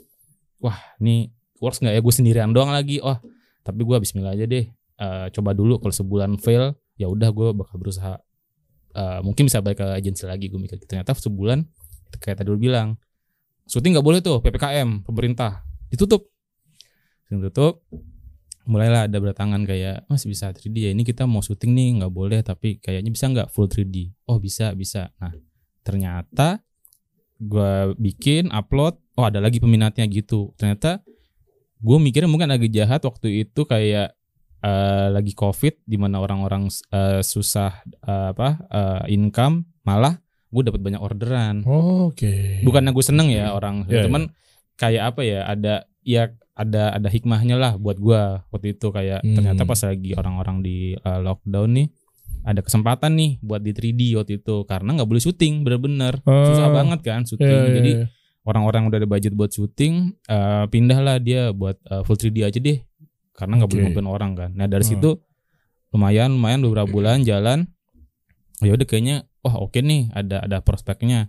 wah 0.62 0.78
nih 1.02 1.28
works 1.58 1.82
nggak 1.82 1.94
ya? 1.96 2.00
Gue 2.00 2.14
sendirian 2.14 2.50
doang 2.54 2.70
lagi. 2.70 3.02
Wah 3.02 3.18
tapi 3.66 3.82
gue 3.82 3.96
Bismillah 3.98 4.32
aja 4.38 4.46
deh. 4.46 4.70
Eh, 4.96 5.26
coba 5.34 5.50
dulu 5.52 5.76
kalau 5.82 5.92
sebulan 5.92 6.38
fail 6.40 6.72
ya 6.96 7.10
udah 7.10 7.28
gue 7.34 7.48
bakal 7.52 7.76
berusaha. 7.76 8.16
Eh, 8.96 9.20
mungkin 9.20 9.44
bisa 9.50 9.60
balik 9.60 9.82
ke 9.82 9.86
agensi 9.92 10.24
lagi 10.24 10.48
gue 10.48 10.56
mikir 10.56 10.80
gitu. 10.80 10.88
ternyata 10.88 11.12
sebulan 11.12 11.68
kayak 12.16 12.40
tadi 12.40 12.48
lu 12.48 12.56
bilang 12.56 12.96
syuting 13.68 13.92
nggak 13.98 14.06
boleh 14.06 14.24
tuh 14.24 14.40
ppkm 14.40 15.04
pemerintah 15.04 15.66
ditutup. 15.92 16.30
Ditutup 17.28 17.82
mulailah 18.66 19.06
ada 19.06 19.16
berdatangan 19.22 19.62
kayak 19.64 20.04
mas 20.10 20.26
bisa 20.26 20.50
3D 20.50 20.76
ya? 20.76 20.90
Ini 20.92 21.02
kita 21.06 21.24
mau 21.24 21.40
syuting 21.40 21.72
nih 21.72 21.88
nggak 22.02 22.12
boleh 22.12 22.40
tapi 22.42 22.82
kayaknya 22.82 23.10
bisa 23.14 23.30
nggak 23.30 23.48
full 23.54 23.70
3D 23.70 24.10
oh 24.26 24.38
bisa 24.42 24.74
bisa. 24.74 25.10
Nah 25.22 25.32
ternyata 25.86 26.60
gua 27.38 27.94
bikin 27.94 28.50
upload 28.50 28.98
oh 29.16 29.24
ada 29.24 29.40
lagi 29.40 29.58
peminatnya 29.58 30.04
gitu. 30.10 30.52
Ternyata 30.60 31.00
gue 31.76 31.98
mikirnya 32.00 32.30
mungkin 32.30 32.48
agak 32.52 32.72
jahat 32.72 33.04
waktu 33.04 33.44
itu 33.44 33.68
kayak 33.68 34.16
eh, 34.64 35.08
lagi 35.12 35.32
covid 35.36 35.76
di 35.84 35.96
mana 36.00 36.20
orang-orang 36.20 36.68
eh, 36.92 37.20
susah 37.20 37.84
eh, 37.84 38.28
apa 38.32 38.60
eh, 38.68 39.02
income 39.16 39.68
malah 39.84 40.16
gue 40.52 40.62
dapat 40.62 40.80
banyak 40.80 41.00
orderan. 41.02 41.62
Oke. 41.66 42.64
bukannya 42.64 42.92
gue 42.96 43.04
seneng 43.04 43.28
ya 43.28 43.52
orang 43.52 43.84
Iya, 43.88 44.08
cuman 44.08 44.32
kayak 44.80 45.02
apa 45.12 45.20
ya 45.24 45.40
ada 45.44 45.74
ya 46.06 46.32
ada 46.56 46.90
ada 46.90 47.06
hikmahnya 47.06 47.54
lah 47.54 47.76
buat 47.76 47.96
gua 47.96 48.48
waktu 48.48 48.72
itu 48.72 48.88
kayak 48.88 49.20
Hmm. 49.20 49.36
ternyata 49.36 49.62
pas 49.62 49.76
lagi 49.78 50.12
orang-orang 50.12 50.60
di 50.60 50.76
uh, 50.96 51.20
lockdown 51.22 51.70
nih 51.70 51.88
ada 52.42 52.58
kesempatan 52.58 53.12
nih 53.12 53.30
buat 53.40 53.60
di 53.60 53.70
3D 53.70 54.16
waktu 54.16 54.40
itu 54.40 54.64
karena 54.64 54.94
nggak 54.94 55.04
boleh 55.04 55.20
syuting 55.20 55.60
bener-bener 55.60 56.16
susah 56.22 56.66
Ah. 56.66 56.74
banget 56.74 57.00
kan 57.02 57.20
syuting 57.22 57.44
Iya, 57.46 57.60
iya, 57.60 57.74
jadi 57.74 57.90
iya. 57.92 58.06
orang-orang 58.42 58.86
udah 58.86 58.96
ada 58.96 59.06
budget 59.06 59.32
buat 59.32 59.50
syuting 59.50 59.94
uh, 60.26 60.64
pindahlah 60.66 61.18
dia 61.18 61.50
buat 61.50 61.76
uh, 61.84 62.00
full 62.02 62.16
3D 62.16 62.42
aja 62.42 62.56
deh 62.56 62.80
karena 63.32 63.52
nggak 63.56 63.68
boleh 63.68 63.78
Oke. 63.78 63.86
ngumpulin 63.90 64.08
orang 64.08 64.32
kan 64.34 64.50
nah 64.52 64.64
dari 64.64 64.82
Hmm. 64.82 64.92
situ 64.92 65.10
lumayan 65.90 66.32
lumayan 66.32 66.60
beberapa 66.60 66.86
bulan 66.86 67.20
jalan 67.20 67.68
oh 68.56 68.64
ya 68.64 68.72
udah 68.72 68.86
kayaknya 68.86 69.16
wah 69.40 69.58
oke 69.58 69.76
nih 69.76 70.08
ada 70.10 70.40
ada 70.40 70.58
prospeknya 70.60 71.28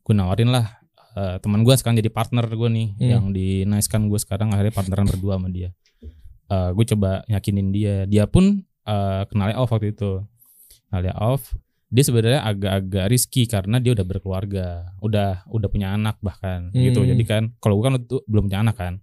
gue 0.00 0.12
nawarin 0.12 0.48
lah 0.48 0.81
eh, 1.16 1.36
teman 1.40 1.60
gue 1.62 1.74
sekarang 1.76 1.96
jadi 2.00 2.10
partner 2.10 2.44
gue 2.48 2.70
nih 2.70 2.88
Hmm. 2.96 3.08
yang 3.10 3.24
di 3.30 3.64
nice 3.64 3.88
kan 3.88 4.08
gue 4.08 4.18
sekarang 4.18 4.52
akhirnya 4.52 4.74
partneran 4.74 5.06
berdua 5.08 5.36
sama 5.36 5.48
dia. 5.48 5.70
Eh 6.48 6.70
gue 6.72 6.84
coba 6.96 7.22
yakinin 7.26 7.68
dia. 7.70 8.04
Dia 8.04 8.24
pun 8.26 8.64
eh, 8.82 9.22
kenal 9.30 9.54
off 9.56 9.70
waktu 9.70 9.92
itu. 9.94 10.24
Kenal 10.90 11.12
off 11.16 11.54
dia 11.92 12.04
sebenarnya 12.08 12.40
agak-agak 12.40 13.04
risky 13.12 13.44
karena 13.44 13.76
dia 13.76 13.92
udah 13.92 14.06
berkeluarga 14.08 14.96
udah 15.04 15.44
udah 15.52 15.68
punya 15.68 15.92
anak 15.92 16.16
bahkan 16.24 16.72
gitu. 16.72 17.04
Hmm. 17.04 17.08
jadi 17.12 17.24
kan 17.28 17.42
kalau 17.60 17.76
gue 17.76 17.84
kan 17.84 17.94
belum 18.24 18.48
punya 18.48 18.60
anak 18.64 18.76
kan. 18.80 18.94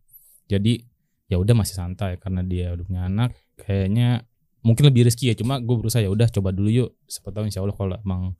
Jadi 0.50 0.82
ya 1.30 1.38
udah 1.38 1.54
masih 1.54 1.78
santai 1.78 2.18
karena 2.18 2.42
dia 2.42 2.74
udah 2.74 2.86
punya 2.86 3.06
anak. 3.06 3.38
Kayaknya 3.62 4.26
mungkin 4.66 4.90
lebih 4.90 5.06
risky 5.06 5.30
ya. 5.30 5.38
Cuma 5.38 5.62
gue 5.62 5.76
berusaha 5.78 6.02
ya 6.02 6.10
udah 6.10 6.26
coba 6.34 6.50
dulu 6.50 6.70
yuk. 6.74 6.90
Siapa 7.06 7.30
tahu 7.30 7.46
insya 7.46 7.62
Allah 7.62 7.78
kalau 7.78 7.94
emang 8.02 8.34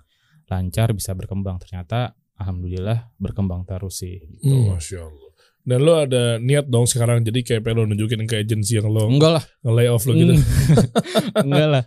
lancar 0.50 0.90
bisa 0.98 1.14
berkembang. 1.14 1.62
Ternyata 1.62 2.18
alhamdulillah 2.40 3.12
berkembang 3.16 3.62
terus 3.64 4.00
sih 4.00 4.18
gitu. 4.18 4.48
Hmm, 4.48 4.74
Masya 4.74 5.00
Allah. 5.02 5.28
Dan 5.60 5.86
lo 5.86 5.94
ada 5.94 6.40
niat 6.40 6.66
dong 6.66 6.84
sekarang 6.84 7.22
jadi 7.22 7.40
kayak 7.42 7.62
pengen 7.62 7.78
lo 7.78 7.86
nunjukin 7.86 8.26
ke 8.26 8.42
agensi 8.42 8.80
yang 8.80 8.90
lo 8.90 9.06
enggak 9.06 9.38
lah 9.38 9.44
nge-lay 9.62 9.86
off 9.86 10.02
lo 10.04 10.16
gitu. 10.16 10.34
enggak 11.38 11.68
lah 11.70 11.84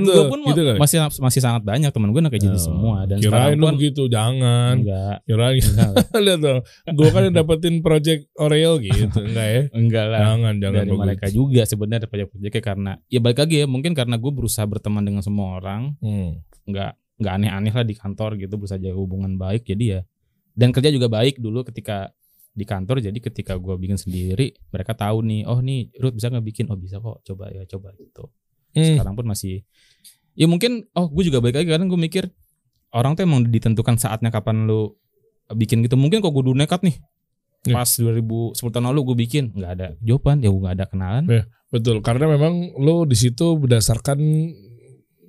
tuh, 0.00 0.14
gue 0.14 0.24
pun 0.30 0.40
gitu 0.46 0.60
kali? 0.62 0.78
masih 0.78 0.96
masih 1.18 1.40
sangat 1.40 1.62
banyak 1.62 1.90
teman 1.90 2.08
gue 2.08 2.20
anak 2.20 2.32
agensi 2.32 2.56
Oh, 2.62 2.66
semua 2.70 3.04
dan 3.04 3.18
Kirain 3.18 3.58
lo 3.58 3.68
begitu, 3.70 4.02
jangan. 4.06 4.74
enggak 4.78 5.16
Kirain 5.22 5.60
enggak 5.60 5.90
lihat 6.24 6.40
dong. 6.40 6.60
Gue 6.88 7.08
kan 7.10 7.20
yang 7.22 7.34
dapetin 7.34 7.74
project 7.80 8.22
Oreo 8.34 8.72
gitu, 8.78 9.04
enggak 9.18 9.48
ya? 9.50 9.62
enggak 9.72 10.04
lah 10.06 10.18
Jangan, 10.22 10.54
jangan 10.56 10.74
dari 10.78 10.88
bagus. 10.88 11.02
mereka 11.02 11.26
juga 11.28 11.62
sebenarnya 11.64 12.06
proyek-proyeknya 12.06 12.62
karena 12.62 12.92
ya 13.06 13.18
balik 13.18 13.38
lagi 13.40 13.54
ya 13.56 13.66
mungkin 13.66 13.92
karena 13.92 14.16
gue 14.16 14.32
berusaha 14.32 14.64
berteman 14.64 15.02
dengan 15.02 15.20
semua 15.20 15.58
orang 15.58 15.98
Hmm. 15.98 16.40
nggak 16.64 16.92
nggak 17.22 17.34
aneh-aneh 17.38 17.72
lah 17.72 17.86
di 17.86 17.94
kantor 17.94 18.34
gitu 18.36 18.58
berusaha 18.58 18.76
jaga 18.76 18.98
hubungan 18.98 19.38
baik 19.38 19.62
jadi 19.64 19.84
ya 19.86 20.00
dan 20.52 20.74
kerja 20.74 20.90
juga 20.90 21.06
baik 21.06 21.38
dulu 21.38 21.62
ketika 21.64 22.10
di 22.52 22.68
kantor 22.68 23.00
jadi 23.00 23.16
ketika 23.16 23.56
gue 23.56 23.72
bikin 23.78 23.96
sendiri 23.96 24.52
mereka 24.68 24.92
tahu 24.92 25.24
nih 25.24 25.48
oh 25.48 25.62
nih 25.62 25.88
Ruth 25.96 26.12
bisa 26.12 26.28
nggak 26.28 26.44
bikin 26.44 26.64
oh 26.68 26.76
bisa 26.76 26.98
kok 26.98 27.22
coba 27.22 27.48
ya 27.48 27.62
coba 27.64 27.94
gitu 27.96 28.28
Hmm. 28.72 28.96
sekarang 28.96 29.12
pun 29.12 29.28
masih 29.28 29.68
ya 30.32 30.48
mungkin 30.48 30.88
oh 30.96 31.04
gue 31.04 31.28
juga 31.28 31.44
baik 31.44 31.60
lagi 31.60 31.68
karena 31.68 31.84
gue 31.84 32.00
mikir 32.00 32.24
orang 32.90 33.12
tuh 33.12 33.28
emang 33.28 33.44
ditentukan 33.44 34.00
saatnya 34.00 34.32
kapan 34.32 34.64
lu 34.64 34.96
bikin 35.52 35.84
gitu 35.84 36.00
mungkin 36.00 36.24
kok 36.24 36.32
gue 36.32 36.40
dulu 36.40 36.56
nekat 36.56 36.80
nih 36.82 36.96
Ya. 37.62 37.78
pas 37.78 37.86
2010 37.86 38.58
tahun 38.58 38.90
lalu 38.90 39.00
gue 39.12 39.16
bikin 39.22 39.54
nggak 39.54 39.72
ada 39.78 39.86
jawaban 40.02 40.42
ya 40.42 40.50
gue 40.50 40.60
nggak 40.64 40.76
ada 40.80 40.86
kenalan 40.88 41.24
Ya. 41.30 41.44
Betul, 41.68 42.00
karena 42.02 42.26
memang 42.28 42.74
lo 42.76 43.04
di 43.04 43.14
situ 43.14 43.54
berdasarkan 43.56 44.18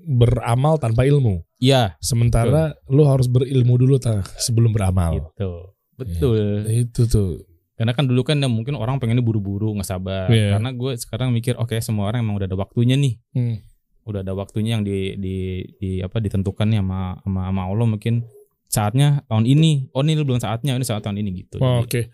beramal 0.03 0.77
tanpa 0.77 1.07
ilmu. 1.07 1.41
iya 1.57 1.95
Sementara 2.03 2.75
lo 2.91 3.07
harus 3.07 3.31
berilmu 3.31 3.79
dulu 3.79 3.95
ta, 3.97 4.21
sebelum 4.37 4.75
beramal. 4.75 5.17
gitu 5.19 5.73
betul 5.93 6.67
Itu 6.67 7.07
tuh. 7.07 7.31
Karena 7.73 7.91
kan 7.97 8.05
dulu 8.05 8.21
kan 8.21 8.37
ya 8.37 8.45
mungkin 8.45 8.77
orang 8.77 9.01
pengennya 9.01 9.25
buru-buru 9.25 9.73
nggak 9.73 9.87
sabar. 9.87 10.29
Iya. 10.29 10.57
Karena 10.57 10.69
gue 10.77 10.91
sekarang 10.93 11.33
mikir 11.33 11.57
oke 11.57 11.73
semua 11.81 12.13
orang 12.13 12.21
emang 12.21 12.37
udah 12.37 12.47
ada 12.47 12.57
waktunya 12.59 12.93
nih. 12.93 13.17
Hmm. 13.33 13.57
Udah 14.05 14.21
ada 14.21 14.33
waktunya 14.37 14.77
yang 14.77 14.85
di 14.85 15.17
di, 15.17 15.35
di 15.81 15.89
apa 16.03 16.21
ditentukan 16.21 16.69
nih 16.69 16.79
sama 16.83 17.17
sama 17.25 17.41
sama 17.49 17.61
Allah 17.65 17.87
mungkin 17.89 18.23
saatnya 18.69 19.25
tahun 19.25 19.45
ini. 19.49 19.89
Oh 19.93 20.05
ini 20.05 20.21
belum 20.21 20.37
saatnya, 20.41 20.77
ini 20.77 20.85
saat 20.85 21.01
tahun 21.01 21.17
ini 21.21 21.29
gitu. 21.45 21.57
Oh, 21.61 21.81
Oke. 21.85 22.13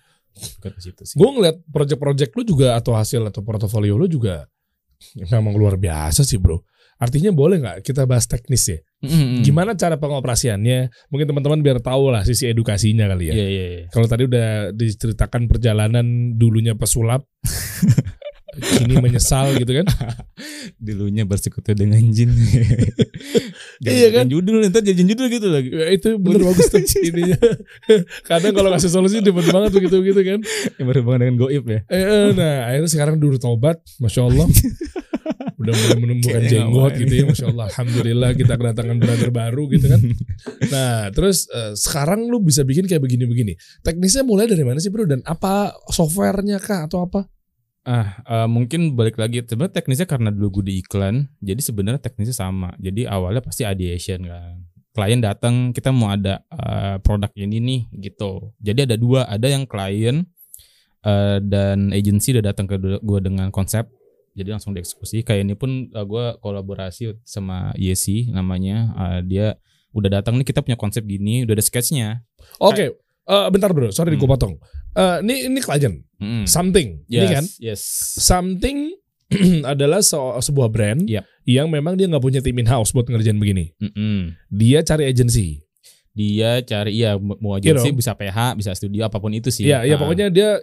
sih. 0.80 1.16
Gue 1.20 1.30
ngeliat 1.32 1.60
project-project 1.68 2.32
lu 2.36 2.44
juga 2.48 2.80
atau 2.80 2.96
hasil 2.96 3.28
atau 3.28 3.44
portofolio 3.44 4.00
lu 4.00 4.08
juga 4.08 4.48
memang 5.32 5.56
luar 5.56 5.76
biasa 5.76 6.24
sih 6.24 6.40
bro. 6.40 6.64
Artinya 7.00 7.32
boleh 7.32 7.64
nggak 7.64 7.78
kita 7.88 8.04
bahas 8.04 8.28
teknis 8.28 8.68
ya? 8.68 8.80
Mm-mm. 9.00 9.40
Gimana 9.40 9.72
cara 9.80 9.96
pengoperasiannya? 9.96 11.08
Mungkin 11.08 11.32
teman-teman 11.32 11.64
biar 11.64 11.80
tahu 11.80 12.12
lah 12.12 12.28
sisi 12.28 12.52
edukasinya 12.52 13.08
kali 13.08 13.32
ya. 13.32 13.34
Iya 13.40 13.48
iya 13.48 13.66
iya. 13.72 13.86
Kalau 13.88 14.08
tadi 14.12 14.28
udah 14.28 14.76
diceritakan 14.76 15.48
perjalanan 15.48 16.36
dulunya 16.36 16.76
pesulap, 16.76 17.24
kini 18.60 19.00
menyesal 19.00 19.56
gitu 19.56 19.72
kan? 19.72 19.88
Dulunya 20.86 21.24
bersekutu 21.24 21.72
dengan 21.72 22.04
jin. 22.12 22.36
Iya 23.80 24.12
kan? 24.12 24.28
Judul 24.28 24.68
ntar 24.68 24.84
jadi 24.84 25.00
judul 25.00 25.32
gitu 25.32 25.48
lagi. 25.48 25.72
Ya, 25.72 25.88
itu 25.96 26.20
bener 26.20 26.44
bagus 26.52 26.68
tuh 26.68 26.84
ininya. 27.00 27.40
Kadang 28.28 28.52
kalau 28.52 28.76
kasih 28.76 28.92
solusi 28.92 29.24
demen 29.24 29.48
banget 29.48 29.72
begitu 29.72 30.04
gitu 30.04 30.20
kan. 30.20 30.44
Yang 30.76 30.86
berhubungan 30.92 31.20
dengan 31.24 31.36
goib 31.40 31.64
ya. 31.64 31.80
Eh, 31.88 31.96
eh, 31.96 32.28
nah 32.36 32.68
akhirnya 32.68 32.92
sekarang 32.92 33.16
dulu 33.24 33.40
tobat, 33.40 33.80
masya 34.04 34.28
Allah. 34.28 34.52
Udah 35.70 35.78
mulai 35.78 36.00
menumbuhkan 36.02 36.42
jenggot 36.50 36.94
gitu 36.98 37.14
ya, 37.14 37.24
masya 37.30 37.46
Allah. 37.54 37.66
Alhamdulillah 37.70 38.30
kita 38.34 38.54
kedatangan 38.58 38.98
brother 38.98 39.30
baru 39.30 39.64
gitu 39.70 39.86
kan. 39.86 40.02
Nah 40.74 41.14
terus 41.14 41.46
eh, 41.54 41.78
sekarang 41.78 42.26
lu 42.26 42.42
bisa 42.42 42.66
bikin 42.66 42.90
kayak 42.90 43.06
begini-begini. 43.06 43.54
Teknisnya 43.86 44.26
mulai 44.26 44.50
dari 44.50 44.66
mana 44.66 44.82
sih 44.82 44.90
bro? 44.90 45.06
Dan 45.06 45.22
apa 45.30 45.78
softwarenya 45.94 46.58
kah 46.58 46.90
atau 46.90 47.06
apa? 47.06 47.30
Ah, 47.86 48.22
eh, 48.28 48.48
mungkin 48.50 48.98
balik 48.98 49.16
lagi 49.22 49.46
sebenarnya 49.46 49.82
teknisnya 49.82 50.06
karena 50.10 50.30
dulu 50.30 50.60
gue 50.60 50.74
di 50.74 50.74
iklan, 50.84 51.26
jadi 51.40 51.62
sebenarnya 51.64 52.02
teknisnya 52.04 52.36
sama. 52.36 52.76
Jadi 52.78 53.08
awalnya 53.08 53.40
pasti 53.46 53.64
ideation 53.64 54.26
kan. 54.26 54.58
klien 54.90 55.22
datang 55.22 55.72
kita 55.72 55.94
mau 55.94 56.12
ada 56.12 56.44
eh, 56.52 56.98
produk 57.00 57.32
ini 57.38 57.58
nih 57.62 57.82
gitu. 58.10 58.52
Jadi 58.60 58.90
ada 58.90 58.96
dua, 59.00 59.26
ada 59.30 59.48
yang 59.48 59.64
klien 59.64 60.26
eh, 61.06 61.38
dan 61.40 61.94
agency 61.96 62.36
udah 62.36 62.52
datang 62.52 62.68
ke 62.68 62.76
gue 63.00 63.20
dengan 63.24 63.48
konsep. 63.54 63.88
Jadi 64.40 64.50
langsung 64.50 64.72
dieksekusi. 64.72 65.22
Kayak 65.22 65.42
ini 65.44 65.54
pun 65.54 65.70
eh, 65.86 66.06
gue 66.06 66.26
kolaborasi 66.40 67.20
sama 67.22 67.76
Yesi 67.76 68.32
namanya. 68.32 68.90
Eh, 68.96 69.20
dia 69.28 69.48
udah 69.92 70.10
datang 70.16 70.38
nih 70.38 70.46
kita 70.46 70.62
punya 70.62 70.74
konsep 70.74 71.04
gini, 71.04 71.44
udah 71.44 71.52
ada 71.52 71.62
sketchnya. 71.62 72.24
Oke, 72.58 72.96
eh, 73.26 73.48
bentar 73.50 73.70
bro, 73.70 73.90
sorry 73.90 74.14
Hmm. 74.14 74.22
gue 74.22 74.30
potong. 74.30 74.54
Eh, 74.92 75.18
ini 75.22 75.36
ini 75.48 75.60
klien, 75.60 76.00
Mm. 76.16 76.46
something, 76.46 77.04
Yes, 77.06 77.20
ini 77.20 77.26
kan? 77.28 77.46
yes. 77.60 77.82
Something 78.18 78.96
adalah 79.64 80.00
se- 80.00 80.18
sebuah 80.42 80.70
brand 80.70 81.06
Yap. 81.06 81.22
yang 81.44 81.68
memang 81.68 81.94
dia 81.94 82.06
nggak 82.06 82.20
punya 82.20 82.40
tim 82.40 82.56
in 82.56 82.66
house 82.66 82.90
buat 82.90 83.06
ngerjain 83.06 83.38
begini. 83.38 83.74
Mm-mm. 83.78 84.34
Dia 84.48 84.82
cari 84.82 85.06
agency. 85.06 85.62
Dia 86.12 86.60
cari 86.62 86.98
iya 86.98 87.14
mau 87.16 87.54
agency 87.54 87.90
dong. 87.90 87.98
bisa 87.98 88.12
PH, 88.12 88.38
bisa 88.56 88.74
studio 88.74 89.06
apa 89.06 89.18
pun 89.18 89.30
itu 89.32 89.48
sih. 89.48 89.66
Iya, 89.66 89.86
ya 89.86 89.96
pokoknya 89.96 90.28
dia 90.28 90.58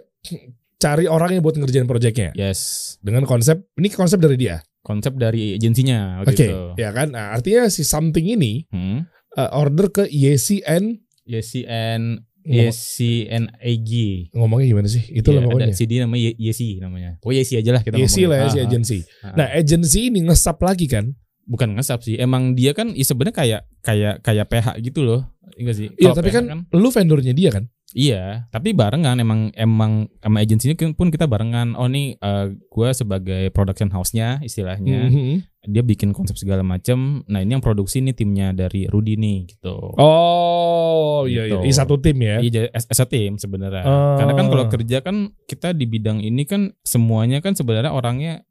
cari 0.77 1.05
orang 1.05 1.33
yang 1.33 1.41
buat 1.41 1.53
ngerjain 1.53 1.85
proyeknya 1.85 2.31
yes. 2.33 2.95
dengan 3.01 3.25
konsep 3.25 3.65
ini 3.75 3.89
konsep 3.89 4.17
dari 4.17 4.37
dia. 4.37 4.61
Konsep 4.79 5.19
dari 5.19 5.51
agensinya 5.53 6.23
Oke, 6.23 6.31
waktu 6.31 6.43
itu. 6.47 6.57
ya 6.79 6.89
kan? 6.95 7.11
Nah, 7.11 7.35
artinya 7.35 7.67
si 7.67 7.83
something 7.83 8.23
ini 8.23 8.63
Hmm. 8.69 9.03
eh, 9.33 9.49
order 9.51 9.91
ke 9.91 10.07
YCN 10.07 10.95
Yesi 11.23 11.67
and 11.67 12.23
Ngomong- 12.39 12.71
Yesi 12.71 13.27
and 13.27 13.51
AG. 13.59 13.91
ngomongnya 14.31 14.67
gimana 14.71 14.87
sih? 14.87 15.03
Itu 15.11 15.35
lah 15.35 15.43
Iya, 15.43 15.47
pokoknya. 15.51 15.67
Ada 15.67 15.75
CD 15.75 15.91
namanya 15.99 16.31
Yesi 16.39 16.79
namanya. 16.79 17.19
Oh 17.19 17.35
Yesi 17.35 17.59
aja 17.59 17.75
lah 17.75 17.83
kita 17.83 17.99
YC 17.99 18.07
ngomongin. 18.23 18.27
lah 18.31 18.37
ya 18.37 18.45
Ah, 18.45 18.47
si 18.47 18.57
ah. 18.57 18.63
agency. 18.63 18.99
Ah. 19.19 19.33
Nah, 19.35 19.47
agency 19.51 19.99
ini 20.07 20.19
ngesap 20.23 20.57
lagi 20.61 20.87
kan? 20.87 21.11
bukan 21.43 21.79
ngesap 21.79 22.03
sih. 22.03 22.15
Emang 22.15 22.55
dia 22.55 22.75
kan 22.75 22.91
ya 22.91 23.03
sebenarnya 23.03 23.31
kayak 23.33 23.61
kayak 23.79 24.19
kayak 24.19 24.45
PH 24.47 24.67
gitu 24.83 24.99
loh. 24.99 25.31
Enggak 25.55 25.79
sih? 25.79 25.87
Iya, 25.95 26.11
tapi 26.11 26.27
PH 26.27 26.35
kan, 26.43 26.43
lu 26.75 26.91
vendornya 26.91 27.31
dia 27.31 27.55
kan? 27.55 27.71
Iya, 27.95 28.51
tapi 28.51 28.75
barengan 28.75 29.15
emang 29.15 29.47
emang 29.55 30.11
sama 30.19 30.43
agensinya 30.43 30.75
pun 30.91 31.07
kita 31.07 31.23
barengan. 31.23 31.71
Oh 31.79 31.87
nih 31.87 32.19
eh, 32.19 32.45
gua 32.67 32.91
sebagai 32.91 33.47
production 33.55 33.87
house-nya 33.87 34.43
istilahnya. 34.43 35.07
Mhm. 35.07 35.35
Dia 35.71 35.83
bikin 35.83 36.11
konsep 36.11 36.35
segala 36.35 36.63
macam. 36.63 37.23
Nah, 37.27 37.43
ini 37.43 37.55
yang 37.55 37.63
produksi 37.63 38.03
nih 38.03 38.15
timnya 38.15 38.51
dari 38.51 38.87
Rudy 38.87 39.15
nih 39.19 39.51
gitu. 39.55 39.95
Oh, 39.99 41.27
iya 41.27 41.47
iya. 41.47 41.59
Gitu. 41.59 41.63
Ini 41.63 41.73
satu 41.75 41.95
tim 41.99 42.19
ya. 42.19 42.39
Iya, 42.43 42.71
a 42.71 43.05
team 43.07 43.39
sebenarnya. 43.39 43.83
Ah. 43.83 44.15
Karena 44.19 44.33
kan 44.35 44.47
kalau 44.51 44.65
kerja 44.67 44.97
kan 45.03 45.15
kita 45.47 45.71
di 45.71 45.87
bidang 45.87 46.23
ini 46.23 46.43
kan 46.43 46.71
semuanya 46.83 47.39
kan 47.39 47.55
sebenarnya 47.55 47.91
orangnya 47.91 48.47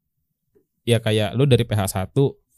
ya 0.89 1.01
kayak 1.01 1.37
lu 1.37 1.45
dari 1.45 1.65
PH 1.65 2.09
1 2.09 2.15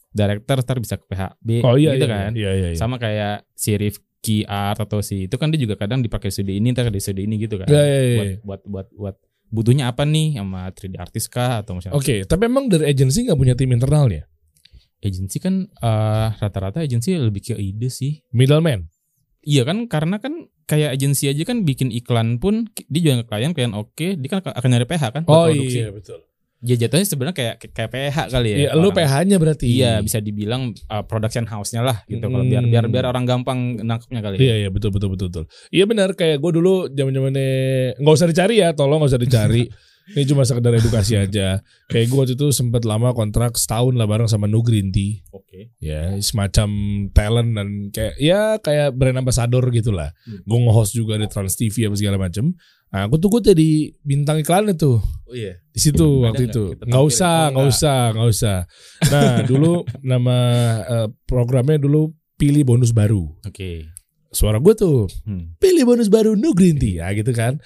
director 0.08 0.56
ntar 0.64 0.76
bisa 0.80 0.94
ke 0.96 1.04
PH 1.04 1.22
B 1.38 1.60
Oh 1.62 1.76
iya 1.76 1.94
gitu 1.96 2.06
iya, 2.06 2.14
kan. 2.14 2.30
Iya 2.34 2.50
iya 2.54 2.68
iya. 2.74 2.78
Sama 2.78 2.98
kayak 2.98 3.46
si 3.54 3.74
Rifki 4.18 4.42
Art 4.44 4.82
atau 4.82 4.98
si 4.98 5.30
itu 5.30 5.36
kan 5.38 5.54
dia 5.54 5.62
juga 5.62 5.78
kadang 5.78 6.02
dipakai 6.02 6.34
studi 6.34 6.58
ini 6.58 6.74
ntar 6.74 6.90
di 6.90 6.98
studi 6.98 7.22
ini 7.24 7.38
gitu 7.38 7.54
kan. 7.54 7.70
Iya, 7.70 7.82
iya, 7.86 8.00
iya. 8.02 8.16
Buat 8.18 8.34
buat 8.42 8.60
buat 8.66 8.86
buat 8.90 9.16
butuhnya 9.48 9.88
apa 9.88 10.02
nih 10.04 10.36
sama 10.36 10.68
3D 10.74 10.98
artis 10.98 11.30
kah 11.30 11.62
atau 11.62 11.78
misalnya 11.78 11.96
Oke, 11.96 12.26
tapi 12.26 12.50
emang 12.50 12.66
dari 12.66 12.90
agency 12.90 13.24
nggak 13.24 13.38
punya 13.38 13.54
tim 13.54 13.70
internalnya? 13.70 14.26
agensi 14.98 15.38
kan 15.38 15.70
eh, 15.70 16.28
rata-rata 16.34 16.82
agensi 16.82 17.14
lebih 17.14 17.38
ke 17.40 17.54
ide 17.54 17.86
sih. 17.86 18.18
Middleman. 18.34 18.90
Iya 19.46 19.62
kan 19.62 19.86
karena 19.86 20.18
kan 20.18 20.50
kayak 20.66 20.98
agensi 20.98 21.30
aja 21.30 21.46
kan 21.46 21.62
bikin 21.62 21.94
iklan 21.94 22.42
pun 22.42 22.66
dia 22.90 23.00
juga 23.00 23.22
ke 23.22 23.30
klien 23.30 23.54
klien 23.54 23.72
oke 23.72 24.18
dia 24.18 24.28
kan 24.28 24.42
akan 24.42 24.68
nyari 24.68 24.84
PH 24.84 25.04
kan 25.14 25.22
Oh 25.30 25.46
produksi. 25.46 25.78
iya 25.80 25.94
betul. 25.94 26.27
Ya 26.58 26.74
jatuhnya 26.74 27.06
sebenarnya 27.06 27.36
kayak 27.38 27.54
kayak 27.70 27.90
PH 27.94 28.16
kali 28.34 28.48
ya. 28.50 28.56
Iya, 28.58 28.70
lu. 28.74 28.90
PH-nya 28.90 29.36
berarti. 29.38 29.66
Iya 29.70 30.02
bisa 30.02 30.18
dibilang 30.18 30.74
uh, 30.90 31.06
production 31.06 31.46
house-nya 31.46 31.86
lah 31.86 32.02
gitu 32.10 32.26
kalau 32.26 32.42
biar 32.42 32.66
Hmm. 32.66 32.72
biar 32.74 32.84
biar 32.90 33.04
orang 33.06 33.22
gampang 33.30 33.78
nangkepnya 33.78 34.18
kali. 34.18 34.36
Iya 34.42 34.66
iya 34.66 34.68
betul 34.68 34.90
betul 34.90 35.14
betul 35.14 35.30
betul. 35.30 35.44
Iya 35.70 35.86
benar 35.86 36.18
kayak 36.18 36.42
gue 36.42 36.50
dulu 36.50 36.90
zaman 36.90 37.14
zamannya 37.14 37.46
nggak 38.02 38.14
usah 38.18 38.26
dicari 38.26 38.54
ya, 38.58 38.74
tolong 38.74 38.98
nggak 38.98 39.12
usah 39.14 39.22
dicari. 39.22 39.62
Ini 40.08 40.24
cuma 40.24 40.42
sekedar 40.42 40.72
edukasi 40.72 41.14
aja. 41.24 41.60
Kayak 41.86 42.04
gue 42.06 42.16
waktu 42.16 42.34
itu 42.34 42.48
sempat 42.48 42.82
lama 42.82 43.12
kontrak 43.12 43.54
setahun 43.54 43.92
lah 43.92 44.04
bareng 44.04 44.24
sama 44.24 44.44
No 44.44 44.60
Green 44.60 44.88
Tea. 44.88 45.20
Oke. 45.28 45.72
Ya 45.78 46.16
semacam 46.18 46.68
talent 47.10 47.50
dan 47.52 47.68
kayak 47.90 48.14
ya 48.16 48.56
kayak 48.56 48.94
brand 48.94 49.18
ambassador 49.18 49.64
gitulah. 49.68 50.14
Hmm. 50.24 50.40
Gue 50.42 50.58
nge-host 50.60 50.92
juga 50.92 51.14
di 51.14 51.26
Trans 51.26 51.54
TV 51.54 51.86
apa 51.86 51.94
segala 51.94 52.16
macem. 52.16 52.56
Nah, 52.88 53.04
aku 53.04 53.20
tuh 53.20 53.28
gue 53.28 53.52
jadi 53.52 53.68
bintang 54.00 54.40
iklan 54.40 54.72
itu 54.72 54.96
Oh 54.96 55.34
iya. 55.36 55.60
di 55.68 55.76
situ 55.76 56.00
Ada 56.00 56.24
waktu 56.24 56.42
itu. 56.48 56.64
Nggak 56.80 57.04
usah, 57.04 57.36
Oh, 57.36 57.52
nggak 57.52 57.68
usah, 57.68 57.98
nggak 58.16 58.28
usah. 58.32 58.58
Nah 59.06 59.32
dulu 59.50 59.72
nama 60.00 60.36
eh, 60.88 61.08
programnya 61.24 61.76
dulu 61.76 62.16
pilih 62.34 62.64
bonus 62.64 62.96
baru. 62.96 63.28
Oke. 63.44 63.92
Suara 64.32 64.56
gue 64.56 64.72
tuh 64.72 65.04
Hmm. 65.28 65.52
pilih 65.60 65.84
bonus 65.84 66.08
baru 66.08 66.32
Green 66.56 66.80
Tea 66.80 67.04
ya 67.04 67.12
gitu 67.12 67.28
kan. 67.32 67.60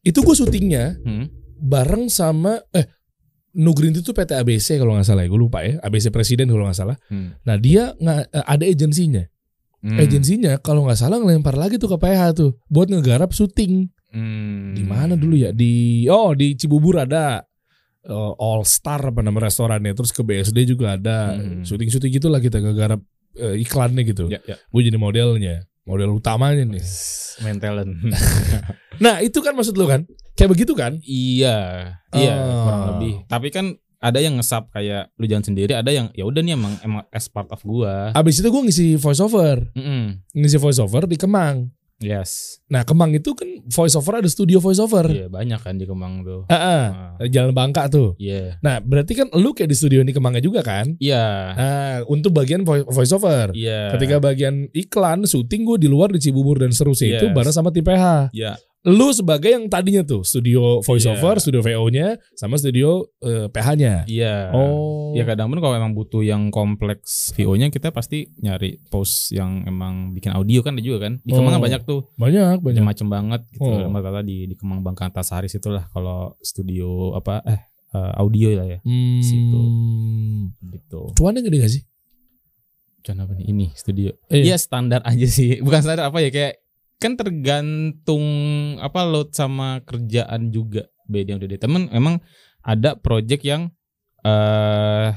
Itu 0.00 0.22
gue 0.22 0.34
syutingnya 0.36 0.94
Hmm. 1.02 1.26
Bareng 1.58 2.06
sama 2.08 2.62
eh 2.72 2.86
Tea 3.58 3.90
itu 3.90 4.14
PT 4.14 4.30
ABC 4.38 4.78
kalau 4.78 4.94
nggak 4.94 5.08
salah 5.08 5.22
ya, 5.26 5.28
gue 5.34 5.40
lupa 5.40 5.58
ya. 5.66 5.82
ABC 5.82 6.14
Presiden 6.14 6.46
kalau 6.46 6.70
nggak 6.70 6.78
salah. 6.78 6.96
Hmm. 7.10 7.34
Nah 7.42 7.56
dia 7.58 7.90
nggak 7.98 8.18
eh, 8.30 8.44
ada 8.46 8.64
agensinya. 8.64 9.24
Hmm. 9.82 9.98
Agensinya 9.98 10.58
kalau 10.62 10.86
nggak 10.86 10.98
salah 10.98 11.18
ngelempar 11.18 11.58
lagi 11.58 11.78
tuh 11.78 11.90
ke 11.90 11.98
PH 11.98 12.22
tuh 12.38 12.50
buat 12.70 12.86
ngegarap 12.86 13.34
syuting. 13.34 13.90
Hmm. 14.14 14.78
Di 14.78 14.84
mana 14.86 15.18
dulu 15.18 15.34
ya? 15.34 15.50
Di 15.50 16.06
oh 16.06 16.38
di 16.38 16.54
Cibubur 16.54 17.02
ada 17.02 17.42
eh, 18.06 18.32
All 18.38 18.62
Star 18.62 19.10
apa 19.10 19.26
nama 19.26 19.42
restorannya. 19.42 19.90
Terus 19.96 20.14
ke 20.14 20.22
BSD 20.22 20.68
juga 20.68 20.94
ada 20.94 21.34
Hmm. 21.34 21.66
syuting-syuting 21.66 22.14
gitulah 22.14 22.38
kita 22.38 22.62
ngegarap 22.62 23.02
eh, 23.38 23.58
iklannya 23.58 24.06
gitu. 24.06 24.30
Ya, 24.30 24.38
ya. 24.46 24.54
Gue 24.70 24.86
jadi 24.86 24.98
modelnya, 25.00 25.66
model 25.88 26.12
utamanya 26.12 26.62
nih. 26.62 26.84
Main 27.40 27.58
talent. 27.58 27.90
Nah 28.98 29.22
itu 29.22 29.38
kan 29.38 29.54
maksud 29.54 29.78
lu 29.78 29.86
kan? 29.86 30.10
Kayak 30.34 30.50
begitu 30.52 30.74
kan? 30.74 30.98
iya. 31.00 31.86
Iya, 32.10 32.34
Oh. 32.34 32.66
kurang 32.66 32.82
lebih. 32.92 33.14
Tapi 33.30 33.48
kan 33.48 33.66
ada 33.98 34.18
yang 34.18 34.34
ngesap 34.34 34.70
kayak 34.70 35.14
lu 35.14 35.26
jangan 35.26 35.46
sendiri, 35.46 35.70
ada 35.70 35.90
yang 35.90 36.10
ya 36.14 36.26
udah 36.26 36.42
nih 36.42 36.54
emang 36.54 36.74
emang 36.82 37.06
as 37.10 37.30
part 37.30 37.46
of 37.50 37.62
gua. 37.62 38.10
Abis 38.10 38.38
itu 38.38 38.46
gue 38.46 38.62
ngisi 38.62 38.86
voice 38.94 39.18
over, 39.18 39.70
Mm-mm. 39.70 40.18
ngisi 40.34 40.58
voice 40.58 40.78
over 40.78 41.06
di 41.06 41.14
Kemang. 41.14 41.70
Yes. 41.98 42.62
Nah 42.66 42.82
Kemang 42.82 43.10
itu 43.10 43.34
kan 43.34 43.46
voice 43.64 43.92
over 43.92 44.18
ada 44.18 44.26
studio 44.26 44.58
voice 44.58 44.78
over. 44.78 45.02
Iya, 45.04 45.26
banyak 45.26 45.58
kan 45.58 45.74
di 45.74 45.84
Kemang 45.84 46.22
tuh. 46.22 46.46
Ah, 46.46 46.54
ah. 46.54 46.84
Ah. 47.18 47.26
Jalan 47.26 47.50
Bangka 47.50 47.90
tuh. 47.90 48.14
Iya. 48.16 48.56
Nah 48.60 48.78
berarti 48.78 49.12
kan 49.12 49.26
lu 49.34 49.50
kayak 49.50 49.66
di 49.66 49.76
studio 49.76 49.98
ini 49.98 50.10
Kemangnya 50.10 50.38
juga 50.38 50.62
kan? 50.62 50.94
Iya. 50.96 51.26
Nah 51.52 51.74
untuk 52.06 52.30
bagian 52.32 52.62
vo- 52.62 52.86
voice 52.86 53.10
over. 53.10 53.50
Iya. 53.50 53.90
Ketika 53.92 54.18
bagian 54.18 54.70
iklan 54.70 55.26
syuting 55.26 55.66
gue 55.66 55.76
di 55.76 55.88
luar 55.88 56.08
di 56.08 56.18
Cibubur 56.18 56.56
dan 56.56 56.70
seterusnya 56.70 57.18
itu 57.18 57.26
Yes. 57.26 57.34
bareng 57.34 57.52
sama 57.52 57.70
tim 57.70 57.82
PH. 57.82 58.30
Iya. 58.30 58.54
Lu 58.88 59.12
sebagai 59.12 59.50
yang 59.50 59.66
tadinya 59.66 60.00
tuh 60.00 60.22
studio 60.22 60.80
voice 60.80 61.04
Iya. 61.04 61.14
over, 61.14 61.36
studio 61.36 61.60
VO-nya 61.60 62.16
sama 62.32 62.56
studio 62.56 63.04
eh, 63.20 63.46
PH-nya. 63.46 64.04
Iya. 64.04 64.50
Oh. 64.50 65.12
Ya 65.12 65.22
kadang 65.22 65.48
pun 65.48 65.58
kalau 65.58 65.74
emang 65.74 65.92
butuh 65.92 66.20
yang 66.20 66.48
kompleks 66.48 67.30
VO-nya 67.32 67.68
kita 67.68 67.90
pasti 67.90 68.32
nyari 68.36 68.80
post 68.86 69.28
yang 69.30 69.62
emang 69.62 70.10
bikin 70.10 70.32
audio 70.32 70.60
kan 70.60 70.72
ada 70.72 70.80
juga 70.80 71.04
kan. 71.04 71.20
Di 71.20 71.30
Kemang 71.30 71.48
Oh. 71.48 71.54
kan 71.54 71.62
banyak 71.62 71.82
tuh. 71.84 72.00
banyak 72.14 72.58
banyak. 72.58 72.80
Macam-macam 72.80 73.06
banget 73.08 73.40
gitu. 73.50 73.68
Oh. 73.68 74.20
Di 74.20 74.36
di 74.46 74.54
Kemang 74.54 74.80
Bangka 74.80 75.06
Antasari 75.06 75.46
situlah 75.46 75.84
kalau 75.88 76.32
studio 76.40 77.12
apa 77.12 77.44
eh 77.44 77.60
eh, 77.88 78.12
audio 78.16 78.48
lah 78.52 78.66
ya 78.66 78.78
Hmm. 78.82 79.20
Situ. 79.20 79.62
gitu. 80.68 81.00
Cuannya 81.14 81.40
gede 81.40 81.58
gak 81.58 81.72
sih? 81.72 81.82
Contoh 82.98 83.24
apa 83.24 83.32
nih 83.34 83.46
ini 83.48 83.66
studio. 83.72 84.10
Iya. 84.28 84.52
Iya 84.52 84.56
standar 84.56 85.00
aja 85.02 85.24
sih. 85.24 85.60
Bukan 85.60 85.80
standar 85.80 86.08
apa 86.08 86.18
ya 86.20 86.28
kayak 86.28 86.60
kan 86.98 87.14
tergantung 87.14 88.24
apa 88.82 89.06
load 89.06 89.30
sama 89.32 89.80
kerjaan 89.86 90.50
juga. 90.50 90.90
Beda 91.08 91.34
yang 91.34 91.40
udah 91.40 91.56
temen 91.56 91.88
emang 91.94 92.20
ada 92.60 92.98
project 92.98 93.42
yang 93.46 93.70
eh 94.22 95.10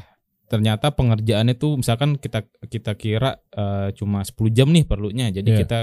ternyata 0.47 0.91
pengerjaannya 0.91 1.55
tuh 1.55 1.79
misalkan 1.79 2.19
kita 2.19 2.43
kita 2.67 2.91
kira 2.95 3.39
eh, 3.51 3.89
cuma 3.95 4.21
10 4.21 4.51
jam 4.53 4.67
nih 4.69 4.85
perlunya. 4.85 5.33
Jadi 5.33 5.49
Iya. 5.51 5.59
kita 5.65 5.77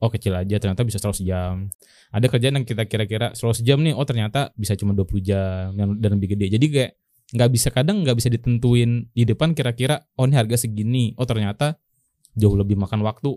oh 0.00 0.10
kecil 0.10 0.34
aja 0.36 0.56
ternyata 0.60 0.82
bisa 0.84 0.98
100 1.00 1.24
jam. 1.24 1.72
Ada 2.10 2.26
kerjaan 2.26 2.60
yang 2.60 2.66
kita 2.66 2.84
kira-kira 2.90 3.32
100 3.32 3.62
jam 3.64 3.78
nih 3.80 3.94
oh 3.96 4.04
ternyata 4.04 4.50
bisa 4.58 4.74
cuma 4.76 4.92
20 4.92 5.22
jam 5.24 5.72
dan, 5.72 5.96
dan 5.98 6.10
lebih 6.18 6.36
gede. 6.36 6.52
Jadi 6.52 6.66
kayak 6.68 6.92
nggak 7.30 7.50
bisa 7.54 7.68
kadang 7.70 8.02
nggak 8.02 8.18
bisa 8.18 8.26
ditentuin 8.28 9.06
di 9.14 9.22
depan 9.22 9.54
kira-kira 9.54 10.02
oh 10.18 10.26
ini 10.26 10.34
harga 10.36 10.58
segini. 10.58 11.14
Oh 11.16 11.24
ternyata 11.24 11.78
jauh 12.34 12.54
lebih 12.58 12.74
makan 12.78 13.02
waktu 13.06 13.30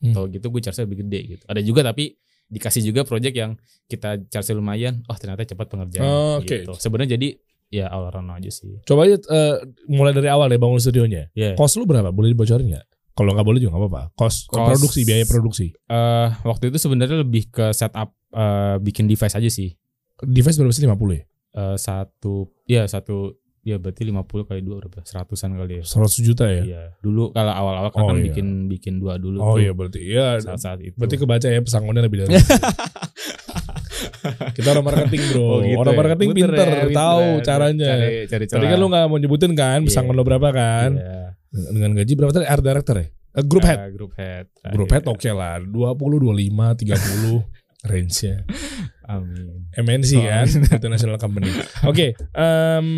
Hmm. 0.00 0.10
atau 0.10 0.24
gitu 0.26 0.48
gue 0.48 0.60
charge 0.60 0.80
lebih 0.80 1.04
gede 1.04 1.20
gitu 1.30 1.44
ada 1.44 1.60
juga 1.60 1.80
tapi 1.84 2.16
dikasih 2.46 2.82
juga 2.82 3.04
project 3.04 3.30
yang 3.32 3.52
kita 3.84 4.16
charge 4.26 4.50
lumayan 4.50 5.04
oh 5.06 5.14
ternyata 5.14 5.44
cepat 5.44 5.68
pengerjaan 5.68 6.02
Oh, 6.02 6.34
oke. 6.38 6.48
gitu 6.48 6.72
sebenarnya 6.74 7.14
jadi 7.14 7.28
ya 7.70 7.86
all 7.86 8.08
around 8.08 8.32
aja 8.32 8.48
sih 8.48 8.80
Coba 8.82 9.04
aja 9.04 9.20
eh, 9.20 9.56
mulai 9.86 10.10
dari 10.10 10.26
awal 10.26 10.48
ya 10.48 10.56
bangun 10.56 10.76
studionya. 10.76 11.30
ya 11.30 11.54
Kos 11.54 11.76
lu 11.76 11.84
berapa? 11.84 12.10
Boleh 12.10 12.34
dibocorin 12.34 12.66
nggak? 12.66 12.86
Kalau 13.12 13.30
nggak 13.30 13.44
boleh 13.44 13.58
juga 13.58 13.76
nggak 13.76 13.82
apa-apa. 13.84 14.02
Kos, 14.16 14.48
Kos- 14.48 14.66
produksi, 14.66 15.04
biaya 15.04 15.22
produksi. 15.22 15.70
eh 15.86 16.28
waktu 16.42 16.72
itu 16.72 16.80
sebenarnya 16.80 17.22
lebih 17.22 17.46
ke 17.46 17.70
setup 17.70 18.10
eh, 18.32 18.80
bikin 18.80 19.06
device 19.06 19.36
aja 19.36 19.46
sih 19.46 19.70
Device 20.18 20.56
berapa 20.56 20.72
sih 20.72 20.82
50 20.82 20.96
ya? 21.12 21.22
Satu 21.76 22.34
ya 22.64 22.84
satu 22.84 23.39
ya 23.60 23.76
berarti 23.76 24.02
50 24.02 24.24
kali 24.44 24.60
dua 24.60 24.80
berapa? 24.80 25.00
Seratusan 25.02 25.52
kali 25.52 25.80
ya. 25.80 25.84
100 25.84 26.20
juta 26.22 26.44
ya? 26.44 26.62
Iya. 26.62 26.82
Dulu 26.98 27.30
kalau 27.30 27.52
awal-awal 27.52 27.90
kan, 27.90 28.00
Oh, 28.00 28.08
kan 28.08 28.16
iya. 28.16 28.24
bikin 28.26 28.46
bikin 28.66 28.94
dua 28.96 29.16
dulu 29.16 29.36
Oh 29.38 29.54
tuh. 29.54 29.62
iya 29.62 29.72
berarti 29.72 30.00
ya 30.00 30.38
Saat-saat 30.38 30.80
itu. 30.80 30.96
berarti 30.96 31.16
kebaca 31.16 31.46
ya 31.46 31.60
pesangonnya 31.60 32.02
lebih 32.02 32.24
dari. 32.24 32.34
Kita 34.50 34.68
orang 34.70 34.84
marketing 34.86 35.22
bro, 35.30 35.40
Oh, 35.40 35.58
gitu 35.60 35.76
orang 35.76 35.94
ya. 35.94 35.98
marketing 35.98 36.28
Pinter 36.30 36.48
pinter, 36.50 36.66
ya, 36.66 36.74
pinter 36.82 36.96
tahu 36.96 37.24
ya. 37.26 37.42
caranya. 37.42 37.90
Cari, 37.90 38.16
cari 38.26 38.44
Tadi 38.48 38.66
kan 38.66 38.78
lu 38.78 38.86
nggak 38.88 39.04
mau 39.06 39.18
nyebutin 39.18 39.52
kan 39.54 39.78
pesangon 39.84 40.14
lo 40.14 40.22
berapa 40.22 40.48
kan? 40.50 40.90
Iya. 40.96 41.20
Dengan 41.50 41.90
gaji 41.94 42.12
berapa 42.14 42.32
tadi? 42.32 42.46
Art 42.46 42.62
director 42.62 42.96
ya? 42.96 43.06
Eh, 43.30 43.44
group 43.46 43.62
head. 43.62 43.78
Ah, 43.78 43.88
Group 43.88 44.12
head. 44.16 44.44
Group 44.72 44.90
head 44.90 45.04
oke 45.06 45.30
lah, 45.30 45.62
20, 45.62 45.94
25, 46.18 46.74
30 46.74 47.46
range-nya. 47.82 48.44
Amin. 49.04 49.66
MNC 49.72 50.10
Oh. 50.14 50.22
kan, 50.22 50.46
international 50.70 51.16
company. 51.16 51.48
Oke, 51.82 52.12
em, 52.30 52.88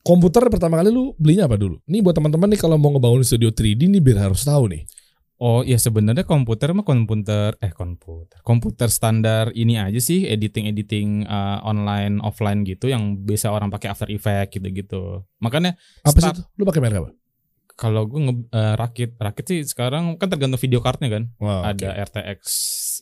komputer 0.00 0.44
pertama 0.48 0.76
kali 0.76 0.90
lu 0.90 1.14
belinya 1.16 1.46
apa 1.46 1.56
dulu? 1.56 1.80
Nih 1.84 2.00
buat 2.00 2.12
teman-teman 2.12 2.48
nih 2.48 2.60
kalau 2.60 2.76
mau 2.76 2.90
ngebangun 2.90 3.22
studio 3.22 3.48
3D 3.48 3.88
nih 3.88 4.00
biar 4.00 4.28
harus 4.28 4.42
tahu 4.42 4.68
nih. 4.68 4.84
Oh 5.36 5.60
ya 5.60 5.74
sebenarnya 5.76 6.22
komputer 6.22 6.70
mah 6.70 6.82
komputer 6.82 7.58
eh 7.58 7.68
komputer 7.68 8.38
komputer 8.40 8.86
standar 8.86 9.50
ini 9.52 9.74
aja 9.74 9.98
sih 9.98 10.30
editing 10.30 10.70
editing 10.70 11.08
uh, 11.26 11.58
online 11.60 12.22
offline 12.22 12.62
gitu 12.62 12.86
yang 12.86 13.18
biasa 13.18 13.50
orang 13.50 13.66
pakai 13.66 13.90
After 13.90 14.06
Effects 14.08 14.54
gitu 14.54 14.68
gitu 14.70 15.02
makanya 15.38 15.74
Apa 16.00 16.14
sih 16.14 16.30
Start- 16.30 16.38
itu? 16.38 16.42
Lu 16.54 16.62
pakai 16.62 16.80
merek 16.80 16.98
apa? 17.00 17.10
kalau 17.74 18.06
gue 18.06 18.20
nge 18.22 18.34
eh, 18.54 18.74
rakit 18.78 19.10
rakit 19.18 19.44
sih 19.44 19.58
sekarang 19.66 20.14
kan 20.14 20.30
tergantung 20.30 20.62
video 20.62 20.78
cardnya 20.78 21.10
kan 21.10 21.22
Wah, 21.42 21.66
ada 21.66 21.90
RTX 21.98 22.38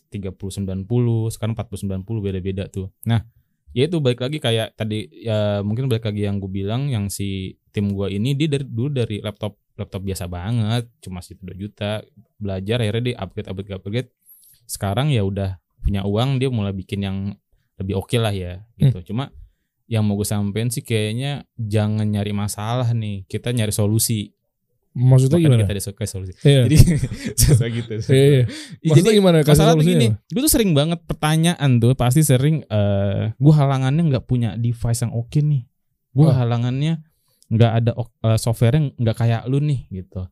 3090 0.08 0.86
sekarang 1.34 1.54
4090 1.58 2.04
beda-beda 2.24 2.64
tuh. 2.72 2.88
Nah 3.04 3.26
ya 3.72 3.88
itu 3.88 3.98
balik 4.00 4.20
lagi 4.24 4.38
kayak 4.40 4.76
tadi 4.76 5.08
ya 5.24 5.64
mungkin 5.64 5.88
balik 5.88 6.04
lagi 6.08 6.28
yang 6.28 6.36
gue 6.40 6.48
bilang 6.52 6.92
yang 6.92 7.08
si 7.08 7.56
tim 7.72 7.92
gue 7.96 8.12
ini 8.12 8.36
dia 8.36 8.48
dari 8.52 8.68
dulu 8.68 8.92
dari 8.92 9.16
laptop 9.24 9.56
laptop 9.80 10.04
biasa 10.04 10.28
banget 10.28 10.84
cuma 11.00 11.24
situ 11.24 11.40
2 11.48 11.56
juta 11.56 12.04
belajar 12.36 12.84
akhirnya 12.84 13.02
dia 13.12 13.16
upgrade 13.20 13.48
upgrade 13.48 13.76
upgrade. 13.76 14.10
Sekarang 14.68 15.08
ya 15.12 15.24
udah 15.24 15.60
punya 15.82 16.06
uang 16.06 16.38
dia 16.38 16.48
mulai 16.48 16.72
bikin 16.72 17.00
yang 17.04 17.18
lebih 17.80 17.98
oke 17.98 18.16
lah 18.20 18.32
ya 18.32 18.62
gitu. 18.78 19.12
Cuma 19.12 19.32
yang 19.90 20.08
mau 20.08 20.16
gue 20.16 20.24
sampein 20.24 20.72
sih 20.72 20.80
kayaknya 20.80 21.44
jangan 21.58 22.08
nyari 22.08 22.32
masalah 22.32 22.96
nih 22.96 23.28
kita 23.28 23.52
nyari 23.52 23.74
solusi 23.74 24.32
Maksudnya 24.92 25.40
Makanya 25.40 25.48
gimana? 25.48 25.62
kita 25.64 25.72
ada 25.72 25.82
suka 25.82 26.02
solusi 26.04 26.32
Iya. 26.44 26.62
jadi 26.68 26.76
susah 27.42 27.66
gitu 27.66 27.92
Iya, 27.96 28.12
iya. 28.12 28.42
jadi 28.44 28.88
Maksudnya 28.92 29.12
gimana? 29.16 29.36
Kasih 29.40 29.50
masalah 29.50 29.72
solusinya 29.72 29.94
gini, 29.96 30.06
gue 30.28 30.40
tuh 30.40 30.52
sering 30.52 30.70
banget 30.72 30.98
pertanyaan 31.02 31.70
tuh 31.76 31.92
pasti 31.92 32.20
sering 32.20 32.56
eh 32.62 33.32
gue 33.32 33.54
halangannya 33.54 34.02
nggak 34.06 34.24
punya 34.24 34.54
device 34.54 35.00
yang 35.00 35.12
oke 35.12 35.38
nih. 35.38 35.64
Gue 36.12 36.28
Oh. 36.28 36.32
halangannya 36.32 37.00
nggak 37.48 37.72
ada 37.72 37.90
software 38.36 38.74
yang 38.74 38.86
nggak 38.94 39.16
kayak 39.16 39.40
lu 39.44 39.58
nih 39.58 39.88
gitu. 39.90 40.28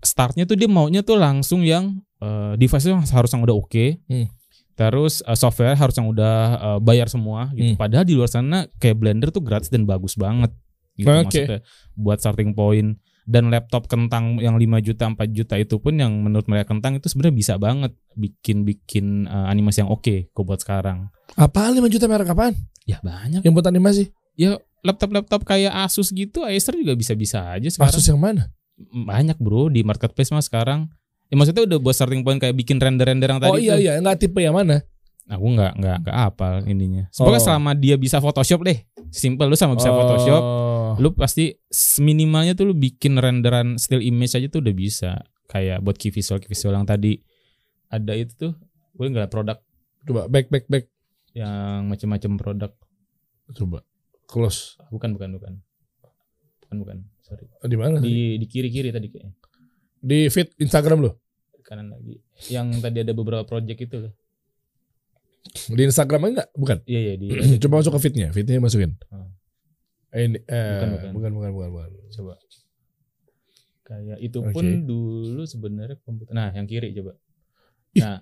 Startnya 0.00 0.44
tuh 0.44 0.56
dia 0.56 0.64
maunya 0.64 1.00
tuh 1.00 1.14
langsung 1.14 1.60
yang 1.60 2.00
eh, 2.18 2.56
device 2.56 2.84
itu 2.84 2.96
harus 2.96 3.30
yang 3.30 3.44
udah 3.44 3.52
oke. 3.52 4.00
Hmm. 4.06 4.28
Terus 4.72 5.20
eh, 5.20 5.36
software 5.36 5.76
harus 5.76 5.92
yang 5.92 6.08
udah 6.08 6.36
eh, 6.56 6.78
bayar 6.80 7.08
semua 7.08 7.52
gitu. 7.52 7.76
Hmm. 7.76 7.76
Padahal 7.76 8.04
di 8.04 8.16
luar 8.16 8.28
sana 8.28 8.64
kayak 8.76 8.96
Blender 8.96 9.28
tuh 9.28 9.44
gratis 9.44 9.68
dan 9.68 9.84
bagus 9.84 10.16
banget. 10.16 10.48
Gitu 10.96 11.04
Oke. 11.04 11.20
maksudnya 11.22 11.60
buat 11.94 12.16
starting 12.16 12.52
point 12.52 12.96
dan 13.30 13.46
laptop 13.46 13.86
kentang 13.86 14.42
yang 14.42 14.58
5 14.58 14.82
juta 14.82 15.06
4 15.06 15.14
juta 15.30 15.54
itu 15.54 15.78
pun 15.78 15.94
yang 15.94 16.10
menurut 16.10 16.50
mereka 16.50 16.74
kentang 16.74 16.98
itu 16.98 17.06
sebenarnya 17.06 17.36
bisa 17.38 17.54
banget 17.62 17.94
bikin 18.18 18.66
bikin 18.66 19.30
eh, 19.30 19.46
animasi 19.46 19.86
yang 19.86 19.90
oke 19.94 20.34
kok 20.34 20.42
buat 20.42 20.58
sekarang. 20.58 21.14
Apaan 21.38 21.78
5 21.78 21.86
juta 21.86 22.10
merek 22.10 22.34
apaan? 22.34 22.58
Ya 22.90 22.98
banyak. 22.98 23.46
Yang 23.46 23.52
buat 23.54 23.70
animasi? 23.70 24.10
Ya 24.34 24.58
laptop-laptop 24.82 25.46
kayak 25.46 25.70
Asus 25.86 26.10
gitu, 26.10 26.42
Acer 26.42 26.74
juga 26.74 26.98
bisa-bisa 26.98 27.54
aja 27.54 27.70
sekarang. 27.70 27.94
Asus 27.94 28.10
yang 28.10 28.18
mana? 28.18 28.50
Banyak 28.90 29.38
bro 29.38 29.70
di 29.70 29.86
marketplace 29.86 30.34
mah 30.34 30.42
sekarang. 30.42 30.90
Ya 31.30 31.38
maksudnya 31.38 31.62
udah 31.62 31.78
buat 31.78 31.94
starting 31.94 32.26
point 32.26 32.42
kayak 32.42 32.58
bikin 32.58 32.82
render-render 32.82 33.30
yang 33.30 33.38
tadi 33.38 33.54
Oh 33.54 33.60
iya 33.62 33.78
tuh. 33.78 33.82
iya, 33.86 33.92
enggak 34.02 34.26
tipe 34.26 34.42
yang 34.42 34.58
mana? 34.58 34.82
Aku 35.26 35.46
nggak 35.48 35.72
nggak 35.76 35.96
nggak 36.00 36.16
apal 36.16 36.64
ininya. 36.64 37.06
Pokoknya 37.10 37.36
Oh. 37.36 37.46
selama 37.46 37.70
dia 37.72 37.94
bisa 37.94 38.18
Photoshop 38.18 38.62
deh. 38.62 38.78
Simple 39.10 39.44
lu 39.44 39.54
sama 39.54 39.74
bisa 39.74 39.90
Photoshop, 39.90 40.40
Oh. 40.40 40.92
lu 40.96 41.12
pasti 41.12 41.54
minimalnya 41.98 42.54
tuh 42.54 42.66
lu 42.66 42.74
bikin 42.74 43.14
renderan 43.14 43.76
still 43.76 44.00
image 44.00 44.32
aja 44.32 44.46
tuh 44.46 44.58
udah 44.58 44.72
bisa. 44.72 45.10
Kayak 45.46 45.82
buat 45.82 45.94
key 45.94 46.08
visual 46.08 46.38
key 46.38 46.46
visual 46.46 46.72
yang 46.72 46.84
tadi 46.84 47.18
ada 47.86 48.14
itu 48.14 48.32
tuh, 48.32 48.52
gue 48.92 49.06
nggak 49.06 49.28
produk 49.28 49.58
Coba 50.00 50.24
back 50.26 50.48
back 50.48 50.64
back. 50.66 50.86
yang 51.30 51.86
macam-macam 51.86 52.30
produk. 52.36 52.72
Coba 53.52 53.82
close. 54.24 54.78
Bukan 54.88 55.12
bukan 55.12 55.30
bukan. 55.32 55.52
Bukan 56.60 56.76
bukan. 56.78 56.96
Sorry. 57.20 57.46
Di 57.60 57.76
mana? 57.76 57.98
Di, 57.98 58.08
Di 58.08 58.14
di 58.38 58.46
kiri 58.46 58.66
kiri 58.68 58.90
tadi 58.90 59.06
kayaknya. 59.06 59.34
di 60.00 60.26
feed 60.26 60.54
Instagram 60.56 61.02
lu. 61.02 61.10
Kanan 61.60 61.92
lagi. 61.92 62.18
Yang 62.46 62.80
tadi 62.80 62.98
ada 63.00 63.12
beberapa 63.12 63.44
project 63.44 63.78
itu 63.80 63.96
loh. 64.00 64.12
Di 65.72 65.82
Instagram 65.88 66.36
enggak? 66.36 66.48
Bukan. 66.54 66.78
Iya 66.84 67.00
iya 67.00 67.14
di. 67.16 67.26
Coba 67.62 67.80
masuk 67.80 67.96
ke 67.96 68.00
feednya, 68.08 68.28
feednya 68.30 68.60
masukin. 68.60 68.94
Hmm. 69.08 69.30
Eh, 70.10 70.26
ini, 70.26 70.38
eh, 70.42 70.50
Bukan, 70.50 70.88
bukan, 70.90 71.10
bukan. 71.14 71.30
bukan, 71.38 71.50
bukan, 71.54 71.68
bukan, 71.70 71.90
coba. 72.10 72.34
Kayak 73.86 74.18
itu 74.18 74.38
pun 74.42 74.66
dulu 74.82 75.42
sebenarnya 75.46 75.96
komputer. 76.02 76.34
Nah, 76.34 76.50
yang 76.50 76.66
kiri 76.66 76.90
coba. 76.98 77.14
Ih. 77.94 78.02
Nah. 78.02 78.18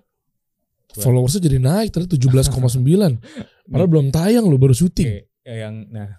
Followersnya 0.88 1.44
jadi 1.44 1.60
naik 1.60 1.92
tadi 1.92 2.08
17,9. 2.08 2.48
Padahal 3.68 3.88
belum 3.88 4.08
tayang 4.08 4.48
lo 4.48 4.56
baru 4.56 4.72
syuting. 4.72 5.04
Oke, 5.04 5.28
ya 5.44 5.68
yang 5.68 5.84
nah 5.92 6.16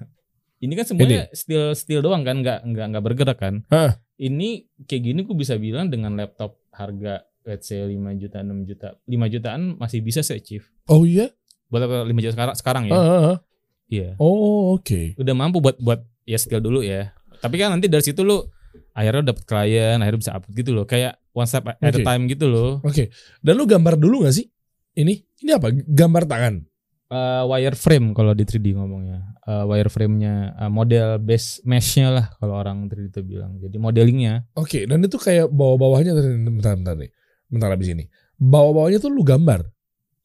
ini 0.62 0.74
kan 0.78 0.86
semuanya 0.86 1.26
still 1.34 1.74
still 1.74 2.06
doang 2.06 2.22
kan 2.22 2.45
nggak 2.45 2.62
nggak 2.68 2.86
nggak 2.93 3.04
bergerak 3.04 3.38
kan. 3.41 3.66
Hah. 3.74 3.97
Ini 4.20 4.70
kayak 4.86 5.02
gini 5.02 5.20
gue 5.24 5.34
bisa 5.34 5.56
bilang 5.56 5.88
dengan 5.89 6.14
laptop 6.14 6.62
harga 6.76 7.24
let's 7.47 7.72
say 7.72 7.82
5 7.82 7.97
juta 8.22 8.43
6 8.43 8.70
juta 8.70 8.88
5 9.08 9.34
jutaan 9.34 9.62
masih 9.80 10.06
bisa 10.06 10.22
sih 10.22 10.38
achieve. 10.38 10.68
Oh 10.89 11.05
iya? 11.05 11.29
Buat 11.69 11.85
apa 11.85 11.95
5 12.03 12.23
juta 12.25 12.33
sekarang 12.33 12.55
sekarang 12.57 12.83
ya? 12.89 12.93
Ah, 12.97 12.99
ah, 12.99 13.21
ah. 13.33 13.37
Iya. 13.89 14.17
Oh 14.21 14.73
oke. 14.77 15.17
Udah 15.17 15.33
mampu 15.37 15.61
buat 15.61 15.77
buat 15.77 16.01
ya 16.25 16.37
skill 16.37 16.61
dulu 16.61 16.81
ya. 16.81 17.13
Tapi 17.41 17.55
kan 17.57 17.73
nanti 17.73 17.89
dari 17.89 18.01
situ 18.05 18.21
lu 18.21 18.41
akhirnya 18.93 19.33
dapet 19.33 19.43
klien, 19.45 19.97
akhirnya 20.01 20.19
bisa 20.19 20.33
upload 20.37 20.53
gitu 20.53 20.71
loh. 20.73 20.85
Kayak 20.85 21.17
one 21.33 21.49
step 21.49 21.65
at 21.65 21.77
a 21.81 21.89
Oke. 21.89 22.05
time 22.05 22.23
gitu 22.29 22.45
loh. 22.49 22.81
Oke. 22.85 23.09
Dan 23.41 23.57
lu 23.57 23.65
gambar 23.65 23.95
dulu 23.97 24.25
gak 24.25 24.35
sih? 24.35 24.45
Ini? 24.97 25.13
Ini 25.45 25.51
apa? 25.55 25.71
Gambar 25.71 26.27
tangan. 26.29 26.55
Eh, 27.09 27.43
wireframe 27.49 28.13
kalau 28.13 28.37
di 28.37 28.45
3D 28.45 28.77
ngomongnya. 28.77 29.33
Eh, 29.47 29.65
wireframe-nya 29.65 30.33
eh, 30.61 30.69
model 30.69 31.17
base 31.17 31.65
mesh-nya 31.65 32.13
lah 32.13 32.25
kalau 32.37 32.53
orang 32.59 32.85
3D 32.85 33.09
itu 33.09 33.21
bilang. 33.25 33.57
Jadi 33.57 33.77
modelingnya 33.81 34.45
Oke. 34.53 34.85
Dan 34.85 35.01
itu 35.01 35.17
kayak 35.17 35.49
bawah-bawahnya. 35.49 36.13
Bentar, 36.13 36.77
bentar 36.77 36.95
nih. 36.99 37.09
Bentar 37.49 37.73
abis 37.73 37.89
ini. 37.97 38.05
Bawah-bawahnya 38.37 39.01
tuh 39.01 39.09
lu 39.09 39.25
gambar. 39.25 39.65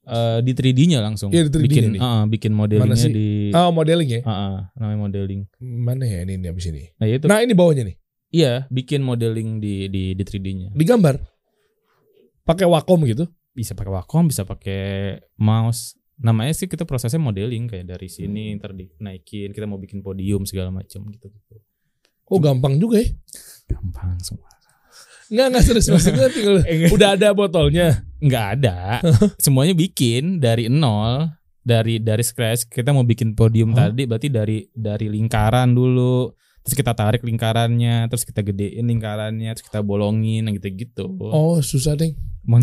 Eh, 0.07 0.39
di 0.41 0.53
3D-nya 0.53 1.01
langsung. 1.01 1.29
Iya, 1.29 1.45
di 1.45 1.51
3D-nya 1.51 1.69
bikin 1.69 1.85
nih. 1.91 2.01
eh, 2.01 2.23
bikin 2.29 2.53
modelingnya 2.53 3.09
di 3.09 3.29
Oh 3.51 3.71
modeling 3.71 4.09
ya? 4.09 4.21
eh, 4.21 4.29
eh, 4.29 4.57
namanya 4.75 4.99
modeling. 5.01 5.41
Mana 5.59 6.05
ya 6.05 6.23
ini, 6.23 6.37
ini 6.37 6.47
abis 6.47 6.69
ini? 6.69 6.83
Nah, 6.95 7.07
itu 7.07 7.25
Nah 7.25 7.39
ini 7.39 7.53
bawahnya 7.53 7.85
nih. 7.85 7.97
iya, 8.31 8.67
bikin 8.69 9.01
modeling 9.01 9.59
di 9.59 9.87
di 9.87 10.13
di 10.13 10.23
3D-nya. 10.23 10.71
Digambar. 10.71 11.17
Pakai 12.43 12.67
Wacom 12.67 13.01
gitu. 13.05 13.25
Bisa 13.51 13.73
pakai 13.73 13.93
Wacom, 13.93 14.27
bisa 14.27 14.43
pakai 14.43 14.83
mouse. 15.37 15.97
Namanya 16.17 16.53
sih 16.53 16.67
kita 16.67 16.85
prosesnya 16.85 17.19
modeling 17.19 17.67
kayak 17.67 17.89
dari 17.89 18.07
sini 18.07 18.51
Hmm. 18.51 18.59
ntar 18.59 18.71
dinaikin, 18.71 19.51
kita 19.51 19.65
mau 19.65 19.77
bikin 19.77 19.99
podium 19.99 20.45
segala 20.45 20.71
macam 20.71 21.03
gitu 21.09 21.27
gitu. 21.27 21.55
Oh 22.25 22.39
gampang 22.39 22.77
juga 22.77 22.99
ya. 22.99 23.09
Gampang 23.67 24.17
semua. 24.19 24.47
Enggak, 25.27 25.47
enggak 25.49 25.65
serius. 25.65 25.87
Maksudnya 25.89 26.29
tinggal 26.29 26.57
udah 26.97 27.09
ada 27.13 27.29
botolnya. 27.31 27.89
nggak 28.17 28.47
ada 28.57 29.05
semuanya 29.37 29.73
bikin 29.73 30.39
dari 30.39 30.65
nol 30.67 31.29
dari 31.61 31.97
dari 31.99 32.21
scratch 32.21 32.65
kita 32.67 32.89
mau 32.89 33.03
bikin 33.03 33.33
podium 33.33 33.71
Oh. 33.71 33.77
tadi 33.79 34.05
berarti 34.05 34.29
dari 34.29 34.65
dari 34.67 35.09
lingkaran 35.09 35.71
dulu 35.71 36.33
terus 36.59 36.73
kita 36.75 36.93
tarik 36.93 37.21
lingkarannya 37.21 38.09
terus 38.09 38.25
kita 38.25 38.41
gedein 38.41 38.85
lingkarannya 38.87 39.53
terus 39.53 39.61
kita 39.63 39.81
bolongin 39.81 40.49
gitu 40.53 40.69
gitu 40.71 41.05
Oh 41.21 41.61
susah 41.61 41.93
deh. 41.95 42.17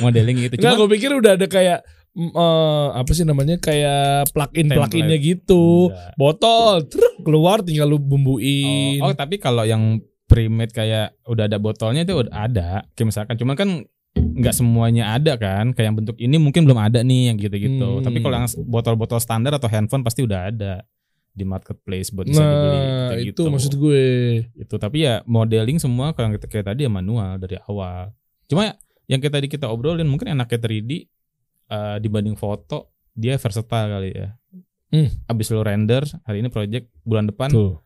modeling 0.00 0.36
gitu 0.40 0.54
Enggak, 0.54 0.72
cuma 0.72 0.80
gue 0.80 0.88
pikir 0.92 1.10
udah 1.12 1.32
ada 1.34 1.46
kayak 1.46 1.86
eh, 2.14 2.86
apa 2.92 3.10
sih 3.10 3.22
namanya 3.22 3.56
kayak 3.56 4.30
plug-in 4.30 4.70
plug-innya 4.70 5.18
gitu. 5.18 5.90
Enggak. 5.90 6.14
Botol, 6.14 6.72
truk 6.84 7.14
keluar 7.20 7.62
tinggal 7.62 7.86
lu 7.86 7.98
bumbuin. 7.98 8.98
oh, 8.98 9.10
oh, 9.10 9.14
tapi 9.14 9.38
kalau 9.38 9.62
yang 9.62 9.98
pre-made 10.24 10.72
kayak 10.72 11.12
udah 11.24 11.44
ada 11.44 11.58
botolnya 11.58 12.02
itu 12.02 12.16
udah 12.16 12.32
ada 12.32 12.68
kayak 12.92 13.08
misalkan 13.08 13.36
cuman 13.36 13.54
kan 13.54 13.68
nggak 14.14 14.54
semuanya 14.54 15.14
ada 15.14 15.34
kan 15.36 15.74
kayak 15.74 15.86
yang 15.90 15.96
bentuk 15.98 16.16
ini 16.16 16.36
mungkin 16.38 16.64
belum 16.64 16.78
ada 16.78 17.02
nih 17.02 17.30
yang 17.30 17.36
gitu-gitu 17.36 18.00
Hmm. 18.00 18.04
tapi 18.04 18.18
kalau 18.18 18.36
yang 18.38 18.48
botol-botol 18.64 19.18
standar 19.18 19.52
atau 19.52 19.68
handphone 19.68 20.02
pasti 20.02 20.22
udah 20.22 20.48
ada 20.48 20.82
di 21.34 21.42
marketplace 21.42 22.14
buat 22.14 22.30
bisa 22.30 22.40
dibeli 22.40 22.78
nah, 22.78 23.06
kayak 23.10 23.20
itu 23.26 23.30
gitu. 23.34 23.42
maksud 23.50 23.72
gue. 23.74 24.06
itu 24.54 24.74
tapi 24.78 25.02
ya 25.02 25.18
modeling 25.26 25.82
semua 25.82 26.14
kalau 26.14 26.30
kita 26.30 26.46
kayak 26.46 26.66
tadi 26.70 26.86
ya 26.86 26.90
manual 26.90 27.36
dari 27.36 27.58
awal 27.66 28.14
cuma 28.46 28.78
yang 29.10 29.18
kita 29.18 29.42
tadi 29.42 29.50
kita 29.50 29.66
obrolin 29.66 30.06
mungkin 30.06 30.30
enaknya 30.30 30.58
3D 30.62 30.90
eh, 31.68 31.96
dibanding 31.98 32.38
foto 32.38 32.94
dia 33.12 33.34
versatile 33.36 33.88
kali 33.90 34.10
ya 34.10 34.30
Hmm. 34.94 35.10
Abis 35.26 35.50
lu 35.50 35.58
render 35.58 36.06
hari 36.22 36.38
ini 36.38 36.54
project 36.54 36.86
bulan 37.02 37.26
depan 37.26 37.50
Tuh. 37.50 37.82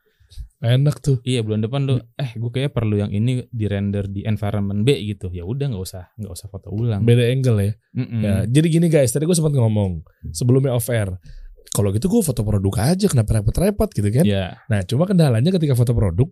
Enak 0.58 0.98
tuh. 0.98 1.22
Iya 1.22 1.46
bulan 1.46 1.62
depan 1.62 1.86
lu 1.86 2.02
eh 2.18 2.30
gue 2.34 2.50
kayak 2.50 2.74
perlu 2.74 2.98
yang 2.98 3.14
ini 3.14 3.46
di 3.46 3.70
render 3.70 4.10
di 4.10 4.26
environment 4.26 4.82
B 4.82 4.90
gitu. 5.06 5.30
Ya 5.30 5.46
udah 5.46 5.70
nggak 5.70 5.84
usah 5.86 6.10
nggak 6.18 6.32
usah 6.34 6.46
foto 6.50 6.74
ulang. 6.74 7.06
Beda 7.06 7.30
angle 7.30 7.58
ya. 7.62 7.72
Mm-mm. 7.94 8.20
Ya, 8.20 8.34
jadi 8.50 8.66
gini 8.66 8.86
guys, 8.90 9.14
tadi 9.14 9.22
gue 9.22 9.36
sempat 9.38 9.54
ngomong 9.54 10.02
sebelumnya 10.34 10.74
off 10.74 10.90
air. 10.90 11.14
Kalau 11.70 11.94
gitu 11.94 12.10
gue 12.10 12.22
foto 12.26 12.42
produk 12.42 12.90
aja, 12.90 13.06
kenapa 13.06 13.38
repot-repot 13.38 13.86
gitu 13.92 14.08
kan? 14.10 14.24
Ya, 14.26 14.58
Nah, 14.66 14.82
cuma 14.82 15.06
kendalanya 15.06 15.52
ketika 15.54 15.78
foto 15.78 15.94
produk, 15.94 16.26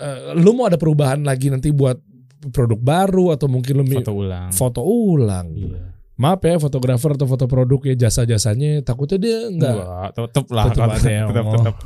eh, 0.00 0.34
lu 0.34 0.56
mau 0.58 0.66
ada 0.66 0.80
perubahan 0.80 1.22
lagi 1.22 1.52
nanti 1.54 1.70
buat 1.70 2.02
produk 2.50 2.78
baru 2.78 3.34
atau 3.34 3.46
mungkin 3.50 3.82
lu 3.82 3.84
foto 3.86 4.14
ulang. 4.14 4.50
foto 4.50 4.80
ulang. 4.82 5.46
Iya. 5.54 5.87
Maaf 6.18 6.42
ya 6.42 6.58
fotografer 6.58 7.14
atau 7.14 7.30
foto 7.30 7.46
produk 7.46 7.78
ya 7.86 7.94
jasa-jasanya 7.94 8.82
takutnya 8.82 9.22
dia 9.22 9.38
enggak. 9.46 9.74
Tetep 10.18 10.50
lah 10.50 10.64
Tetep 10.66 10.82
ada 10.82 10.98
ya, 11.06 11.22
tetep, 11.30 11.44
tetep, 11.46 11.76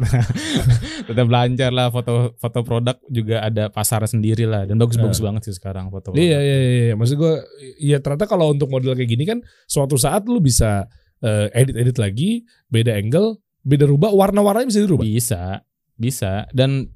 tetep 1.13 1.27
lancar 1.29 1.69
lah 1.69 1.93
foto 1.93 2.33
foto 2.41 2.59
produk 2.65 2.97
juga 3.13 3.45
ada 3.45 3.69
pasar 3.69 4.01
sendiri 4.09 4.49
lah 4.49 4.65
dan 4.65 4.81
bagus-bagus 4.81 5.21
banget 5.21 5.53
sih 5.53 5.55
sekarang 5.61 5.93
foto. 5.93 6.17
Iya, 6.17 6.41
produk. 6.41 6.49
iya, 6.49 6.57
iya, 6.57 6.83
iya. 6.89 6.95
Maksud 6.97 7.17
gue, 7.21 7.35
ya 7.77 8.01
ternyata 8.01 8.25
kalau 8.25 8.57
untuk 8.57 8.73
model 8.73 8.97
kayak 8.97 9.11
gini 9.13 9.29
kan, 9.29 9.45
suatu 9.69 10.01
saat 10.01 10.25
lu 10.25 10.41
bisa 10.41 10.89
eh, 11.21 11.53
edit-edit 11.53 12.01
lagi, 12.01 12.49
beda 12.73 12.97
angle, 12.97 13.37
beda 13.69 13.85
rubah, 13.85 14.17
warna-warnanya 14.17 14.73
bisa 14.73 14.81
dirubah. 14.81 15.05
Bisa, 15.05 15.61
bisa 16.01 16.49
dan 16.57 16.89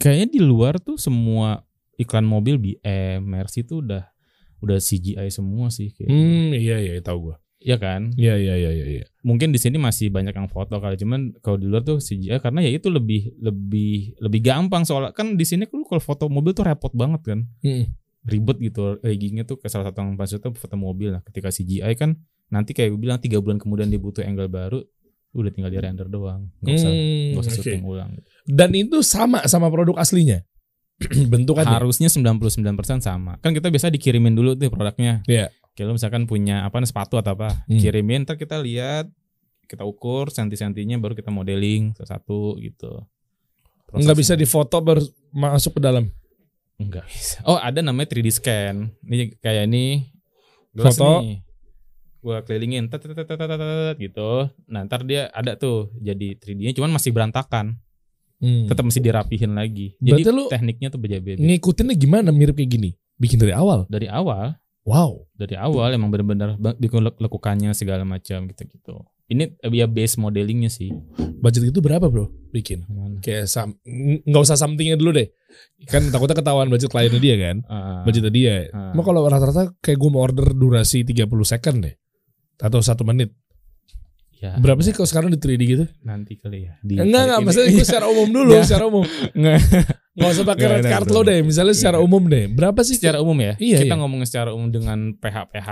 kayaknya 0.00 0.28
di 0.32 0.40
luar 0.40 0.80
tuh 0.80 0.96
semua 0.96 1.60
iklan 2.00 2.24
mobil 2.24 2.56
BM, 2.56 3.20
Mercy 3.20 3.68
tuh 3.68 3.84
udah 3.84 4.08
udah 4.60 4.78
CGI 4.78 5.28
semua 5.28 5.68
sih 5.68 5.90
kayak. 5.90 6.08
Hmm, 6.08 6.52
iya, 6.52 6.76
iya, 6.78 7.00
tahu 7.00 7.32
gue. 7.32 7.36
Iya 7.60 7.76
kan? 7.76 8.08
Iya, 8.16 8.40
iya, 8.40 8.54
iya, 8.56 8.70
iya. 8.72 8.86
iya. 8.88 9.04
Mungkin 9.20 9.52
di 9.52 9.60
sini 9.60 9.76
masih 9.76 10.08
banyak 10.08 10.32
yang 10.32 10.48
foto 10.48 10.80
kali 10.80 10.96
cuman 10.96 11.36
kalau 11.40 11.60
di 11.60 11.68
luar 11.68 11.84
tuh 11.84 12.00
CGI 12.00 12.40
karena 12.40 12.64
ya 12.64 12.72
itu 12.72 12.88
lebih 12.88 13.36
lebih 13.36 14.16
lebih 14.16 14.40
gampang 14.40 14.88
soalnya 14.88 15.12
kan 15.12 15.36
di 15.36 15.44
sini 15.44 15.68
lu 15.68 15.84
kalau 15.84 16.00
foto 16.00 16.32
mobil 16.32 16.56
tuh 16.56 16.64
repot 16.64 16.88
banget 16.92 17.20
kan. 17.24 17.40
Hmm. 17.60 17.84
ribet 18.20 18.60
gitu 18.60 19.00
riggingnya 19.00 19.48
tuh 19.48 19.56
ke 19.56 19.64
salah 19.68 19.88
satu 19.88 20.04
yang 20.04 20.12
pas 20.12 20.28
itu 20.28 20.44
foto 20.44 20.76
mobil 20.76 21.08
nah 21.08 21.24
ketika 21.24 21.48
CGI 21.48 21.96
kan 21.96 22.20
nanti 22.48 22.76
kayak 22.76 22.92
gue 22.92 23.00
bilang 23.00 23.16
tiga 23.16 23.40
bulan 23.40 23.56
kemudian 23.56 23.88
dia 23.88 23.96
butuh 23.96 24.20
angle 24.20 24.44
baru 24.44 24.84
udah 25.32 25.48
tinggal 25.48 25.72
di 25.72 25.80
render 25.80 26.04
doang 26.04 26.52
nggak 26.60 26.74
usah 26.74 26.92
Hmm, 26.92 27.32
nggak 27.32 27.40
usah 27.40 27.52
oke. 27.56 27.60
syuting 27.64 27.80
ulang 27.80 28.10
Dan 28.44 28.76
itu 28.76 29.00
sama 29.00 29.40
sama 29.48 29.72
produk 29.72 29.96
aslinya. 29.96 30.44
Bentukannya. 31.32 31.72
harusnya 31.72 32.08
99% 32.08 32.60
sama 33.00 33.36
kan 33.38 33.50
kita 33.50 33.66
biasa 33.66 33.88
dikirimin 33.88 34.32
dulu 34.32 34.52
tuh 34.52 34.68
produknya 34.68 35.24
Iya. 35.24 35.48
kayak 35.72 35.86
lu 35.86 35.94
misalkan 35.96 36.24
punya 36.24 36.62
apa 36.62 36.76
nih, 36.76 36.86
sepatu 36.86 37.16
atau 37.16 37.32
apa 37.32 37.64
Hmm. 37.64 37.78
kirimin 37.78 38.22
ntar 38.22 38.36
kita 38.36 38.56
lihat 38.56 39.08
kita 39.64 39.82
ukur 39.82 40.28
senti-sentinya 40.28 40.96
baru 40.96 41.14
kita 41.14 41.28
modeling 41.28 41.94
satu 41.96 42.58
gitu 42.58 43.06
Nggak 43.88 44.16
bisa 44.16 44.34
Prosesnya. 44.34 44.38
difoto 44.40 44.76
baru 44.78 45.02
masuk 45.30 45.72
ke 45.74 45.80
dalam. 45.80 46.06
Enggak 46.76 47.04
bisa. 47.04 47.42
Oh, 47.42 47.58
ada 47.58 47.82
namanya 47.82 48.06
3D 48.08 48.30
scan. 48.30 48.86
Ini 49.02 49.34
kayak 49.36 49.66
ini 49.66 50.06
Foto. 50.72 51.20
nih. 51.20 51.42
Gua 52.20 52.38
kelilingin 52.40 52.86
tet, 52.86 53.02
tet, 53.02 53.18
tet, 53.18 53.26
tet, 53.26 53.96
gitu. 53.98 54.46
Nah, 54.64 54.86
ntar 54.86 55.02
dia 55.02 55.26
ada 55.30 55.56
tuh 55.56 55.90
jadi 55.96 56.36
3D-nya 56.36 56.70
cuman 56.72 56.92
masih 56.92 57.10
berantakan. 57.10 57.82
Hmm. 58.40 58.64
Tetap 58.66 58.82
mesti 58.82 58.98
dirapihin 58.98 59.52
lagi. 59.52 59.92
Jadi 59.96 60.24
Berarti 60.24 60.30
lu- 60.32 60.48
tekniknya 60.48 60.88
tuh 60.88 60.96
beda-beda. 60.96 61.36
Ngikutinnya 61.38 61.94
gimana 61.94 62.28
mirip 62.32 62.56
kayak 62.56 62.72
gini? 62.72 62.90
Bikin 63.14 63.36
dari 63.36 63.52
awal. 63.52 63.84
Dari 63.86 64.08
awal, 64.08 64.56
Wow. 64.82 65.28
dari 65.36 65.54
awal 65.54 65.92
emang 65.92 66.08
benar-benar 66.08 66.56
bikin 66.74 67.04
lek- 67.04 67.20
lekukannya 67.20 67.76
segala 67.76 68.00
macam 68.02 68.48
gitu-gitu. 68.48 69.04
Ini 69.28 69.54
eh, 69.54 69.70
ya 69.70 69.86
base 69.86 70.16
modelingnya 70.16 70.66
sih. 70.66 70.88
Budget 71.38 71.68
itu 71.68 71.78
berapa 71.78 72.08
bro? 72.08 72.32
Bikin. 72.50 72.82
Gimana? 72.82 73.20
Kayak 73.20 73.46
sam 73.46 73.76
ng- 73.84 74.24
nggak 74.24 74.42
usah 74.42 74.56
somethingnya 74.56 74.96
dulu 74.96 75.14
deh. 75.14 75.28
Kan 75.84 76.08
takutnya 76.08 76.34
ketahuan 76.34 76.66
budget 76.66 76.88
kliennya 76.88 77.20
dia 77.20 77.36
kan. 77.36 77.56
Ah, 77.68 78.02
Budgetnya 78.02 78.32
dia. 78.32 78.54
Ah. 78.72 78.90
Mau 78.90 79.04
kalau 79.04 79.22
rata-rata 79.22 79.70
kayak 79.78 79.98
gue 80.00 80.10
mau 80.10 80.24
order 80.24 80.50
durasi 80.50 81.04
30 81.04 81.28
second 81.44 81.84
deh. 81.84 81.94
Atau 82.56 82.80
satu 82.80 83.04
menit. 83.04 83.36
Ya, 84.40 84.56
Berapa 84.56 84.80
sih 84.80 84.90
kalau 84.90 85.04
sekarang 85.04 85.28
di 85.28 85.36
3D 85.36 85.62
gitu? 85.62 85.84
nanti 86.00 86.34
kali 86.34 86.64
ya. 86.64 86.74
Di 86.80 86.96
enggak 86.96 87.22
enggak, 87.22 87.38
maksudnya 87.42 87.68
gue 87.70 87.84
secara 87.84 88.06
umum 88.08 88.28
dulu, 88.28 88.50
Ya. 88.56 88.62
secara 88.64 88.84
umum. 88.86 89.04
Enggak. 89.30 89.60
Nggak 90.10 90.30
usah 90.30 90.44
pakai 90.44 90.66
red 90.66 90.84
card 90.84 91.08
lo 91.08 91.20
deh, 91.22 91.40
misalnya 91.40 91.72
secara 91.72 91.98
umum 91.98 92.22
deh. 92.24 92.44
Berapa 92.46 92.80
sih? 92.80 92.96
secara 92.96 93.18
umum 93.18 93.36
ya 93.36 93.54
Iya, 93.56 93.78
kita 93.78 93.94
iya. 93.94 94.00
ngomongin 94.00 94.26
secara 94.26 94.50
umum 94.50 94.68
dengan 94.68 94.98
PH 95.14 95.36
PH 95.48 95.68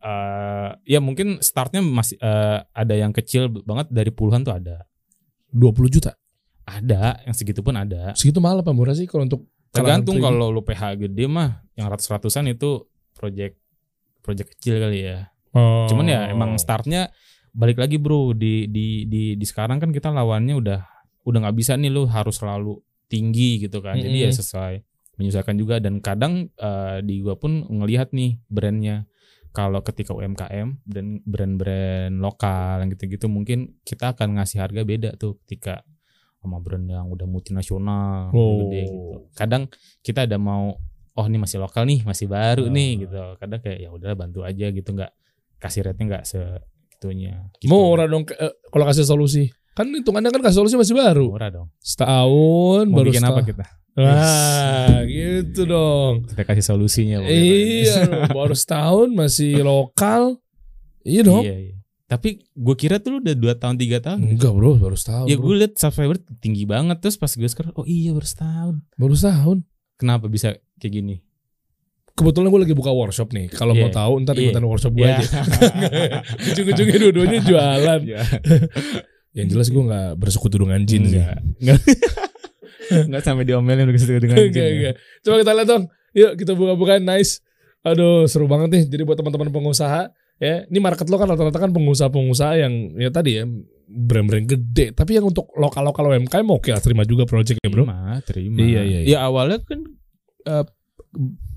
eh 0.00 0.68
ya 0.86 0.98
mungkin 0.98 1.40
startnya 1.40 1.80
masih 1.80 2.16
eh, 2.16 2.58
ada 2.66 2.94
yang 2.94 3.10
kecil 3.10 3.48
banget 3.60 3.88
dari 3.88 4.10
puluhan 4.10 4.42
tuh 4.42 4.54
ada 4.54 4.84
20 5.50 5.62
juta. 5.90 6.14
ada 6.62 7.18
yang 7.22 7.34
segitu 7.34 7.60
pun 7.60 7.74
ada 7.74 8.14
Segitu 8.14 8.38
mahal 8.38 8.62
apa 8.62 8.70
murah 8.70 8.94
sih 8.94 9.02
kalau 9.04 9.26
untuk 9.26 9.42
tergantung 9.70 10.14
3D? 10.14 10.22
kalau 10.22 10.46
lu 10.48 10.62
PH 10.62 10.82
gede 11.00 11.26
mah 11.26 11.66
yang 11.74 11.86
ratus 11.86 12.06
ratusan 12.06 12.46
itu 12.46 12.86
project 13.12 13.58
project 14.20 14.54
kecil 14.54 14.78
kali 14.78 15.02
ya 15.04 15.26
Oh. 15.50 15.90
cuman 15.90 16.06
ya 16.06 16.30
emang 16.30 16.54
startnya 16.54 17.10
balik 17.52 17.78
lagi 17.78 17.96
bro 17.96 18.32
di 18.32 18.66
di 18.66 19.04
di 19.04 19.34
di 19.34 19.44
sekarang 19.44 19.78
kan 19.78 19.90
kita 19.90 20.08
lawannya 20.08 20.54
udah 20.54 20.80
udah 21.24 21.38
nggak 21.44 21.56
bisa 21.56 21.74
nih 21.74 21.90
lu 21.90 22.06
harus 22.06 22.38
selalu 22.38 22.78
tinggi 23.06 23.60
gitu 23.60 23.82
kan. 23.82 23.98
Jadi 23.98 24.18
ya 24.20 24.30
sesuai 24.30 24.74
menyesuaikan 25.18 25.56
juga. 25.56 25.76
Dan 25.78 25.98
kadang 25.98 26.48
eh, 26.50 26.98
di 27.02 27.20
gua 27.20 27.34
pun 27.34 27.66
ngelihat 27.66 28.10
nih 28.10 28.38
brandnya. 28.46 29.04
Kalau 29.50 29.82
ketika 29.82 30.14
UMKM 30.14 30.86
dan 30.86 31.18
brand-brand 31.26 32.22
lokal 32.22 32.86
yang 32.86 32.94
gitu-gitu 32.94 33.26
mungkin 33.26 33.74
kita 33.82 34.14
akan 34.14 34.38
ngasih 34.38 34.62
harga 34.62 34.86
beda 34.86 35.10
tuh 35.18 35.42
ketika 35.42 35.82
sama 36.38 36.62
brand 36.62 36.86
yang 36.86 37.10
udah 37.10 37.26
multinasional 37.26 38.30
Oh. 38.30 38.70
gede 38.70 38.86
gitu. 38.86 39.16
Kadang 39.34 39.66
kita 40.00 40.30
ada 40.30 40.38
mau 40.38 40.78
oh 41.12 41.26
ini 41.26 41.36
masih 41.36 41.58
lokal 41.58 41.82
nih 41.82 42.06
masih 42.06 42.30
baru 42.30 42.64
Ah. 42.64 42.72
nih 42.72 42.90
gitu. 43.04 43.18
Kadang 43.42 43.58
kayak 43.58 43.78
ya 43.82 43.90
udah 43.90 44.14
bantu 44.14 44.46
aja 44.46 44.70
gitu. 44.70 44.88
Nggak 44.94 45.12
kasih 45.58 45.82
rate-nya 45.82 46.06
nggak 46.14 46.24
segitunya 47.00 47.48
gitu. 47.58 47.72
Murah 47.72 48.04
dong 48.04 48.28
eh, 48.28 48.52
kalau 48.68 48.84
kasih 48.84 49.08
solusi. 49.08 49.48
Kan 49.72 49.88
hitungannya 49.88 50.28
kan 50.28 50.42
kasih 50.42 50.60
solusi 50.60 50.76
masih 50.76 50.92
baru. 50.92 51.32
murah 51.32 51.48
dong 51.48 51.68
Setahun 51.80 52.84
mau 52.84 53.00
baru 53.00 53.08
bikin 53.08 53.24
apa 53.24 53.40
setahun. 53.40 53.48
kita 53.48 53.64
Wah, 53.90 55.02
gitu 55.04 55.62
dong. 55.66 56.14
kita 56.24 56.42
kasih 56.44 56.64
solusinya. 56.64 57.16
Iya, 57.26 58.28
baru 58.30 58.54
setahun 58.54 59.08
masih 59.10 59.60
lokal. 59.60 60.38
Iya 61.02 61.22
dong. 61.24 61.42
iya, 61.42 61.56
iya. 61.58 61.74
tapi 62.06 62.44
gue 62.44 62.74
kira 62.76 62.98
tuh 62.98 63.16
lu 63.16 63.18
udah 63.18 63.32
2 63.32 63.56
tahun 63.56 63.76
3 63.78 64.04
tahun 64.04 64.18
Enggak 64.30 64.52
bro, 64.52 64.76
baru 64.76 64.92
setahun. 64.94 65.26
ya 65.26 65.36
gue 65.36 65.54
liat 65.56 65.72
subscriber 65.74 66.18
tinggi 66.36 66.66
banget 66.66 67.00
terus 67.00 67.16
pas 67.16 67.30
gue 67.30 67.46
sekarang 67.46 67.72
oh 67.72 67.86
iya 67.86 68.10
baru 68.10 68.26
setahun 68.26 68.74
Baru 68.94 69.14
setahun. 69.14 69.58
kenapa 69.94 70.26
bisa 70.26 70.52
kayak 70.76 70.92
gini 70.92 71.16
Kebetulan 72.20 72.46
gue 72.46 72.60
lagi 72.60 72.76
buka 72.76 72.92
workshop 72.92 73.32
nih. 73.32 73.48
Kalau 73.48 73.72
Iya. 73.72 73.80
mau 73.80 73.90
tahu 73.90 74.12
ntar 74.22 74.36
Iya. 74.36 74.52
ikutan 74.52 74.64
workshop 74.68 74.92
gue 74.92 75.08
Iya. 75.08 75.16
aja. 75.16 75.40
Ujung-ujungnya 76.52 76.98
dua-duanya 77.00 77.38
jualan. 77.40 78.00
Iya. 78.04 78.20
Yang 79.40 79.46
jelas 79.56 79.66
gue 79.70 79.82
nggak 79.82 80.08
bersekutu 80.18 80.60
dengan 80.60 80.84
jin 80.84 81.02
sih. 81.06 81.22
Enggak. 81.22 81.80
Enggak 82.90 83.22
sampai 83.22 83.44
diomelin 83.46 83.86
udah 83.86 83.94
gitu 83.96 84.12
dengan 84.18 84.36
Enggak, 84.36 84.68
enggak. 84.68 84.94
Coba 85.22 85.34
kita 85.40 85.52
lihat 85.54 85.68
dong. 85.68 85.84
Yuk 86.10 86.30
kita 86.36 86.52
buka-bukaan 86.52 87.02
nice. 87.02 87.40
Aduh 87.80 88.26
seru 88.26 88.44
banget 88.44 88.68
nih. 88.74 88.82
Jadi 88.90 89.02
buat 89.06 89.16
teman-teman 89.16 89.48
pengusaha 89.48 90.10
ya, 90.36 90.66
ini 90.66 90.78
market 90.78 91.06
lo 91.06 91.16
kan 91.16 91.30
rata-rata 91.30 91.56
kan 91.56 91.70
pengusaha-pengusaha 91.70 92.52
yang 92.58 92.72
ya 92.98 93.08
tadi 93.08 93.38
ya 93.38 93.44
brand-brand 93.86 94.44
gede. 94.44 94.90
Tapi 94.92 95.16
yang 95.16 95.30
untuk 95.30 95.48
lokal-lokal 95.54 96.10
UMKM 96.12 96.46
oke 96.50 96.68
lah 96.68 96.82
terima 96.82 97.06
juga 97.06 97.24
project 97.24 97.62
ya 97.62 97.70
bro. 97.70 97.86
Terima, 97.86 98.18
terima. 98.26 98.56
Iya, 98.58 98.80
iya, 98.82 98.98
iya. 99.00 99.08
Ya 99.14 99.18
awalnya 99.22 99.62
kan 99.62 99.80
eh, 100.44 100.64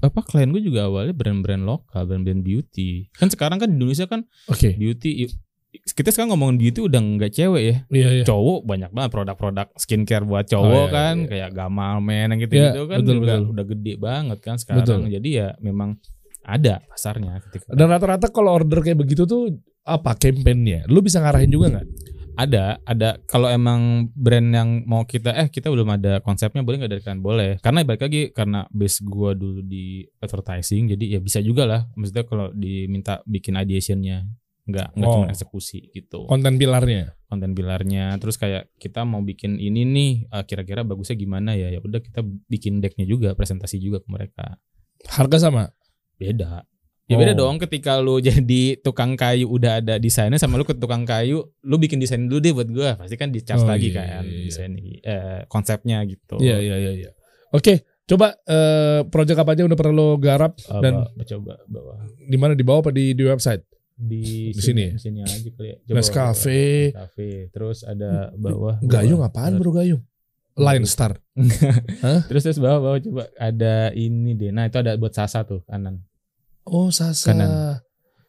apa 0.01 0.19
klien 0.25 0.49
gue 0.49 0.61
juga 0.61 0.89
awalnya 0.89 1.13
brand-brand 1.13 1.61
lokal, 1.61 2.09
brand-brand 2.09 2.41
beauty. 2.41 3.07
Kan 3.13 3.29
sekarang 3.29 3.61
kan 3.61 3.69
di 3.69 3.77
Indonesia 3.77 4.09
kan 4.09 4.25
Oke. 4.49 4.73
beauty 4.73 5.29
kita 5.73 6.13
sekarang 6.13 6.37
ngomongin 6.37 6.57
beauty 6.61 6.79
udah 6.85 7.01
nggak 7.01 7.33
cewek 7.33 7.63
ya. 7.65 7.75
Iya 7.89 8.09
iya. 8.21 8.23
Cowok 8.25 8.61
banyak 8.65 8.93
banget 8.93 9.09
produk-produk 9.09 9.67
skincare 9.73 10.21
buat 10.21 10.45
cowok 10.45 10.69
Oh, 10.69 10.85
iya, 10.85 10.93
kan 10.93 11.15
iya. 11.17 11.29
kayak 11.29 11.49
Gamal 11.57 11.97
Men 11.97 12.29
yang 12.29 12.39
gitu-gitu 12.45 12.81
Iya, 12.81 12.89
kan 12.89 12.97
betul, 13.01 13.15
juga 13.17 13.33
betul. 13.33 13.51
udah 13.53 13.65
gede 13.65 13.93
banget 13.97 14.37
kan 14.41 14.55
sekarang. 14.61 14.85
Betul. 14.85 14.99
Jadi 15.09 15.29
ya 15.33 15.47
memang 15.57 15.97
ada 16.43 16.83
pasarnya 16.85 17.41
ketika 17.49 17.73
Dan 17.73 17.87
rata-rata 17.89 18.27
kalau 18.29 18.53
order 18.53 18.85
kayak 18.85 18.99
begitu 18.99 19.25
tuh 19.25 19.49
apa 19.81 20.13
campaignnya? 20.13 20.85
Lu 20.85 21.01
bisa 21.01 21.17
ngarahin 21.19 21.49
juga 21.49 21.73
nggak? 21.73 21.85
Ada 22.35 22.77
ada. 22.83 23.17
Kalau 23.25 23.47
emang 23.47 24.09
brand 24.11 24.49
yang 24.49 24.69
mau 24.83 25.05
kita 25.05 25.33
eh 25.33 25.47
kita 25.47 25.69
belum 25.69 25.89
ada 25.93 26.19
konsepnya 26.19 26.65
boleh 26.65 26.81
nggak 26.83 26.91
dari 26.91 27.01
kalian? 27.03 27.21
Boleh. 27.21 27.51
Karena 27.61 27.85
balik 27.85 28.03
lagi 28.05 28.33
karena 28.33 28.65
base 28.69 29.01
gua 29.05 29.33
dulu 29.33 29.61
di 29.61 30.01
advertising 30.19 30.93
jadi 30.97 31.17
ya 31.17 31.19
bisa 31.19 31.39
juga 31.39 31.63
lah. 31.65 31.81
Maksudnya 31.93 32.23
kalau 32.25 32.49
diminta 32.51 33.21
bikin 33.23 33.55
ideationnya 33.55 34.25
nggak 34.63 34.95
nggak 34.95 35.09
Oh. 35.09 35.15
cuma 35.19 35.27
eksekusi 35.29 35.91
gitu. 35.91 36.23
Konten 36.25 36.55
pilarnya. 36.55 37.13
konten 37.27 37.57
pilarnya. 37.57 38.13
Terus 38.21 38.37
kayak 38.37 38.69
kita 38.77 39.01
mau 39.09 39.25
bikin 39.25 39.57
ini 39.57 39.81
nih 39.89 40.11
eh, 40.29 40.43
kira-kira 40.45 40.85
bagusnya 40.85 41.17
gimana 41.17 41.57
ya? 41.57 41.73
Ya 41.73 41.81
udah 41.81 41.97
kita 41.97 42.21
bikin 42.45 42.77
decknya 42.77 43.09
juga 43.09 43.33
presentasi 43.33 43.81
juga 43.81 44.05
ke 44.05 44.09
mereka. 44.13 44.61
Harga 45.09 45.49
sama. 45.49 45.73
beda 46.13 46.63
Ya 47.03 47.15
beda 47.15 47.35
Oh. 47.35 47.39
dong 47.45 47.59
ketika 47.59 47.99
lu 47.99 48.23
jadi 48.23 48.79
tukang 48.79 49.13
kayu 49.13 49.45
udah 49.45 49.79
ada 49.79 49.95
desainnya 49.97 50.37
sama 50.37 50.55
lu 50.55 50.63
ke 50.63 50.71
tukang 50.71 51.03
kayu, 51.03 51.43
lu 51.61 51.75
bikin 51.75 51.97
desain 51.97 52.21
dulu 52.21 52.39
deh 52.39 52.51
buat 52.51 52.69
gua. 52.69 52.95
Pasti 52.95 53.15
kan 53.15 53.27
di 53.27 53.39
charge 53.39 53.61
Oh, 53.61 53.67
lagi 53.67 53.89
iya, 53.89 53.97
kan 53.97 54.23
iya, 54.23 54.31
iya. 54.33 54.45
desain 54.45 54.71
eh, 54.77 55.41
konsepnya 55.45 55.99
gitu. 56.03 56.39
Iya 56.39 56.57
iya 56.57 56.75
iya 56.77 56.91
iya. 56.97 57.09
Oke, 57.51 57.83
coba 58.03 58.33
eh 58.43 59.03
project 59.05 59.35
apa 59.37 59.51
aja 59.51 59.61
udah 59.61 59.75
pernah 59.75 59.93
lo 59.93 60.07
garap 60.15 60.55
Eh, 60.57 60.79
dan 60.79 60.93
ba- 61.05 61.23
coba 61.23 61.53
bawah 61.65 61.97
di 62.07 62.37
mana 62.37 62.53
di 62.53 62.63
bawah 62.63 62.79
apa 62.79 62.89
di 62.89 63.11
di 63.11 63.23
website? 63.23 63.67
di, 63.93 64.49
Di 64.49 64.57
sini 64.59 64.81
ya? 64.83 64.91
Di 64.91 65.01
sini 65.01 65.19
aja 65.21 65.37
kali 65.49 65.69
ya. 65.69 65.77
Nescafe. 65.87 66.59
bawah. 66.89 67.05
Nescafe. 67.05 67.29
Terus 67.51 67.77
ada 67.83 68.33
bawah. 68.33 68.75
Gayung 68.81 69.19
bawah. 69.19 69.29
apaan 69.29 69.53
bro 69.55 69.69
gayung? 69.71 70.01
Line 70.53 70.85
Star. 70.85 71.17
Terus 72.29 72.41
terus 72.41 72.57
bawah 72.57 72.79
bawah 72.79 72.99
coba 72.99 73.23
ada 73.35 73.89
ini 73.91 74.33
deh. 74.33 74.49
Nah, 74.49 74.65
itu 74.65 74.77
ada 74.77 74.93
buat 74.95 75.11
Sasa 75.11 75.41
tuh 75.43 75.61
kanan. 75.63 76.01
Oh 76.63 76.89
Sasa. 76.89 77.31
Kanan. 77.31 77.49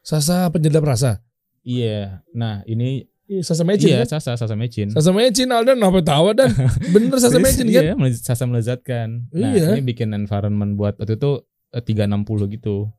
Sasa 0.04 0.50
penyedap 0.50 0.84
rasa. 0.84 1.22
Iya. 1.64 2.20
Nah, 2.36 2.60
ini 2.66 3.08
Iya, 3.24 3.40
Sasa 3.40 3.64
Mecin 3.64 3.88
iya 3.88 4.04
kan? 4.04 4.20
Sasa 4.20 4.36
Sasa 4.36 4.52
Mecin. 4.52 4.92
Sasa 4.92 5.08
Mecin 5.08 5.48
Aldan 5.48 5.80
apa 5.80 6.04
tahu 6.04 6.36
dan 6.36 6.52
bener 6.92 7.16
Sasa 7.16 7.40
Terus, 7.40 7.44
Mecin 7.48 7.66
kan? 7.72 7.84
Iya, 7.96 8.20
Sasa 8.20 8.44
melezatkan. 8.44 9.32
Nah, 9.32 9.48
Iya. 9.56 9.72
ini 9.72 9.80
bikin 9.80 10.12
environment 10.12 10.76
buat 10.76 11.00
waktu 11.00 11.16
itu 11.16 11.40
eh, 11.72 11.80
360 11.80 12.52
gitu. 12.60 12.92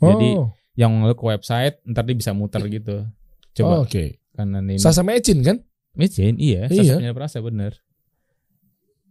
Jadi 0.00 0.28
oh, 0.32 0.56
yang 0.80 1.04
lu 1.04 1.12
ke 1.12 1.24
website 1.24 1.76
ntar 1.84 2.08
dia 2.08 2.16
bisa 2.16 2.32
muter 2.32 2.64
gitu. 2.72 3.04
oh, 3.04 3.52
Coba 3.52 3.84
oke. 3.84 4.16
kanan 4.32 4.64
ini. 4.64 4.80
Sasa 4.80 5.04
Mecin 5.04 5.44
kan? 5.44 5.60
Mecin, 5.92 6.40
iya, 6.40 6.72
Iya. 6.72 6.96
Sasa 6.96 6.96
punya 6.96 7.12
perasa 7.12 7.38
bener. 7.44 7.72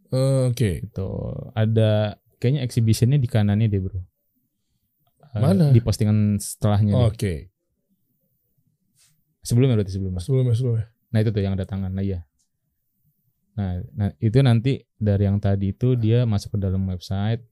Oh, 0.10 0.50
Oke. 0.50 0.82
Gitu. 0.82 1.10
Ada 1.54 2.18
kayaknya 2.38 2.62
exhibitionnya 2.66 3.18
di 3.18 3.30
kanannya 3.30 3.70
deh, 3.70 3.82
Bro. 3.82 4.02
Eh, 5.36 5.42
Mana? 5.44 5.70
Di 5.70 5.84
postingan 5.84 6.40
setelahnya. 6.40 6.96
Oke. 6.96 7.52
Sebelumnya 9.44 9.78
berarti 9.78 9.94
sebelumnya. 9.94 10.22
Sebelumnya 10.24 10.56
sebelumnya. 10.56 10.86
Nah, 11.12 11.20
itu 11.22 11.30
tuh 11.30 11.42
yang 11.44 11.54
ada 11.54 11.68
tangan. 11.68 11.92
Nah, 11.92 12.02
iya. 12.02 12.24
Nah, 13.56 13.80
nah, 13.94 14.10
itu 14.18 14.36
nanti 14.42 14.84
dari 14.96 15.24
yang 15.28 15.38
tadi 15.40 15.72
itu 15.72 15.96
dia 15.96 16.24
masuk 16.26 16.56
ke 16.56 16.60
dalam 16.60 16.82
website. 16.88 17.44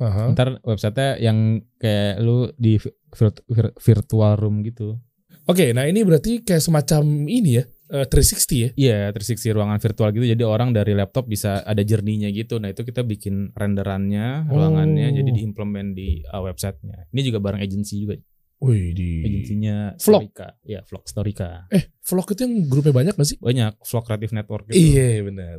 Aha. 0.00 0.32
Ntar 0.32 0.60
websitenya 0.64 1.20
yang 1.20 1.38
kayak 1.76 2.20
lu 2.20 2.48
di 2.56 2.80
vi- 2.80 2.96
vir- 3.12 3.44
vir- 3.46 3.74
virtual 3.76 4.32
room 4.36 4.64
gitu. 4.64 4.96
Oke, 5.44 5.74
nah 5.74 5.84
ini 5.84 6.06
berarti 6.06 6.46
kayak 6.46 6.62
semacam 6.62 7.26
ini 7.26 7.58
ya, 7.58 7.64
eh, 7.92 8.06
360 8.08 8.56
ya. 8.56 8.68
Iya, 8.74 8.98
360 9.12 9.52
ruangan 9.52 9.76
virtual 9.76 10.08
gitu. 10.10 10.26
Jadi 10.26 10.42
orang 10.42 10.72
dari 10.72 10.92
laptop 10.92 11.28
bisa 11.28 11.60
ada 11.62 11.84
journey-nya 11.84 12.32
gitu. 12.32 12.56
Nah, 12.56 12.72
itu 12.72 12.82
kita 12.82 13.04
bikin 13.04 13.52
renderannya, 13.52 14.48
ruangannya 14.48 15.06
Oh. 15.12 15.14
jadi 15.14 15.30
diimplement 15.30 15.92
di 15.92 16.24
uh, 16.24 16.40
websitenya. 16.40 17.12
Ini 17.12 17.20
juga 17.22 17.38
bareng 17.38 17.60
agency 17.60 18.02
juga. 18.02 18.16
Wih 18.62 18.94
di 18.94 19.26
Agensinya 19.26 19.98
Vlog. 19.98 20.22
Storika. 20.22 20.48
Iya, 20.62 20.80
Vlog 20.86 21.02
Storika. 21.04 21.66
eh 21.68 21.90
vlog 21.98 22.30
itu 22.30 22.40
yang 22.46 22.54
grupnya 22.70 22.94
banyak 22.94 23.14
gak 23.18 23.26
sih? 23.26 23.38
Banyak 23.42 23.74
Vlog 23.82 24.04
Creative 24.06 24.32
Network 24.32 24.64
gitu. 24.70 24.78
Iya 24.78 25.26
benar. 25.26 25.56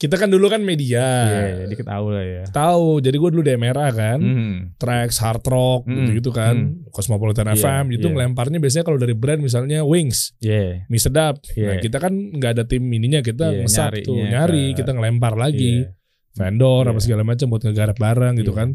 Kita 0.00 0.16
kan 0.16 0.32
dulu 0.32 0.48
kan 0.48 0.64
media. 0.64 1.04
Iya, 1.28 1.68
dikit 1.68 1.84
tahu 1.84 2.08
lah 2.08 2.24
ya. 2.24 2.44
Tahu, 2.48 3.04
jadi 3.04 3.12
gue 3.12 3.30
dulu 3.36 3.44
di 3.44 3.52
MRA 3.52 3.92
kan, 3.92 4.16
Hmm. 4.16 4.56
tracks, 4.80 5.20
hard 5.20 5.44
rock, 5.44 5.84
Hmm. 5.84 6.08
gitu-gitu 6.08 6.32
kan, 6.32 6.80
Cosmopolitan 6.88 7.44
Iya, 7.52 7.60
FM, 7.60 7.84
gitu 7.92 8.08
iya. 8.08 8.12
ngelemparnya 8.16 8.56
biasanya 8.56 8.80
kalau 8.82 8.96
dari 8.96 9.12
brand 9.12 9.44
misalnya 9.44 9.84
Wings, 9.84 10.32
Iya. 10.40 10.88
mie 10.88 10.96
sedap. 10.96 11.44
Nah 11.44 11.76
Iya. 11.76 11.84
kita 11.84 12.00
kan 12.00 12.16
nggak 12.16 12.50
ada 12.56 12.64
tim 12.64 12.80
ininya, 12.80 13.20
kita 13.20 13.52
Iya, 13.52 13.60
ngesap 13.60 13.92
tuh, 14.00 14.16
nyari, 14.16 14.72
ke- 14.72 14.80
kita 14.80 14.96
ngelempar 14.96 15.36
lagi, 15.36 15.84
Iya. 15.84 15.92
vendor 16.32 16.88
apa 16.88 16.96
Iya. 16.96 17.04
segala 17.04 17.22
macam 17.22 17.46
buat 17.52 17.60
ngegarap 17.60 17.96
barang 18.00 18.34
gitu 18.40 18.56
Iya. 18.56 18.60
kan. 18.64 18.68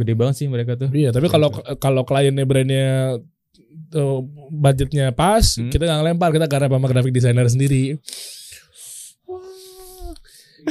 Gede 0.00 0.14
banget 0.16 0.34
sih 0.40 0.46
mereka 0.48 0.80
tuh. 0.80 0.88
Iya, 0.88 1.12
tapi 1.12 1.28
kalau 1.28 1.52
kalau 1.76 2.08
kliennya 2.08 2.48
brandnya 2.48 3.20
eh, 3.88 4.18
budgetnya 4.48 5.12
pas, 5.12 5.56
Hmm. 5.56 5.68
kita 5.68 5.84
nggak 5.84 5.98
ngelempar, 6.04 6.28
kita 6.30 6.44
garap 6.44 6.68
sama 6.68 6.88
graphic 6.88 7.08
designer 7.10 7.48
sendiri. 7.48 7.96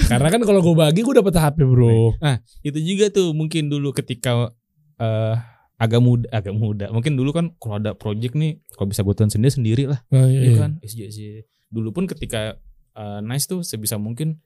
Karena 0.05 0.29
kan 0.29 0.41
kalau 0.41 0.61
gue 0.61 0.75
bagi 0.75 1.01
gue 1.01 1.15
dapet 1.15 1.33
HP 1.33 1.57
bro. 1.63 2.13
Itu 2.61 2.77
juga 2.77 3.09
tuh 3.09 3.33
mungkin 3.33 3.67
dulu 3.67 3.89
ketika 3.91 4.53
eh 4.97 5.35
agak 5.77 6.01
muda, 6.01 6.25
agak 6.29 6.53
muda. 6.53 6.89
Mungkin 6.89 7.13
dulu 7.13 7.29
kan 7.29 7.53
kalau 7.57 7.77
ada 7.77 7.93
project 7.93 8.33
nih, 8.33 8.57
kalau 8.73 8.87
bisa 8.87 9.01
gue 9.01 9.13
tuan 9.13 9.29
sendiri 9.29 9.51
sendiri 9.51 9.83
lah. 9.85 10.01
Nah, 10.09 10.25
Iya 10.25 10.57
kan? 10.57 10.71
SJC. 10.81 11.45
Dulu 11.69 11.89
pun 11.91 12.05
ketika 12.05 12.57
eh, 12.93 13.19
nice 13.21 13.45
tuh 13.45 13.61
sebisa 13.61 13.97
mungkin 13.97 14.41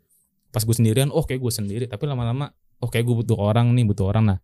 pas 0.52 0.60
gue 0.60 0.76
sendirian, 0.76 1.08
oh 1.08 1.24
kayak 1.24 1.40
gue 1.40 1.54
sendiri. 1.54 1.86
Tapi 1.88 2.04
lama-lama, 2.04 2.52
oh 2.78 2.88
kayak 2.88 3.08
gue 3.08 3.16
butuh 3.24 3.40
orang 3.40 3.72
nih, 3.72 3.88
butuh 3.88 4.12
orang. 4.12 4.36
Nah, 4.36 4.40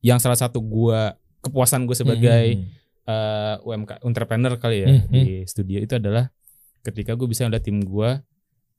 yang 0.00 0.22
salah 0.22 0.38
satu 0.38 0.62
gue 0.62 1.00
kepuasan 1.40 1.84
gue 1.84 1.96
sebagai 1.96 2.44
Hmm. 2.56 2.66
eh, 3.04 3.56
UMK 3.60 4.00
entrepreneur 4.00 4.54
kali 4.56 4.76
ya 4.80 4.88
Hmm, 4.88 5.10
di 5.10 5.44
studio 5.44 5.76
itu 5.76 5.92
adalah 5.92 6.32
ketika 6.80 7.12
gue 7.12 7.26
bisa 7.26 7.44
ngeliat 7.44 7.60
tim 7.60 7.80
gue 7.80 8.10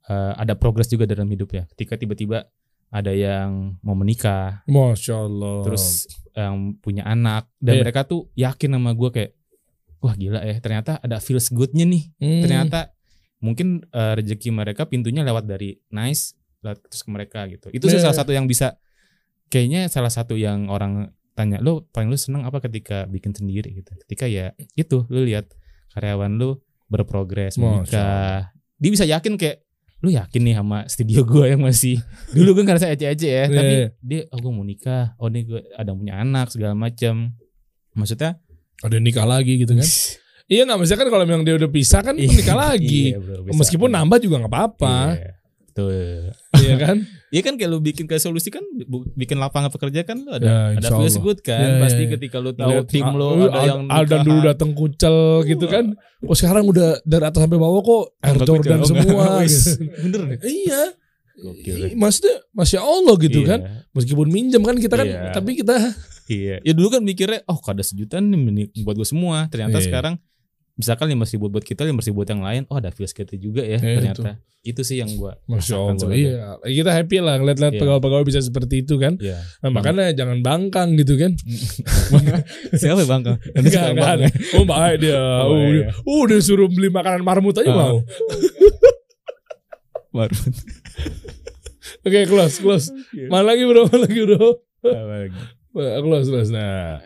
eh, 0.06 0.34
ada 0.36 0.54
progres 0.54 0.88
juga 0.88 1.04
dalam 1.04 1.26
hidup 1.26 1.50
ya. 1.52 1.64
Ketika 1.68 1.96
tiba-tiba 1.96 2.46
ada 2.88 3.12
yang 3.12 3.76
mau 3.82 3.94
menikah, 3.94 4.62
Masya 4.66 5.16
Allah. 5.20 5.66
terus 5.66 6.06
yang 6.32 6.78
punya 6.78 7.04
anak 7.04 7.48
dan 7.58 7.80
Iya. 7.80 7.82
mereka 7.82 8.02
tuh 8.04 8.28
yakin 8.34 8.72
sama 8.72 8.92
gue 8.92 9.10
kayak 9.10 9.32
wah 10.00 10.14
gila 10.14 10.40
ya 10.40 10.60
ternyata 10.60 11.00
ada 11.00 11.18
feels 11.18 11.50
goodnya 11.50 11.84
nih 11.84 12.12
Hmm. 12.20 12.44
ternyata 12.46 12.92
mungkin 13.40 13.82
eh, 13.88 14.14
rezeki 14.16 14.52
mereka 14.52 14.86
pintunya 14.86 15.24
lewat 15.24 15.48
dari 15.48 15.80
nice 15.90 16.36
lewat 16.62 16.84
terus 16.86 17.02
ke 17.02 17.10
mereka 17.10 17.40
gitu 17.48 17.72
itu 17.72 17.88
Iya. 17.88 18.04
salah 18.04 18.16
satu 18.16 18.32
yang 18.32 18.46
bisa 18.46 18.78
kayaknya 19.48 19.88
salah 19.88 20.12
satu 20.12 20.36
yang 20.36 20.68
orang 20.68 21.10
tanya 21.34 21.58
lo 21.60 21.88
paling 21.90 22.08
lu 22.08 22.16
seneng 22.16 22.44
apa 22.44 22.62
ketika 22.62 23.08
bikin 23.08 23.34
sendiri 23.34 23.72
gitu 23.74 23.92
ketika 24.06 24.28
ya 24.28 24.54
itu 24.76 25.04
lu 25.10 25.24
lihat 25.24 25.50
karyawan 25.92 26.32
lu 26.32 26.62
berprogres 26.86 27.58
menikah 27.58 28.54
dia 28.76 28.90
bisa 28.92 29.04
yakin 29.04 29.36
kayak 29.36 29.65
lu 30.06 30.14
yakin 30.14 30.42
nih 30.44 30.56
sama 30.56 30.86
studio 30.86 31.26
gue 31.26 31.46
yang 31.48 31.60
masih 31.60 31.98
dulu 32.38 32.54
gue 32.54 32.64
ngerasa 32.64 32.88
ece-ece 32.88 33.26
ya 33.26 33.46
tapi 33.48 33.76
Iya. 33.76 33.88
dia 34.00 34.22
oh 34.30 34.38
gue 34.38 34.52
mau 34.52 34.62
nikah 34.62 35.18
oh 35.18 35.28
nih 35.28 35.44
gue 35.44 35.62
ada 35.74 35.92
punya 35.92 36.14
anak 36.16 36.48
segala 36.48 36.72
macam 36.72 37.34
maksudnya 37.92 38.38
ada 38.78 38.98
nikah 38.98 39.24
lagi 39.24 39.58
gitu 39.58 39.74
kan? 39.74 39.88
iya 40.52 40.62
nggak 40.62 40.78
maksudnya 40.78 41.00
kan 41.00 41.10
kalau 41.10 41.26
memang 41.26 41.42
dia 41.42 41.56
udah 41.56 41.68
pisah 41.68 42.02
kan 42.02 42.14
Iya, 42.22 42.30
nikah 42.30 42.54
lagi. 42.54 43.04
iya, 43.10 43.18
bro, 43.18 43.42
bisa. 43.42 43.58
Meskipun 43.58 43.90
nambah 43.90 44.20
juga 44.20 44.36
nggak 44.38 44.52
apa-apa, 44.52 44.96
Iya, 45.16 45.32
betul 45.66 45.92
iya 46.56 46.76
kan? 46.78 46.98
Iya 47.36 47.42
kan 47.44 47.54
kayak 47.54 47.68
lu 47.68 47.80
bikin 47.80 48.08
kayak 48.08 48.24
solusi 48.24 48.48
kan 48.48 48.64
bikin 49.12 49.36
lapangan 49.36 49.68
pekerja 49.68 50.02
kan 50.02 50.16
lu 50.18 50.32
ada 50.32 50.46
Ya, 50.72 50.80
ada 50.80 50.88
Allah. 50.88 51.20
good 51.20 51.40
kan 51.42 51.60
Ya, 51.60 51.68
ya, 51.68 51.82
pasti 51.84 52.04
ya. 52.04 52.10
ketika 52.16 52.38
lu 52.40 52.56
tahu 52.56 52.72
Lihat, 52.72 52.88
tim 52.88 53.04
ah, 53.04 53.12
lu 53.12 53.26
uh, 53.26 53.36
ada 53.44 53.52
Al- 53.52 53.68
yang 53.68 53.82
Aldan 53.92 54.20
dulu 54.24 54.40
datang 54.42 54.72
kucel 54.72 55.18
gitu 55.44 55.66
kan. 55.66 55.86
Oh 56.22 56.32
sekarang 56.32 56.64
udah 56.64 57.04
dari 57.04 57.24
atas 57.24 57.44
sampai 57.44 57.60
bawah 57.60 57.82
kok 57.82 58.04
Air 58.22 58.38
Jordan 58.40 58.80
kucel. 58.80 58.88
semua. 58.88 59.26
Gitu. 59.44 59.70
Bener 60.02 60.22
nih. 60.26 60.38
Iya. 60.42 60.82
Gokil. 61.36 61.76
Maksudnya 61.94 62.36
Masya 62.50 62.80
Allah 62.80 63.16
gitu 63.20 63.40
Iya, 63.42 63.50
kan. 63.52 63.60
Meskipun 63.92 64.28
minjem 64.28 64.64
kan 64.64 64.76
kita 64.76 64.96
kan. 64.96 65.04
Iya. 65.06 65.32
Tapi 65.32 65.52
kita. 65.60 65.76
Iya. 66.32 66.56
Ya 66.66 66.72
dulu 66.72 66.88
kan 66.90 67.04
mikirnya 67.04 67.44
oh 67.46 67.60
kada 67.60 67.84
sejuta 67.84 68.18
nih 68.18 68.72
buat 68.82 68.96
gue 68.96 69.04
semua. 69.04 69.46
Ternyata 69.46 69.78
Iya. 69.78 69.86
sekarang 69.86 70.16
misalkan 70.76 71.08
lima 71.08 71.24
ribu 71.24 71.48
buat 71.48 71.64
kita 71.64 71.84
lima 71.84 72.00
ribu 72.00 72.20
buat 72.20 72.28
yang 72.28 72.44
lain 72.44 72.64
oh 72.68 72.76
ada 72.76 72.92
feels 72.92 73.12
gitu 73.12 73.36
juga 73.36 73.64
ya 73.64 73.80
Iya, 73.80 73.96
ternyata 73.96 74.32
itu. 74.66 74.82
sih 74.82 74.98
yang 74.98 75.08
gue 75.08 75.30
Masya 75.46 75.78
Allah. 75.78 76.10
Iya. 76.10 76.58
Kita 76.60 76.90
happy 76.92 77.18
lah 77.22 77.38
ngeliat-liat 77.38 77.74
Iya. 77.74 77.82
pegawai-pegawai 77.86 78.26
bisa 78.26 78.42
seperti 78.42 78.82
itu 78.82 78.98
kan. 78.98 79.14
Iya. 79.16 79.38
Nah, 79.62 79.70
makanya 79.72 80.10
jangan 80.12 80.42
bangkang 80.42 80.98
gitu 80.98 81.16
kan. 81.16 81.32
Siapa 82.82 83.06
bang? 83.06 83.22
Nanti 83.24 83.68
Enggak, 83.72 83.94
ada. 83.94 84.26
Oh 84.58 84.66
baik 84.66 84.98
dia. 85.00 85.16
Oh, 85.16 85.54
Oh, 85.54 85.70
iya. 85.70 85.72
dia. 85.72 85.88
Oh, 86.04 86.24
dia 86.26 86.42
suruh 86.42 86.66
beli 86.66 86.90
makanan 86.90 87.22
marmut 87.22 87.54
aja 87.56 87.70
Oh. 87.70 87.78
mau. 87.78 87.98
Baru. 90.16 90.36
Oke, 92.06 92.20
close, 92.26 92.58
close. 92.58 92.88
Iya. 93.12 93.28
Mana 93.30 93.54
lagi 93.54 93.64
bro? 93.66 93.86
Mana 93.86 94.06
lagi 94.08 94.20
bro? 94.24 94.50
Apa 94.82 95.14
lagi? 95.14 95.40
Close, 95.76 96.28
close. 96.28 96.50
Nah, 96.50 97.04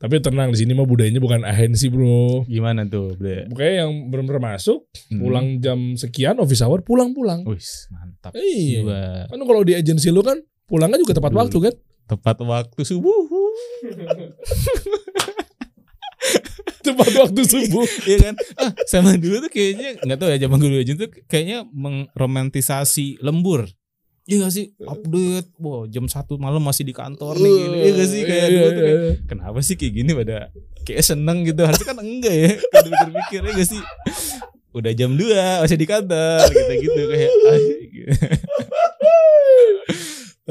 tapi 0.00 0.16
tenang 0.18 0.48
di 0.48 0.64
sini 0.64 0.72
mah 0.72 0.88
budayanya 0.88 1.20
bukan 1.20 1.44
ahensi 1.44 1.92
bro. 1.92 2.48
Gimana 2.48 2.88
tuh, 2.88 3.12
Bre? 3.20 3.44
Pokoknya 3.52 3.84
yang 3.84 4.08
benar-benar 4.08 4.56
masuk, 4.56 4.88
Hmm. 5.12 5.20
pulang 5.20 5.46
jam 5.60 5.92
sekian, 5.92 6.40
office 6.40 6.64
hour, 6.64 6.80
pulang-pulang. 6.80 7.44
Wis, 7.44 7.84
mantap. 7.92 8.32
Iya. 8.32 9.28
Kan 9.28 9.44
kalau 9.44 9.60
di 9.60 9.76
agensi 9.76 10.08
lu 10.08 10.24
kan 10.24 10.40
pulangnya 10.64 10.96
juga 10.96 11.20
tepat 11.20 11.36
Betul. 11.36 11.40
waktu 11.44 11.58
kan? 11.68 11.74
Tepat 12.10 12.36
waktu 12.40 12.80
subuh. 12.80 13.20
Tepat 16.80 17.12
waktu 17.12 17.40
subuh. 17.44 17.84
Iya 18.08 18.18
kan? 18.24 18.34
Ah, 18.56 18.72
sama 18.88 19.16
dulu 19.20 19.44
tuh 19.44 19.52
kayaknya 19.52 20.00
nggak 20.00 20.16
tahu 20.16 20.28
ya 20.32 20.38
zaman 20.40 20.58
dulu 20.60 20.74
aja 20.80 20.92
tuh 20.96 21.08
kayaknya 21.28 21.68
mengromantisasi 21.68 23.20
lembur. 23.20 23.68
Iya 24.30 24.36
gak 24.40 24.54
sih? 24.54 24.66
Update, 24.78 25.50
wah 25.58 25.82
jam 25.84 26.06
satu 26.06 26.38
malam 26.38 26.62
masih 26.62 26.86
di 26.86 26.94
kantor 26.94 27.34
nih 27.34 27.50
gini. 27.50 27.76
Iya 27.76 27.90
gak 27.92 28.08
sih? 28.08 28.20
Kayak 28.22 28.38
Iya, 28.40 28.46
dulu 28.48 28.62
tuh 28.62 28.70
iya, 28.70 28.86
kayak, 28.86 29.00
iya. 29.02 29.12
kenapa 29.26 29.58
sih 29.60 29.74
kayak 29.74 29.92
gini 29.92 30.10
pada 30.14 30.36
kayak 30.80 31.02
seneng 31.02 31.38
gitu. 31.42 31.60
Harusnya 31.60 31.86
kan 31.88 31.98
enggak 31.98 32.30
ya. 32.32 32.50
Kalau 32.70 32.82
dipikir-pikir 32.86 33.40
ya 33.42 33.52
gak 33.52 33.68
sih? 33.68 33.82
Udah 34.70 34.92
jam 34.94 35.10
2 35.12 35.34
masih 35.60 35.74
di 35.74 35.82
kantor 35.84 36.46
gitu-gitu 36.46 37.00
kayak 37.04 37.30
ah, 37.50 37.58
gitu. 37.58 38.06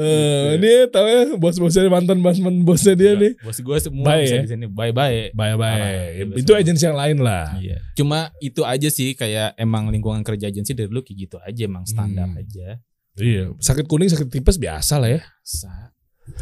Eh, 0.00 0.56
ini 0.56 0.88
tahu 0.88 1.04
ya 1.04 1.20
bos-bosnya 1.36 1.84
mantan 1.92 2.24
mantan 2.24 2.64
bosnya 2.64 2.96
dia 2.96 3.12
nih. 3.12 3.36
Bos 3.36 3.60
gue 3.60 3.76
semua 3.76 4.08
Bye 4.08 4.24
bisa 4.24 4.36
ya? 4.40 4.42
di 4.44 4.50
sini. 4.50 4.64
Bye 4.64 4.96
bye. 4.96 5.28
Bye 5.36 5.60
bye. 5.60 5.76
Parah, 5.76 6.40
Itu 6.40 6.56
agensi 6.56 6.88
yang 6.88 6.96
lain 6.96 7.20
lah. 7.20 7.52
Iya. 7.60 7.84
Cuma 7.92 8.32
itu 8.40 8.64
aja 8.64 8.88
sih 8.88 9.12
kayak 9.12 9.60
emang 9.60 9.92
lingkungan 9.92 10.24
kerja 10.24 10.48
agensi 10.48 10.72
dari 10.72 10.88
dulu 10.88 11.04
kayak 11.04 11.18
gitu 11.20 11.36
aja 11.36 11.62
emang 11.68 11.84
standar 11.84 12.32
Hmm. 12.32 12.40
aja. 12.40 12.80
Iya, 13.18 13.54
sakit 13.58 13.86
kuning, 13.90 14.10
sakit 14.12 14.28
tipes 14.30 14.56
biasa 14.56 15.00
lah 15.02 15.10
ya. 15.10 15.20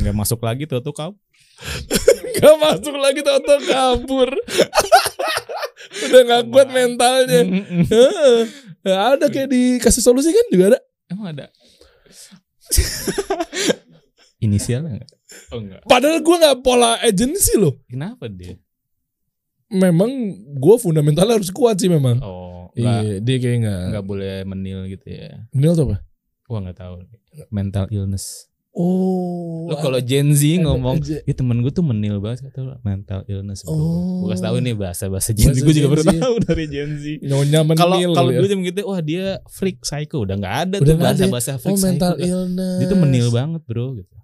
Nggak 0.04 0.16
masuk 0.16 0.40
lagi 0.44 0.68
tuh 0.68 0.82
tuh 0.84 0.92
kau. 0.92 1.12
Gak 2.38 2.56
masuk 2.62 2.94
lagi 3.02 3.20
Toto 3.26 3.56
kabur. 3.66 4.30
Udah 6.06 6.22
gak 6.22 6.42
kuat 6.54 6.68
mentalnya. 6.70 7.42
Heeh. 7.82 8.38
ada 8.86 9.26
kayak 9.26 9.50
di 9.50 9.82
kasus 9.82 10.06
solusi 10.06 10.30
kan 10.30 10.46
juga 10.54 10.64
ada. 10.76 10.80
Emang 11.10 11.34
ada. 11.34 11.46
Inisialnya 14.44 15.02
enggak? 15.02 15.10
Oh 15.50 15.58
enggak. 15.58 15.82
Padahal 15.90 16.22
gue 16.22 16.36
gak 16.38 16.58
pola 16.62 16.94
agensi 17.02 17.58
loh. 17.58 17.74
Kenapa 17.90 18.30
dia? 18.30 18.54
Memang 19.68 20.08
gue 20.56 20.76
fundamentalnya 20.78 21.42
harus 21.42 21.50
kuat 21.50 21.82
sih 21.82 21.90
memang. 21.90 22.22
Oh, 22.22 22.70
Iya, 22.78 23.18
dia 23.18 23.36
kayak 23.42 23.58
gak. 23.66 23.82
enggak 23.90 24.06
boleh 24.06 24.34
menil 24.46 24.86
gitu 24.86 25.10
ya. 25.10 25.42
Menil 25.50 25.74
tuh 25.74 25.90
apa? 25.90 25.96
Gua 26.48 26.58
enggak 26.58 26.78
tahu. 26.78 27.04
Mental 27.48 27.84
illness. 27.88 28.48
Oh. 28.70 29.66
Lo 29.66 29.74
kalau 29.76 29.98
Gen 29.98 30.30
Z 30.30 30.40
ngomong, 30.56 31.02
ya 31.02 31.34
temen 31.34 31.58
gue 31.58 31.68
tuh 31.68 31.82
menil 31.82 32.22
banget 32.22 32.46
kata 32.46 32.78
mental 32.80 33.26
illness. 33.26 33.62
Bro. 33.62 33.74
Oh. 33.74 34.22
Gue 34.22 34.32
kasih 34.32 34.44
tahu 34.44 34.56
nih 34.60 34.72
bahasa 34.72 35.04
bahasa 35.06 35.30
Gen 35.32 35.50
Z. 35.50 35.60
Gue 35.60 35.74
juga 35.74 35.88
baru 35.90 36.02
tahu 36.06 36.34
dari 36.40 36.64
Gen 36.66 36.90
Z. 36.94 37.04
Nyonya 37.20 37.60
menil. 37.64 37.74
Kalau 37.76 37.96
kalau 38.14 38.30
ya. 38.30 38.38
dulu 38.38 38.46
jam 38.46 38.60
gitu, 38.62 38.80
wah 38.86 39.00
dia 39.00 39.24
freak 39.46 39.82
psycho, 39.82 40.22
udah 40.22 40.36
nggak 40.36 40.56
ada 40.62 40.76
Udah 40.76 40.84
tuh 40.84 40.94
nggak 40.94 41.04
bahasa 41.04 41.20
ada. 41.20 41.32
bahasa 41.32 41.50
Oh 41.50 41.58
freak 41.58 41.78
mental 41.80 42.12
psycho. 42.14 42.24
illness. 42.24 42.78
Dia 42.78 42.86
tuh 42.86 42.98
menil 42.98 43.26
banget 43.28 43.62
bro 43.62 43.86
gitu. 43.92 44.14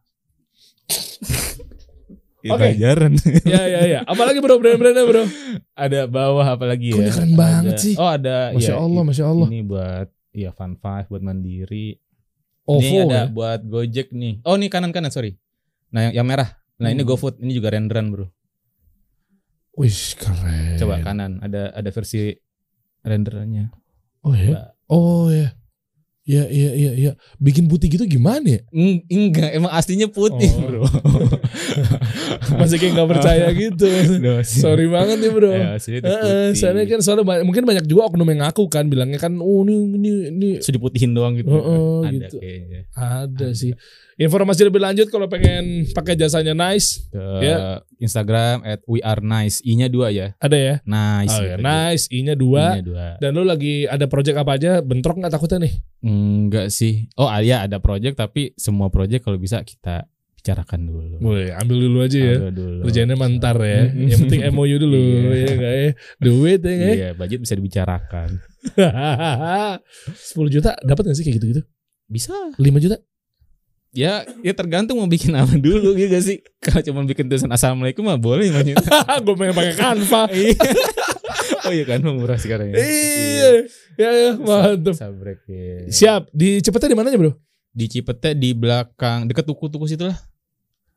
Ya, 2.41 2.51
Oke. 2.55 2.61
Pelajaran. 2.61 3.13
Ya 3.43 3.63
ya 3.65 3.81
ya. 3.89 4.01
Apalagi 4.05 4.39
bro 4.39 4.55
brand-brandnya 4.57 5.03
bro. 5.03 5.25
ada 5.75 6.01
bawah 6.07 6.47
apa 6.47 6.65
lagi 6.65 6.93
Kok 6.93 7.01
ya? 7.01 7.11
keren 7.11 7.33
banget 7.35 7.75
Ada- 7.75 7.83
sih. 7.83 7.95
Oh 7.97 8.07
ada. 8.07 8.53
Masya 8.53 8.71
ya, 8.71 8.79
Allah, 8.79 9.03
masya 9.03 9.25
Allah. 9.27 9.47
Ini 9.49 9.61
buat 9.65 10.09
ya 10.31 10.51
Fun 10.53 10.77
Five 10.77 11.09
buat 11.09 11.23
mandiri. 11.23 11.99
OVO 12.65 12.81
ini 12.81 12.97
ada 13.03 13.19
ya. 13.19 13.25
buat 13.29 13.61
Gojek 13.63 14.09
nih. 14.11 14.41
Oh 14.43 14.55
ini 14.55 14.67
kanan 14.67 14.89
kanan 14.89 15.09
sorry. 15.09 15.37
Nah 15.91 16.09
yang, 16.09 16.23
yang 16.23 16.27
merah. 16.27 16.57
Nah 16.77 16.89
ini 16.89 17.01
Hmm. 17.01 17.11
GoFood. 17.11 17.39
Ini 17.39 17.53
juga 17.53 17.71
renderan 17.71 18.09
bro. 18.09 18.27
Wih 19.75 19.91
keren. 20.15 20.79
Coba 20.79 20.99
kanan. 21.01 21.39
Ada 21.39 21.73
ada 21.73 21.91
versi 21.91 22.33
renderannya. 23.03 23.69
Oh 24.23 24.33
ya. 24.33 24.73
Oh 24.87 25.29
ya. 25.29 25.53
Ya 26.25 26.49
iya 26.49 26.73
iya 26.73 26.93
iya. 26.95 27.13
Bikin 27.37 27.69
putih 27.69 27.91
gitu 27.91 28.09
gimana 28.09 28.49
ya? 28.49 28.61
Eng- 28.71 29.05
enggak, 29.07 29.51
emang 29.53 29.69
aslinya 29.71 30.09
putih 30.09 30.49
Oh. 30.57 30.61
bro. 30.63 30.83
Masih 32.57 32.77
kayak 32.79 32.93
nggak 32.97 33.09
percaya 33.11 33.47
gitu. 33.67 33.89
Sorry 34.43 34.87
banget 34.87 35.19
nih 35.21 35.31
bro. 35.31 35.51
Ya, 35.53 35.77
soalnya 36.55 36.85
kan 36.87 37.01
soalnya 37.01 37.25
mungkin 37.45 37.65
banyak 37.65 37.85
juga 37.87 38.11
oknum 38.13 38.29
yang 38.31 38.47
ngaku 38.47 38.67
kan 38.69 38.87
bilangnya 38.87 39.19
kan 39.19 39.37
oh 39.39 39.63
ini 39.67 39.75
ini 39.99 40.11
ini 40.31 40.49
Terus 40.61 40.75
diputihin 40.75 41.13
doang 41.13 41.35
gitu. 41.37 41.51
Ada 42.05 42.11
gitu. 42.13 42.37
kayaknya. 42.41 42.81
ada 42.95 43.49
sih. 43.53 43.73
Informasi 44.15 44.63
lebih 44.71 44.79
lanjut 44.79 45.11
kalau 45.11 45.27
pengen 45.27 45.91
pakai 45.91 46.15
jasanya 46.15 46.55
nice 46.55 47.11
Ke 47.11 47.43
Ya. 47.43 47.83
Instagram 47.99 48.63
at 48.63 48.79
we 48.87 49.03
are 49.03 49.19
nice. 49.19 49.59
I-nya 49.67 49.91
dua 49.91 50.15
ya. 50.15 50.39
ada 50.39 50.55
ya. 50.55 50.75
Nice. 50.87 51.35
Oh 51.35 51.43
ya, 51.43 51.59
gitu. 51.59 51.67
nice 51.67 52.05
I-nya 52.15 52.35
dua. 52.39 52.79
I-nya 52.79 52.85
dua. 52.87 53.07
Dan 53.19 53.35
lu 53.35 53.43
lagi 53.43 53.91
ada 53.91 54.07
project 54.07 54.39
apa 54.39 54.55
aja 54.55 54.79
bentrok 54.87 55.19
nggak 55.19 55.35
takutnya 55.35 55.67
nih? 55.67 55.75
Enggak 56.07 56.71
sih. 56.71 57.11
Oh 57.19 57.27
ah, 57.27 57.43
iya 57.43 57.67
ada 57.67 57.83
project 57.83 58.15
tapi 58.15 58.55
semua 58.55 58.87
project 58.87 59.27
kalau 59.27 59.35
bisa 59.35 59.59
kita 59.67 60.07
bicarakan 60.45 60.81
dulu. 60.85 61.17
Boleh 61.25 61.57
ambil 61.57 61.77
dulu 61.89 61.99
aja 62.05 62.19
ya. 62.21 62.37
Ambil 62.37 62.53
dulu. 62.53 62.81
Kerjanya 62.85 63.17
mantar 63.17 63.57
ya. 63.65 63.89
Yang 63.89 64.19
penting 64.29 64.41
MOU 64.53 64.77
dulu 64.77 65.01
Iya. 65.01 65.33
ya 65.33 65.49
enggak 65.57 65.75
ya. 65.75 65.91
Duit 66.21 66.61
ya 66.61 66.69
enggak 66.69 66.85
ya. 66.85 66.93
Iya, 66.93 67.09
budget 67.17 67.39
bisa 67.41 67.55
dibicarakan. 67.57 68.29
10 68.77 70.55
juta 70.55 70.71
dapat 70.85 71.03
gak 71.09 71.17
sih 71.17 71.25
kayak 71.25 71.41
gitu-gitu? 71.41 71.63
Bisa. 72.05 72.37
5 72.61 72.61
juta? 72.85 73.01
Ya, 73.95 74.27
ya 74.43 74.53
tergantung 74.53 75.01
mau 75.01 75.09
bikin 75.09 75.33
apa 75.33 75.57
dulu 75.57 75.97
gitu 75.97 76.13
sih. 76.21 76.43
Kalau 76.61 76.83
cuma 76.85 77.07
bikin 77.07 77.25
tulisan 77.25 77.49
assalamualaikum 77.49 78.03
mah 78.05 78.19
boleh 78.21 78.51
lima 78.51 78.61
juta. 78.61 78.91
gue 79.25 79.35
pengen 79.39 79.55
pakai 79.55 79.75
Canva. 79.79 80.23
Iya. 80.35 80.59
oh 81.65 81.73
iya 81.73 81.85
kan 81.87 82.03
murah 82.03 82.35
sekarang 82.37 82.69
ya. 82.69 82.77
iya. 82.77 83.51
Ya 83.95 84.11
ya 84.13 84.31
mantap. 84.37 84.93
Sabrek 84.99 85.47
ya. 85.47 85.87
Siap. 85.87 86.27
Di 86.35 86.59
Cepetnya 86.59 86.91
di 86.91 86.99
mananya, 86.99 87.17
Bro? 87.23 87.39
Di 87.71 87.87
Cipete 87.87 88.35
di 88.35 88.51
belakang 88.51 89.31
deket 89.31 89.47
tuku-tuku 89.47 89.87
situ 89.87 90.11
lah. 90.11 90.19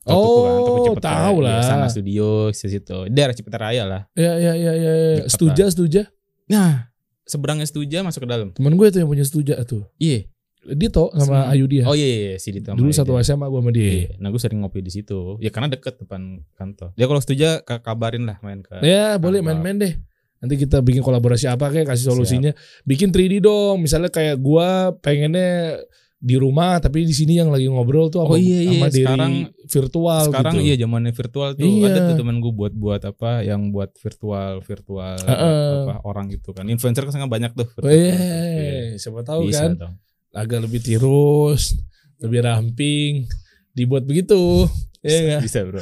Oh, 0.10 0.46
tuku 0.58 0.72
kan, 0.72 0.86
Cipete. 0.88 1.06
tahu 1.06 1.36
lah. 1.40 1.58
Iya, 1.58 1.68
Sana 1.68 1.86
studio 1.88 2.28
di 2.50 2.70
situ. 2.70 2.98
Daerah 3.08 3.34
Cipete 3.34 3.58
Raya 3.58 3.84
lah. 3.84 4.02
Ya 4.14 4.34
ya 4.36 4.54
ya 4.54 4.72
ya. 4.72 4.92
ya. 4.94 5.16
Dekat 5.20 5.30
Setuja, 5.30 5.64
setuja. 5.68 6.02
Nah, 6.48 6.90
seberangnya 7.24 7.66
Setuja 7.66 8.02
masuk 8.02 8.24
ke 8.24 8.30
dalam. 8.30 8.50
Temen 8.52 8.74
gue 8.74 8.88
tuh 8.88 9.00
yang 9.00 9.08
punya 9.08 9.22
setuja 9.22 9.60
tuh. 9.64 9.84
Iya. 9.98 10.28
Dito 10.68 11.12
sama 11.14 11.24
Sama- 11.44 11.48
Ayu 11.50 11.64
dia. 11.66 11.84
Oh 11.84 11.96
iya, 11.96 12.08
iya, 12.08 12.36
si 12.36 12.52
Dito. 12.52 12.72
Dulu 12.72 12.88
sama 12.90 13.00
satu 13.02 13.12
Aida. 13.16 13.24
SMA 13.26 13.48
gue 13.48 13.60
sama 13.60 13.72
dia. 13.72 13.88
Iya. 13.88 14.08
Nah, 14.18 14.28
gue 14.28 14.42
sering 14.42 14.60
ngopi 14.60 14.80
di 14.80 14.92
situ. 14.92 15.40
Ya 15.40 15.48
karena 15.48 15.68
deket 15.68 15.96
depan 15.98 16.44
kantor. 16.54 16.92
Dia 16.94 17.06
kalau 17.06 17.20
Setuja 17.20 17.50
ka- 17.62 17.80
kabarin 17.80 18.24
lah 18.24 18.36
main 18.42 18.60
ke. 18.60 18.80
Ya 18.82 19.16
boleh 19.16 19.40
main-main 19.40 19.76
deh. 19.76 19.94
Nanti 20.38 20.54
kita 20.56 20.80
bikin 20.80 21.02
kolaborasi 21.02 21.48
apa 21.48 21.68
kayak 21.68 21.88
kasih 21.88 22.12
solusinya. 22.12 22.52
Bikin 22.84 23.10
3D 23.10 23.40
dong. 23.40 23.80
Misalnya 23.80 24.08
kayak 24.08 24.38
gua 24.38 24.92
pengennya 24.94 25.82
di 26.18 26.34
rumah 26.34 26.82
tapi 26.82 27.06
di 27.06 27.14
sini 27.14 27.38
yang 27.38 27.54
lagi 27.54 27.70
ngobrol 27.70 28.10
tuh 28.10 28.26
sama, 28.26 28.34
Oh 28.34 28.40
iya, 28.42 28.66
iya. 28.66 28.74
sama 28.74 28.88
Derry 28.90 29.06
Sekarang- 29.06 29.38
virtual 29.68 30.22
Sekarang 30.26 30.54
gitu. 30.58 30.66
iya 30.66 30.76
zamannya 30.76 31.14
virtual 31.14 31.50
tuh. 31.54 31.62
Iya. 31.64 31.86
Ada 31.88 32.00
tuh 32.10 32.16
temen 32.18 32.38
gue 32.40 32.50
buat 32.52 32.74
buat 32.74 33.02
apa 33.04 33.32
yang 33.42 33.62
buat 33.70 33.92
virtual 33.96 34.52
virtual 34.60 35.18
Heeh. 35.22 35.72
apa 35.86 35.94
orang 36.02 36.26
gitu 36.30 36.58
kan. 36.58 36.66
Influencer 36.66 37.06
kan 37.06 37.14
sangat 37.14 37.30
banyak 37.30 37.52
tuh. 37.54 37.70
Oh, 37.78 37.92
iya, 37.92 38.98
siapa 38.98 39.22
tahu 39.22 39.46
Bisa 39.46 39.70
kan 39.70 39.72
dong. 39.78 39.94
agak 40.34 40.60
lebih 40.66 40.82
tirus, 40.82 41.78
lebih 42.18 42.42
ramping, 42.42 43.30
dibuat 43.72 44.02
begitu. 44.04 44.66
Ya 45.08 45.20
nggak? 45.24 45.42
Bisa 45.48 45.60
bro. 45.64 45.80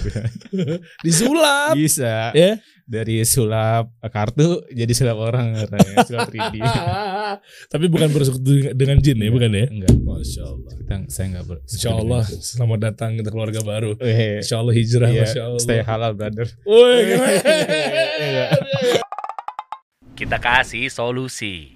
Disulap. 1.05 1.73
Bisa. 1.73 2.29
Ya. 2.37 2.61
Dari 2.85 3.25
sulap 3.25 3.89
kartu 4.13 4.61
jadi 4.69 4.93
sulap 4.93 5.17
orang 5.17 5.57
katanya. 5.57 6.05
Sulap 6.05 6.29
3D. 6.29 6.61
Tapi 7.73 7.85
bukan 7.89 8.13
bersekutu 8.13 8.77
dengan 8.77 9.01
jin 9.01 9.17
ya, 9.17 9.29
bukan 9.33 9.49
ya? 9.49 9.65
Enggak. 9.65 9.89
Masya 10.05 10.41
Allah. 10.45 10.71
Kita, 10.77 10.95
saya 11.09 11.25
enggak 11.33 11.45
ber. 11.49 11.57
Insya 11.65 11.89
Allah 11.97 12.21
selamat 12.29 12.79
datang 12.85 13.17
kita 13.17 13.29
keluarga 13.33 13.59
baru. 13.65 13.97
Eh, 13.97 14.45
Insya 14.45 14.61
Allah 14.61 14.73
hijrah, 14.77 15.09
iya, 15.09 15.25
Masya 15.25 15.41
Allah. 15.49 15.61
Stay 15.65 15.81
halal 15.81 16.11
brother. 16.13 16.47
Woi, 16.61 17.17
Iya. 18.25 18.45
Kita 20.15 20.37
kasih 20.39 20.87
solusi. 20.87 21.73